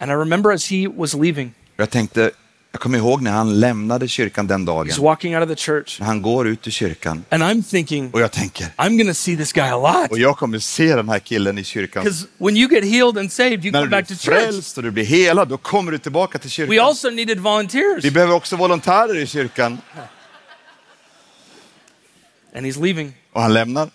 And 0.00 0.10
I 0.10 0.14
remember 0.14 0.52
as 0.52 0.70
he 0.70 0.88
was 0.88 1.14
leaving, 1.14 1.54
Jag 1.76 1.90
tänkte, 1.90 2.30
jag 2.78 2.82
kommer 2.82 2.98
ihåg 2.98 3.22
när 3.22 3.30
han 3.30 3.60
lämnade 3.60 4.08
kyrkan 4.08 4.46
den 4.46 4.64
dagen. 4.64 4.90
he's 4.92 5.02
walking 5.02 5.36
out 5.36 5.42
of 5.50 5.56
the 5.56 5.62
church, 5.62 6.00
han 6.00 6.22
går 6.22 6.48
ut 6.48 6.66
ur 6.66 6.70
kyrkan. 6.70 7.24
and 7.30 7.42
I'm 7.42 7.62
thinking, 7.62 8.10
Och 8.12 8.20
jag 8.20 8.32
tänker, 8.32 8.66
I'm 8.76 9.08
to 9.08 9.14
see 9.14 9.36
this 9.36 9.52
guy 9.52 9.68
a 9.68 9.76
lot. 10.02 10.10
och 10.10 10.18
jag 10.18 10.36
kommer 10.36 10.58
se 10.58 10.96
den 10.96 11.08
här 11.08 11.18
killen 11.18 11.58
i 11.58 11.64
kyrkan. 11.64 12.06
When 12.38 12.56
you 12.56 12.70
get 12.70 12.84
healed 12.84 13.18
and 13.18 13.32
saved, 13.32 13.64
you 13.64 13.72
När 13.72 13.78
come 13.80 13.86
du 13.86 13.90
back 13.90 14.06
blir 14.06 14.16
to 14.16 14.22
church. 14.22 14.38
frälst 14.42 14.76
och 14.76 14.82
du 14.82 14.90
blir 14.90 15.04
helad, 15.04 15.48
då 15.48 15.56
kommer 15.56 15.92
du 15.92 15.98
tillbaka 15.98 16.38
till 16.38 16.48
We 16.48 16.50
kyrkan. 16.50 16.86
also 16.86 17.10
needed 17.10 17.40
volunteers. 17.40 18.04
Vi 18.04 18.10
behöver 18.10 18.34
också 18.34 18.56
volontärer 18.56 19.16
i 19.18 19.26
kyrkan. 19.26 19.78
And 22.56 22.66
he's 22.66 22.82
leaving. 22.82 23.12
Och 23.32 23.42
han 23.42 23.54
lämnar. 23.54 23.90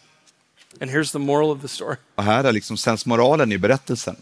And 0.81 0.91
here's 0.91 1.11
the 1.11 1.19
moral 1.19 1.51
of 1.51 1.61
the 1.61 1.67
story 1.67 1.95
Och 2.15 2.23
här 2.23 2.43
är 2.43 2.51
liksom 2.51 2.77
sensmoralen 2.77 3.51
i 3.51 3.57
berättelsen. 3.57 4.15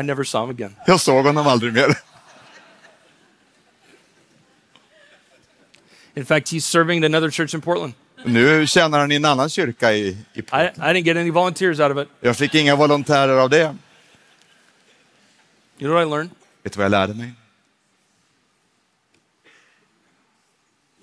I 0.00 0.02
never 0.02 0.24
saw 0.24 0.46
him 0.46 0.56
again. 0.56 0.76
Jag 0.86 1.00
såg 1.00 1.26
honom 1.26 1.46
aldrig 1.46 1.72
mer. 1.72 1.98
In 6.14 6.24
fact, 6.24 6.48
he's 6.52 6.64
serving 6.64 7.04
at 7.04 7.10
another 7.10 7.30
church 7.30 7.54
in 7.54 7.60
Portland. 7.60 7.94
Nu 8.24 8.66
tjänar 8.66 8.98
han 8.98 9.12
i 9.12 9.14
en 9.14 9.24
annan 9.24 9.48
kyrka 9.48 9.92
i, 9.92 10.08
i 10.08 10.16
I, 10.38 10.42
I 10.42 10.92
didn't 10.92 11.04
get 11.04 11.16
any 11.16 11.30
volunteers 11.30 11.80
out 11.80 11.90
of 11.96 11.98
it. 12.02 12.08
Jag 12.20 12.36
fick 12.36 12.54
inga 12.54 12.76
volontärer 12.76 13.36
av 13.36 13.50
det. 13.50 13.76
You 15.78 15.88
know 15.88 15.94
what 15.94 16.06
I 16.06 16.10
learned? 16.10 16.30
Vet 16.62 16.72
du 16.72 16.76
vad 16.76 16.84
jag 16.84 16.90
lärde 16.90 17.14
mig? 17.14 17.32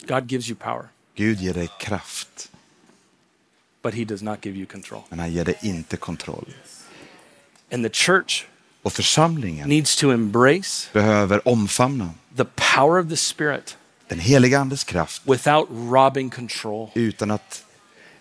God 0.07 0.32
gives 0.32 0.49
you 0.49 0.55
power, 0.55 0.89
Gud 1.16 1.39
ger 1.39 1.53
dig 1.53 1.70
kraft, 1.80 2.49
but 3.82 3.93
he 3.93 4.05
does 4.05 4.22
not 4.22 4.45
give 4.45 4.57
you 4.57 4.66
control. 4.66 5.01
men 5.10 5.20
han 5.20 5.32
ger 5.32 5.45
dig 5.45 5.57
inte 5.62 5.97
kontroll. 5.97 6.45
And 7.72 7.84
the 7.86 7.89
church 7.89 8.45
Och 8.82 8.93
församlingen 8.93 9.70
needs 9.70 9.95
to 9.95 10.12
embrace 10.12 10.89
behöver 10.93 11.47
omfamna 11.47 12.10
the 12.38 12.45
power 12.76 12.99
of 12.99 13.10
the 13.10 13.18
Spirit 13.18 13.78
den 14.10 14.20
heliga 14.20 14.60
andes 14.60 14.84
kraft 14.84 15.22
without 15.26 15.68
robbing 15.70 16.30
control. 16.30 16.89
utan 16.93 17.32
att 17.32 17.66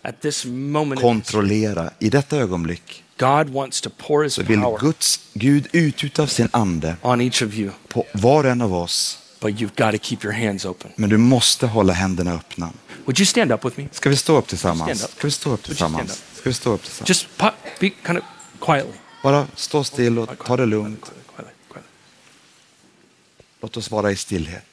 At 0.01 0.21
this 0.21 0.45
moment, 0.45 1.01
kontrollera. 1.01 1.91
I 1.99 2.09
detta 2.09 2.37
ögonblick 2.37 3.03
God 3.17 3.49
wants 3.49 3.81
to 3.81 3.89
pour 3.97 4.23
his 4.23 4.33
så 4.33 4.43
vill 4.43 4.59
Guds, 4.79 5.19
Gud 5.33 5.67
utgjuta 5.71 6.27
sin 6.27 6.49
ande 6.51 6.95
on 7.01 7.21
each 7.21 7.41
of 7.41 7.53
you, 7.53 7.71
på 7.87 8.05
var 8.13 8.43
och 8.43 8.49
en 8.49 8.61
av 8.61 8.73
oss. 8.73 9.19
but 9.41 9.51
you've 9.51 9.85
got 9.85 9.91
to 10.01 10.07
keep 10.07 10.17
your 10.23 10.33
hands 10.33 10.65
open. 10.65 10.91
Men 10.95 11.09
du 11.09 11.17
måste 11.17 11.67
hålla 11.67 11.93
händerna 11.93 12.33
öppna. 12.33 12.71
Would 13.05 13.19
you 13.19 13.25
stand 13.25 13.51
up 13.51 13.65
with 13.65 13.79
me? 13.79 13.87
Ska 13.91 14.09
vi 14.09 14.15
stå 14.15 14.37
upp 14.37 14.47
tillsammans? 14.47 15.01
Ska 15.01 15.27
vi 15.27 15.31
stå 15.31 15.51
upp 15.51 15.63
tillsammans? 15.63 16.23
Ska 16.35 16.49
vi 16.49 16.53
stå 16.53 16.71
upp 16.73 16.83
tillsammans? 16.83 17.09
Just 17.09 17.37
pop, 17.37 17.53
be 17.79 17.89
kind 18.05 18.17
of 18.17 18.23
quietly. 18.65 18.93
Bara 19.23 19.47
stå 19.55 19.83
still 19.83 20.19
och 20.19 20.29
ta 20.45 20.57
det 20.57 20.65
lugnt. 20.65 21.11
Låt 23.61 23.77
oss 23.77 23.91
vara 23.91 24.11
i 24.11 24.15
stillhet. 24.15 24.68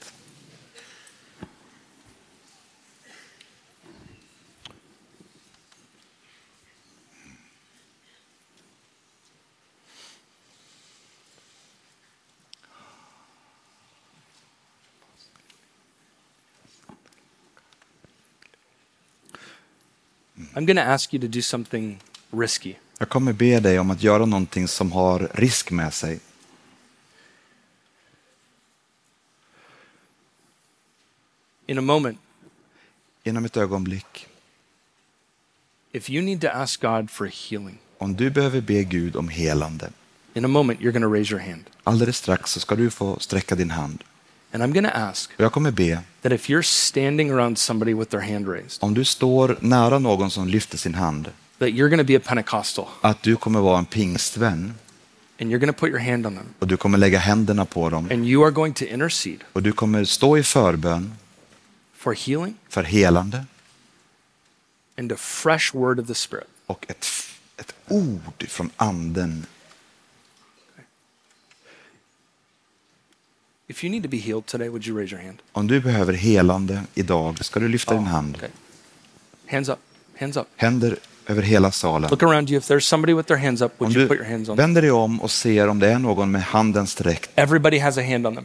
I'm 20.56 20.64
going 20.64 20.76
to 20.76 20.82
ask 20.82 21.12
you 21.12 21.20
to 21.20 21.28
do 21.28 21.42
something 21.42 21.98
risky. 22.30 22.74
Jag 22.98 23.08
kommer 23.08 23.32
be 23.32 23.60
dig 23.60 23.78
om 23.78 23.90
att 23.90 24.02
göra 24.02 24.26
någonting 24.26 24.68
som 24.68 24.92
har 24.92 25.30
risk 25.34 25.70
med 25.70 25.94
sig. 25.94 26.20
In 31.66 31.78
a 31.78 31.80
moment, 31.80 32.18
Inom 33.24 33.44
ett 33.44 33.56
ögonblick. 33.56 34.26
if 35.92 36.10
you 36.10 36.22
need 36.22 36.40
to 36.40 36.48
ask 36.48 36.80
God 36.80 37.10
for 37.10 37.26
healing, 37.26 37.78
Om 37.98 38.16
du 38.16 38.30
behöver 38.30 38.60
be 38.60 38.84
Gud 38.84 39.16
om 39.16 39.28
helande, 39.28 39.90
in 40.34 40.44
a 40.44 40.48
moment, 40.48 40.80
you're 40.80 40.92
going 40.92 41.02
to 41.02 41.12
raise 41.12 41.32
your 41.34 41.42
hand. 41.44 41.64
alldeles 41.84 42.16
strax 42.16 42.50
så 42.50 42.60
ska 42.60 42.74
du 42.76 42.90
få 42.90 43.18
sträcka 43.18 43.54
din 43.54 43.70
hand. 43.70 44.04
And 44.56 44.64
I'm 44.64 44.72
going 44.72 44.84
to 44.84 44.96
ask 44.96 45.30
Och 45.36 45.44
jag 45.44 45.52
kommer 45.52 45.70
be, 45.70 45.98
that 46.22 46.32
if 46.32 46.50
you're 46.50 46.62
standing 46.62 47.30
around 47.30 47.58
somebody 47.58 47.94
with 47.94 48.10
their 48.10 48.20
hand 48.20 48.48
raised, 48.48 48.84
om 48.84 48.94
du 48.94 49.04
står 49.04 49.58
nära 49.60 49.98
någon 49.98 50.30
som 50.30 50.48
lyfter 50.48 50.78
sin 50.78 50.94
hand, 50.94 51.30
that 51.58 51.68
you're 51.68 51.88
going 51.88 51.98
to 51.98 52.04
be 52.04 52.16
a 52.16 52.20
Pentecostal 52.24 52.88
att 53.00 53.22
du 53.22 53.36
kommer 53.36 53.60
vara 53.60 53.78
en 53.78 53.86
pingstvän 53.86 54.74
and 55.40 55.50
you're 55.50 55.58
going 55.58 55.72
to 55.72 55.78
put 55.80 55.90
your 55.90 55.98
hand 55.98 56.26
on 56.26 56.34
them 56.34 56.46
och 56.58 56.66
du 56.66 56.76
kommer 56.76 56.98
lägga 56.98 57.18
händerna 57.18 57.64
på 57.64 57.90
dem 57.90 58.08
and 58.10 58.26
you 58.26 58.44
are 58.44 58.50
going 58.50 58.72
to 58.74 58.84
intercede 58.84 59.44
och 59.52 59.62
du 59.62 59.72
kommer 59.72 60.04
stå 60.04 60.38
i 60.38 60.42
förbön 60.42 61.14
for 61.96 62.14
healing 62.14 62.54
för 62.68 62.82
helande 62.82 63.44
and 64.98 65.12
a 65.12 65.16
fresh 65.16 65.76
word 65.76 66.00
of 66.00 66.06
the 66.06 66.14
Spirit. 66.14 66.48
och 66.66 66.86
ett, 66.88 67.06
ett 67.56 67.74
ord 67.88 68.44
från 68.48 68.70
anden. 68.76 69.46
If 73.68 73.84
you 73.84 73.90
need 73.90 74.02
to 74.02 74.08
be 74.08 74.16
healed 74.16 74.46
today, 74.46 74.68
would 74.68 74.86
you 74.86 74.98
raise 74.98 75.12
your 75.14 75.24
hand? 75.24 75.38
Om 75.52 75.66
du 75.66 75.80
behöver 75.80 76.12
helande 76.12 76.82
idag 76.94 77.44
ska 77.44 77.60
du 77.60 77.68
lyfta 77.68 77.94
din 77.94 78.04
hand. 78.06 78.36
Okay. 78.36 78.48
Hands 79.46 79.68
up. 79.68 79.78
Hands 80.18 80.36
up. 80.36 80.46
Händer 80.56 80.96
över 81.26 81.42
hela 81.42 81.72
salen. 81.72 82.10
Look 82.10 82.22
around 82.22 82.50
you. 82.50 82.58
If 82.58 82.64
there's 82.70 82.80
somebody 82.80 83.14
with 83.14 83.28
their 83.28 83.38
hands 83.38 83.62
up, 83.62 83.72
Om 83.78 83.86
would 83.86 83.96
you 83.96 84.02
du 84.02 84.08
put 84.08 84.18
your 84.18 84.30
hands 84.30 84.48
on 84.48 84.56
vänder 84.56 84.82
dig 84.82 84.90
om 84.90 85.20
och 85.20 85.30
ser 85.30 85.68
om 85.68 85.78
det 85.78 85.88
är 85.88 85.98
någon 85.98 86.30
med 86.30 86.42
handen 86.42 86.86
sträckt, 86.86 87.30
Everybody 87.34 87.78
has 87.78 87.98
a 87.98 88.02
hand 88.02 88.26
on 88.26 88.34
them. 88.34 88.44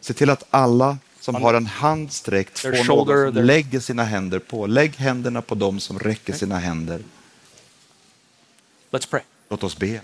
se 0.00 0.14
till 0.14 0.30
att 0.30 0.44
alla 0.50 0.98
som 1.20 1.34
har 1.34 1.54
en 1.54 1.66
hand 1.66 2.12
sträckt 2.12 2.58
får 2.58 2.72
shoulder, 2.84 3.24
någon 3.24 3.34
som 3.34 3.44
lägger 3.44 3.80
sina 3.80 4.04
händer 4.04 4.38
på. 4.38 4.66
Lägg 4.66 4.96
händerna 4.96 5.42
på 5.42 5.54
dem 5.54 5.80
som 5.80 5.98
räcker 5.98 6.32
sina 6.32 6.58
händer. 6.58 7.00
Let's 8.90 9.10
pray. 9.10 9.22
Låt 9.48 9.64
oss 9.64 9.78
be. 9.78 10.00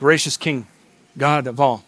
Gracious 0.00 0.38
King, 0.42 0.66
God 1.18 1.46
of 1.46 1.60
all, 1.60 1.80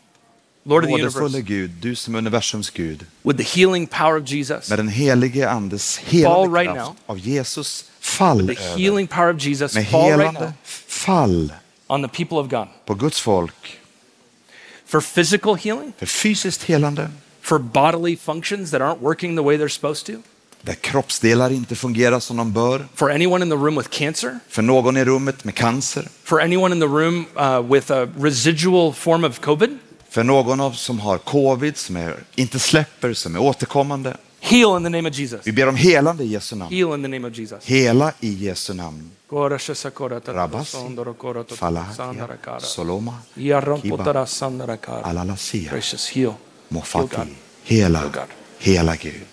Lord 0.64 0.84
of 0.84 0.90
the 0.90 0.96
universe, 0.98 1.40
Gud, 1.42 1.70
du 1.80 1.94
som 1.96 2.14
är 2.14 2.18
universums 2.18 2.70
Gud, 2.70 3.06
with 3.24 3.36
the 3.38 3.44
healing 3.60 3.86
power 3.86 4.16
of 4.16 4.24
Jesus, 4.32 4.68
med 4.70 4.78
den 4.78 4.88
helige 4.88 5.48
Andes 5.48 5.98
Fall 5.98 6.10
helande 6.12 6.58
right 6.58 6.74
kraft 6.74 6.88
now. 6.90 6.96
av 7.06 7.18
Jesus 7.18 7.84
fall 8.00 8.38
the 8.38 8.52
över. 8.52 8.76
healing 8.78 9.06
power 9.08 9.30
of 9.34 9.40
Jesus, 9.46 9.74
Med 9.74 9.86
fall 9.88 10.00
right 10.10 10.18
helande 10.18 10.40
now. 10.40 10.52
fall 10.86 11.50
on 11.88 12.02
the 12.02 12.08
people 12.08 12.38
of 12.38 12.48
God. 12.50 12.68
på 12.86 12.94
Guds 12.94 13.20
folk. 13.20 13.80
for 14.86 15.00
physical 15.00 15.54
healing, 15.54 15.92
För 15.98 16.06
fysiskt 16.06 16.62
helande, 16.62 17.10
for 17.40 17.58
bodily 17.58 18.16
functions 18.16 18.70
that 18.70 18.80
aren't 18.80 19.00
working 19.00 19.36
the 19.36 19.42
way 19.42 19.56
they're 19.56 19.68
supposed 19.68 20.06
to, 20.06 20.12
där 20.62 20.74
kroppsdelar 20.74 21.52
inte 21.52 21.74
fungerar 21.76 22.20
som 22.20 22.36
de 22.36 22.52
bör. 22.52 22.86
for 22.94 23.10
anyone 23.10 23.44
in 23.44 23.50
the 23.50 23.56
room 23.56 23.76
with 23.76 23.88
cancer, 23.88 24.38
För 24.48 24.62
någon 24.62 24.96
i 24.96 25.04
rummet 25.04 25.44
med 25.44 25.54
cancer. 25.54 26.08
for 26.24 26.40
anyone 26.40 26.74
in 26.74 26.80
the 26.80 26.86
room 26.86 27.26
uh, 27.36 27.72
with 27.72 27.92
a 27.92 28.08
residual 28.18 28.92
form 28.94 29.24
of 29.24 29.40
COVID. 29.40 29.78
För 30.08 30.24
någon 30.24 30.60
av 30.60 30.72
som 30.72 31.00
har 31.00 31.18
covid, 31.18 31.76
som 31.76 31.96
är, 31.96 32.16
inte 32.34 32.58
släpper, 32.58 33.14
som 33.14 33.36
är 33.36 33.40
återkommande. 33.40 34.16
Heal 34.40 34.76
in 34.76 34.84
the 34.84 34.88
name 34.88 35.08
of 35.08 35.18
Jesus. 35.18 35.40
Vi 35.46 35.52
ber 35.52 35.68
om 35.68 35.76
helande 35.76 36.24
i 36.24 36.26
Jesu 36.26 36.56
namn. 36.56 36.74
Heal 36.74 36.94
in 36.94 37.02
the 37.02 37.08
name 37.08 37.28
of 37.28 37.38
Jesus. 37.38 37.64
Hela 37.64 38.12
i 38.20 38.34
Jesu 38.34 38.74
namn. 38.74 39.10
Falahatia, 41.56 41.94
Sandarakara. 41.96 42.60
Soloma, 42.60 43.14
Sandarakara. 44.26 45.02
Alalasia. 45.02 45.72
God. 46.70 47.28
Hela. 47.62 48.02
Hela 48.60 48.96
Gud. 48.96 49.26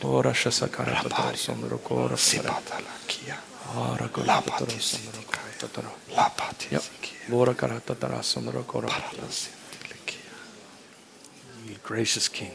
Gracious 11.87 12.29
King. 12.29 12.51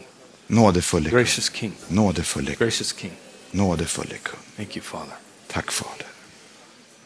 Nådefulle 0.46 1.10
kung, 1.10 1.18
Gracious 1.18 1.48
King. 1.48 1.74
nådefulle 1.88 2.46
kung, 2.46 2.58
Gracious 2.58 2.92
King. 2.92 3.12
nådefulle 3.50 4.18
kung. 4.18 4.40
Thank 4.56 4.76
you, 4.76 4.84
Father. 4.84 5.16
Tack 5.48 5.70
Fader. 5.70 6.06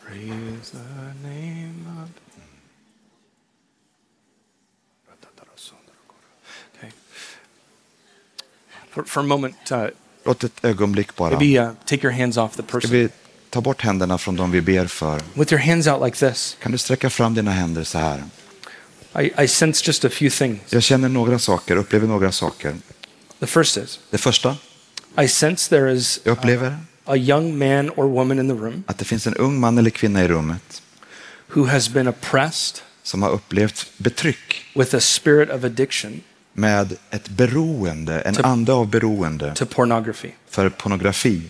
Praise 0.05 0.71
the 0.73 1.29
name 1.29 2.03
of 2.03 2.11
Okay. 6.79 6.91
For, 8.97 9.05
for 9.05 9.21
a 9.21 9.23
moment, 9.23 9.57
uh, 9.73 9.87
Låt 10.25 10.45
ett 10.45 10.65
ögonblick 10.65 11.17
bara. 11.17 11.31
maybe 11.39 11.61
uh, 11.61 11.71
take 11.85 12.07
your 12.07 12.19
hands 12.21 12.37
off 12.37 12.57
the 12.57 12.63
Ska 12.63 12.73
person. 12.73 12.91
vi 12.91 13.09
ta 13.51 13.61
bort 13.61 13.83
händerna 13.83 14.19
från 14.19 14.37
dem 14.37 14.51
vi 14.51 14.61
ber 14.61 14.87
för? 14.87 15.21
With 15.35 15.53
your 15.53 15.63
hands 15.63 15.87
out 15.87 16.05
like 16.05 16.29
this, 16.29 16.57
Kan 16.63 16.73
du 16.73 16.79
sträcka 16.79 17.11
fram 17.11 17.35
dina 17.35 17.51
händer 17.51 17.85
så 17.85 17.99
här? 17.99 18.25
I, 19.21 19.43
I 19.43 19.49
sense 19.49 19.83
just 19.87 20.05
a 20.05 20.09
few 20.11 20.31
things. 20.39 20.61
Jag 20.73 20.83
känner 20.83 21.09
några 21.09 21.39
saker, 21.39 21.77
upplever 21.77 22.07
några 22.07 22.33
saker. 22.33 22.75
The 23.41 23.47
first 23.47 23.77
is 23.77 24.01
Det 24.11 24.19
första, 24.19 24.57
I 25.23 25.29
sense 25.29 25.71
there 25.71 25.93
is 25.93 26.21
Jag 26.25 26.33
upplever 26.33 26.79
a 27.05 27.17
young 27.17 27.59
man 27.59 27.91
or 27.91 28.05
woman 28.09 28.39
in 28.39 28.49
the 28.49 28.55
room 28.55 28.85
att 28.87 28.99
det 28.99 29.05
finns 29.05 29.27
en 29.27 29.35
ung 29.35 29.61
man 29.61 29.79
eller 29.79 29.91
kvinna 29.91 30.25
i 30.25 30.29
rummet 30.29 30.83
who 31.55 31.67
has 31.67 31.89
been 31.89 32.09
oppressed 32.09 32.83
som 33.03 33.23
har 33.23 33.31
upplevt 33.31 33.87
betryck 33.97 34.65
with 34.75 34.95
a 34.97 35.01
spirit 35.01 35.51
of 35.51 35.65
addiction 35.65 36.21
med 36.57 36.97
ett 37.11 37.29
beroende, 37.29 38.21
en 38.21 38.45
ande 38.45 38.73
av 38.73 38.89
beroende 38.91 39.55
to 39.55 39.67
pornography. 39.67 40.31
för 40.51 40.69
pornografi. 40.69 41.43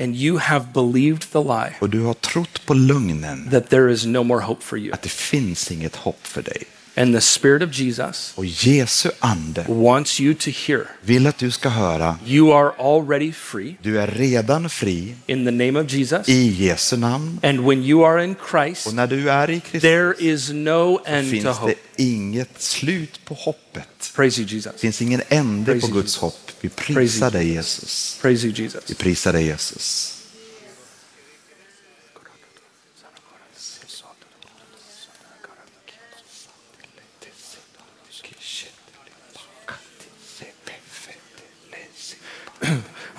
And 0.00 0.16
you 0.16 0.38
have 0.38 0.66
believed 0.74 1.20
the 1.32 1.38
lie 1.38 1.74
Och 1.80 1.90
du 1.90 2.00
har 2.00 2.14
trott 2.14 2.66
på 2.66 2.74
lögnen 2.74 3.48
that 3.50 3.68
there 3.70 3.92
is 3.92 4.06
no 4.06 4.22
more 4.22 4.40
hope 4.40 4.62
for 4.64 4.78
you. 4.78 4.92
att 4.92 5.02
det 5.02 5.12
finns 5.12 5.72
inget 5.72 5.96
hopp 5.96 6.26
för 6.26 6.42
dig. 6.42 6.62
And 6.98 7.14
the 7.14 7.20
Spirit 7.20 7.62
of 7.62 7.72
Jesus 7.72 8.32
Och 8.34 8.44
Jesu 8.46 9.10
ande 9.18 9.64
wants 9.68 10.20
you 10.20 10.34
to 10.34 10.50
hear 10.50 10.86
vill 11.02 11.26
att 11.26 11.38
du 11.38 11.50
ska 11.50 11.68
höra, 11.68 12.18
you 12.26 12.52
are 12.52 12.72
already 12.78 13.32
free 13.32 13.76
du 13.82 14.00
är 14.00 14.06
redan 14.06 14.70
fri 14.70 15.14
in 15.26 15.44
the 15.44 15.50
name 15.50 15.80
of 15.80 15.92
Jesus. 15.92 16.28
i 16.28 16.48
Jesu 16.64 16.96
namn. 16.96 17.40
And 17.42 17.60
when 17.60 17.82
you 17.82 18.04
are 18.06 18.24
in 18.24 18.36
Christ, 18.50 18.86
Och 18.86 18.94
när 18.94 19.06
du 19.06 19.30
är 19.30 19.50
i 19.50 19.60
Kristus 19.60 19.82
there 19.82 20.14
is 20.18 20.50
no 20.50 21.00
end 21.06 21.26
to 21.26 21.30
finns 21.30 21.44
det 21.44 21.50
hope. 21.52 21.74
inget 21.96 22.62
slut 22.62 23.20
på 23.24 23.34
hoppet. 23.34 24.12
Praise 24.14 24.40
you, 24.40 24.48
Jesus. 24.50 24.72
Det 24.72 24.78
finns 24.78 25.02
ingen 25.02 25.22
ände 25.28 25.64
Praise 25.72 25.86
på 25.86 25.92
Guds 25.92 26.06
Jesus. 26.06 26.20
hopp. 26.20 26.50
Vi 26.60 26.68
prisar 26.68 27.30
dig 27.30 27.54
Jesus. 27.54 28.18
Praise 28.22 28.46
you, 28.46 28.54
Jesus. 28.56 28.82
Vi 28.86 28.94
prisar 28.94 29.32
dig 29.32 29.46
Jesus. 29.46 30.17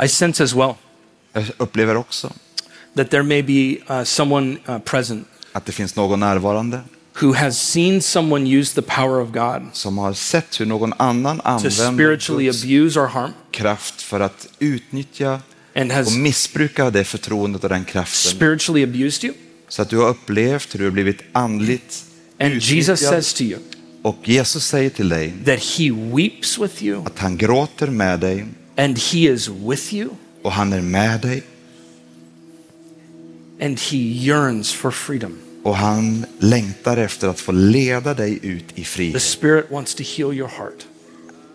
I 0.04 0.08
sense 0.08 0.44
as 0.44 0.54
well 0.54 0.74
Jag 1.34 1.46
upplever 1.58 1.96
också 1.98 2.34
that 2.96 3.10
there 3.10 3.24
may 3.24 3.42
be 3.44 3.94
uh, 4.00 4.04
someone 4.04 4.58
uh, 4.70 4.80
present 4.80 5.28
att 5.54 5.66
det 5.66 5.72
finns 5.72 5.96
någon 5.96 6.20
närvarande 6.20 6.82
who 7.22 7.34
has 7.34 7.60
seen 7.70 8.02
someone 8.02 8.58
use 8.58 8.76
the 8.76 8.82
power 8.82 9.22
of 9.22 9.30
God 9.32 9.68
som 9.74 9.98
har 9.98 10.14
sett 10.14 10.60
hur 10.62 10.66
någon 10.66 10.94
annan 10.98 11.38
to 11.38 11.44
använder 11.46 11.70
spiritually 11.94 12.46
Guds 12.46 12.64
abuse 12.64 13.00
or 13.00 13.08
harm 13.08 13.32
kraft 13.52 14.02
för 14.02 14.20
att 14.20 14.48
utnyttja 14.60 15.40
and 15.76 15.92
has 15.92 16.08
och 16.08 16.14
missbruka 16.14 16.90
det 16.90 17.04
förtroendet 17.04 17.64
och 17.64 17.70
den 17.70 17.86
kraften. 17.86 18.32
spiritually 18.32 18.84
abused 18.84 19.24
you. 19.24 19.34
Så 19.68 19.82
att 19.82 19.90
du 19.90 19.98
har 19.98 20.10
upplevt 20.10 20.74
hur 20.74 20.80
du 20.80 20.86
har 20.86 20.92
blivit 20.92 21.22
andligt 21.32 22.04
And 22.40 22.54
Jesus 22.54 23.02
utnyttjad. 23.02 23.24
says 23.24 23.34
to 23.34 23.42
you 23.44 23.60
Och 24.02 24.18
Jesus 24.24 24.66
säger 24.68 24.90
till 24.90 25.10
dig 25.10 25.34
that 25.46 25.60
he 25.60 25.92
weeps 25.92 26.60
with 26.60 26.84
you 26.84 27.06
att 27.06 27.20
han 27.20 27.38
gråter 27.38 27.88
med 27.88 28.20
dig 28.20 28.46
and 28.80 28.98
he 28.98 29.34
is 29.34 29.50
with 29.50 29.94
you 29.94 30.10
och 30.42 30.52
han 30.52 30.74
är 30.74 30.82
med 30.82 31.22
dig 31.22 31.44
and 33.62 33.80
he 33.80 33.98
yearns 33.98 34.74
for 34.74 34.92
freedom. 34.92 35.38
och 35.64 35.76
han 35.76 36.26
längtar 36.40 36.98
efter 36.98 37.28
att 37.28 37.40
få 37.40 37.52
leda 37.52 38.14
dig 38.14 38.40
ut 38.42 38.66
i 38.76 38.76
The 38.76 38.84
frihet. 38.84 39.22
Spirit 39.22 39.72
wants 39.72 39.96
to 39.96 40.04
heal 40.04 40.34
your 40.34 40.50
heart. 40.50 40.86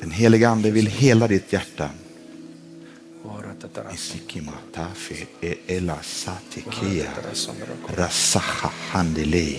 Den 0.00 0.10
heliga 0.10 0.48
ande 0.48 0.70
vill 0.70 0.86
hela 0.86 1.28
ditt 1.28 1.52
hjärta. 1.52 1.90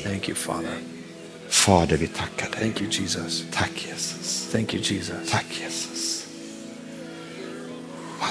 Thank 0.03 0.30
you, 0.30 0.36
Father. 0.36 0.78
Fader, 1.49 1.97
vi 1.97 2.07
tackar 2.07 2.49
dig. 2.51 2.59
Thank 2.59 2.82
you, 2.82 2.89
Jesus. 2.91 3.43
Tack 3.51 3.88
Jesus. 3.88 4.47
Thank 4.51 4.74
you, 4.74 4.84
Jesus. 4.84 5.32
Tack 5.32 5.45
Jesus. 5.61 5.94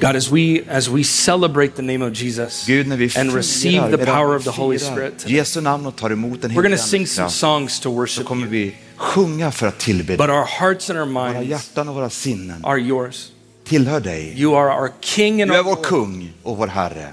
God, 0.00 0.16
as 0.16 0.30
we 0.30 0.62
as 0.68 0.88
we 0.88 1.04
celebrate 1.04 1.76
the 1.76 1.82
name 1.82 2.02
of 2.02 2.12
Jesus 2.12 2.66
Gud, 2.66 2.86
när 2.86 2.96
vi 2.96 3.10
and 3.16 3.32
receive 3.34 3.90
the 3.96 4.04
power 4.06 4.36
of 4.36 4.44
the 4.44 4.50
Holy 4.50 4.78
Spirit, 4.78 5.18
today, 5.18 5.36
Jesu 5.36 5.60
namn 5.60 5.86
och 5.86 5.96
tar 5.96 6.10
emot 6.10 6.42
den 6.42 6.50
we're 6.50 6.62
going 6.62 6.76
to 6.76 6.82
sing 6.82 7.06
some 7.06 7.30
songs 7.30 7.80
to 7.80 7.82
så 7.82 7.90
worship 7.90 8.26
kommer 8.26 8.46
vi 8.46 8.74
sjunga 8.96 9.50
för 9.50 9.66
att 9.66 9.78
tillbe 9.78 10.16
But 10.16 10.30
our 10.30 10.44
hearts 10.60 10.90
and 10.90 10.98
our 10.98 11.06
Våra 11.06 11.32
minds 11.32 11.50
hjärtan 11.50 11.88
och 11.88 11.94
våra 11.94 12.10
sinnen 12.10 12.64
are 12.64 12.80
yours. 12.80 13.28
tillhör 13.64 14.00
dig. 14.00 14.40
You 14.40 14.56
are 14.56 14.80
our 14.80 14.92
King 15.00 15.42
and 15.42 15.50
Du 15.50 15.56
är 15.56 15.62
vår 15.62 15.76
kung 15.76 16.32
och 16.42 16.56
vår 16.56 16.66
Herre. 16.66 17.08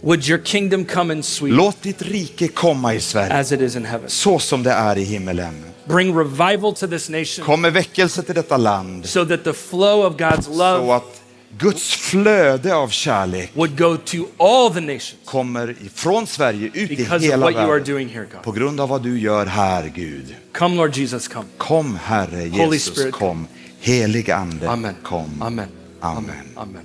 Would 0.00 0.28
your 0.28 0.40
kingdom 0.44 0.84
come 0.84 1.14
in 1.14 1.22
Sweden 1.22 1.56
Låt 1.56 1.82
ditt 1.82 2.02
rike 2.02 2.48
komma 2.48 2.94
i 2.94 3.00
Sverige, 3.00 3.34
as 3.34 3.52
it 3.52 3.60
is 3.60 3.76
in 3.76 3.84
heaven? 3.84 4.10
så 4.10 4.38
som 4.38 4.62
det 4.62 4.70
är 4.70 4.98
i 4.98 5.04
himmelen. 5.04 5.64
Bring 5.84 6.18
revival 6.18 6.74
to 6.74 6.86
this 6.86 7.08
nation 7.08 7.44
Kom 7.44 7.60
med 7.60 7.72
väckelse 7.72 8.22
till 8.22 8.34
detta 8.34 8.56
land, 8.56 9.06
so 9.06 9.24
that 9.26 9.44
the 9.44 9.52
flow 9.52 10.06
of 10.06 10.16
God's 10.16 10.42
så 10.42 10.50
love 10.50 10.94
att 10.94 11.20
Guds 11.58 11.94
flöde 11.94 12.74
av 12.74 12.88
kärlek 12.88 13.50
would 13.54 13.78
go 13.78 13.96
to 13.96 14.16
all 14.38 14.74
the 14.74 14.80
nations 14.80 15.14
kommer 15.24 15.70
ifrån 15.70 16.26
Sverige 16.26 16.70
ut 16.74 16.90
i 16.90 17.04
hela 17.04 17.50
världen. 17.50 18.28
På 18.42 18.52
grund 18.52 18.80
av 18.80 18.88
vad 18.88 19.02
du 19.02 19.18
gör 19.18 19.46
här, 19.46 19.92
Gud. 19.94 20.34
Come, 20.52 20.76
Lord 20.76 20.96
Jesus, 20.96 21.28
come. 21.28 21.46
Kom, 21.56 21.98
Herre 22.02 22.48
Holy 22.48 22.76
Jesus, 22.76 23.10
kom. 23.12 23.46
Helig 23.80 24.30
Ande, 24.30 24.70
Amen. 24.70 24.94
kom. 25.02 25.42
Amen. 25.42 25.68
Amen. 26.00 26.34
Amen. 26.56 26.82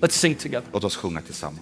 Let's 0.00 0.10
sing 0.10 0.34
together. 0.34 0.68
Låt 0.72 0.84
oss 0.84 0.96
sjunga 0.96 1.20
tillsammans. 1.20 1.60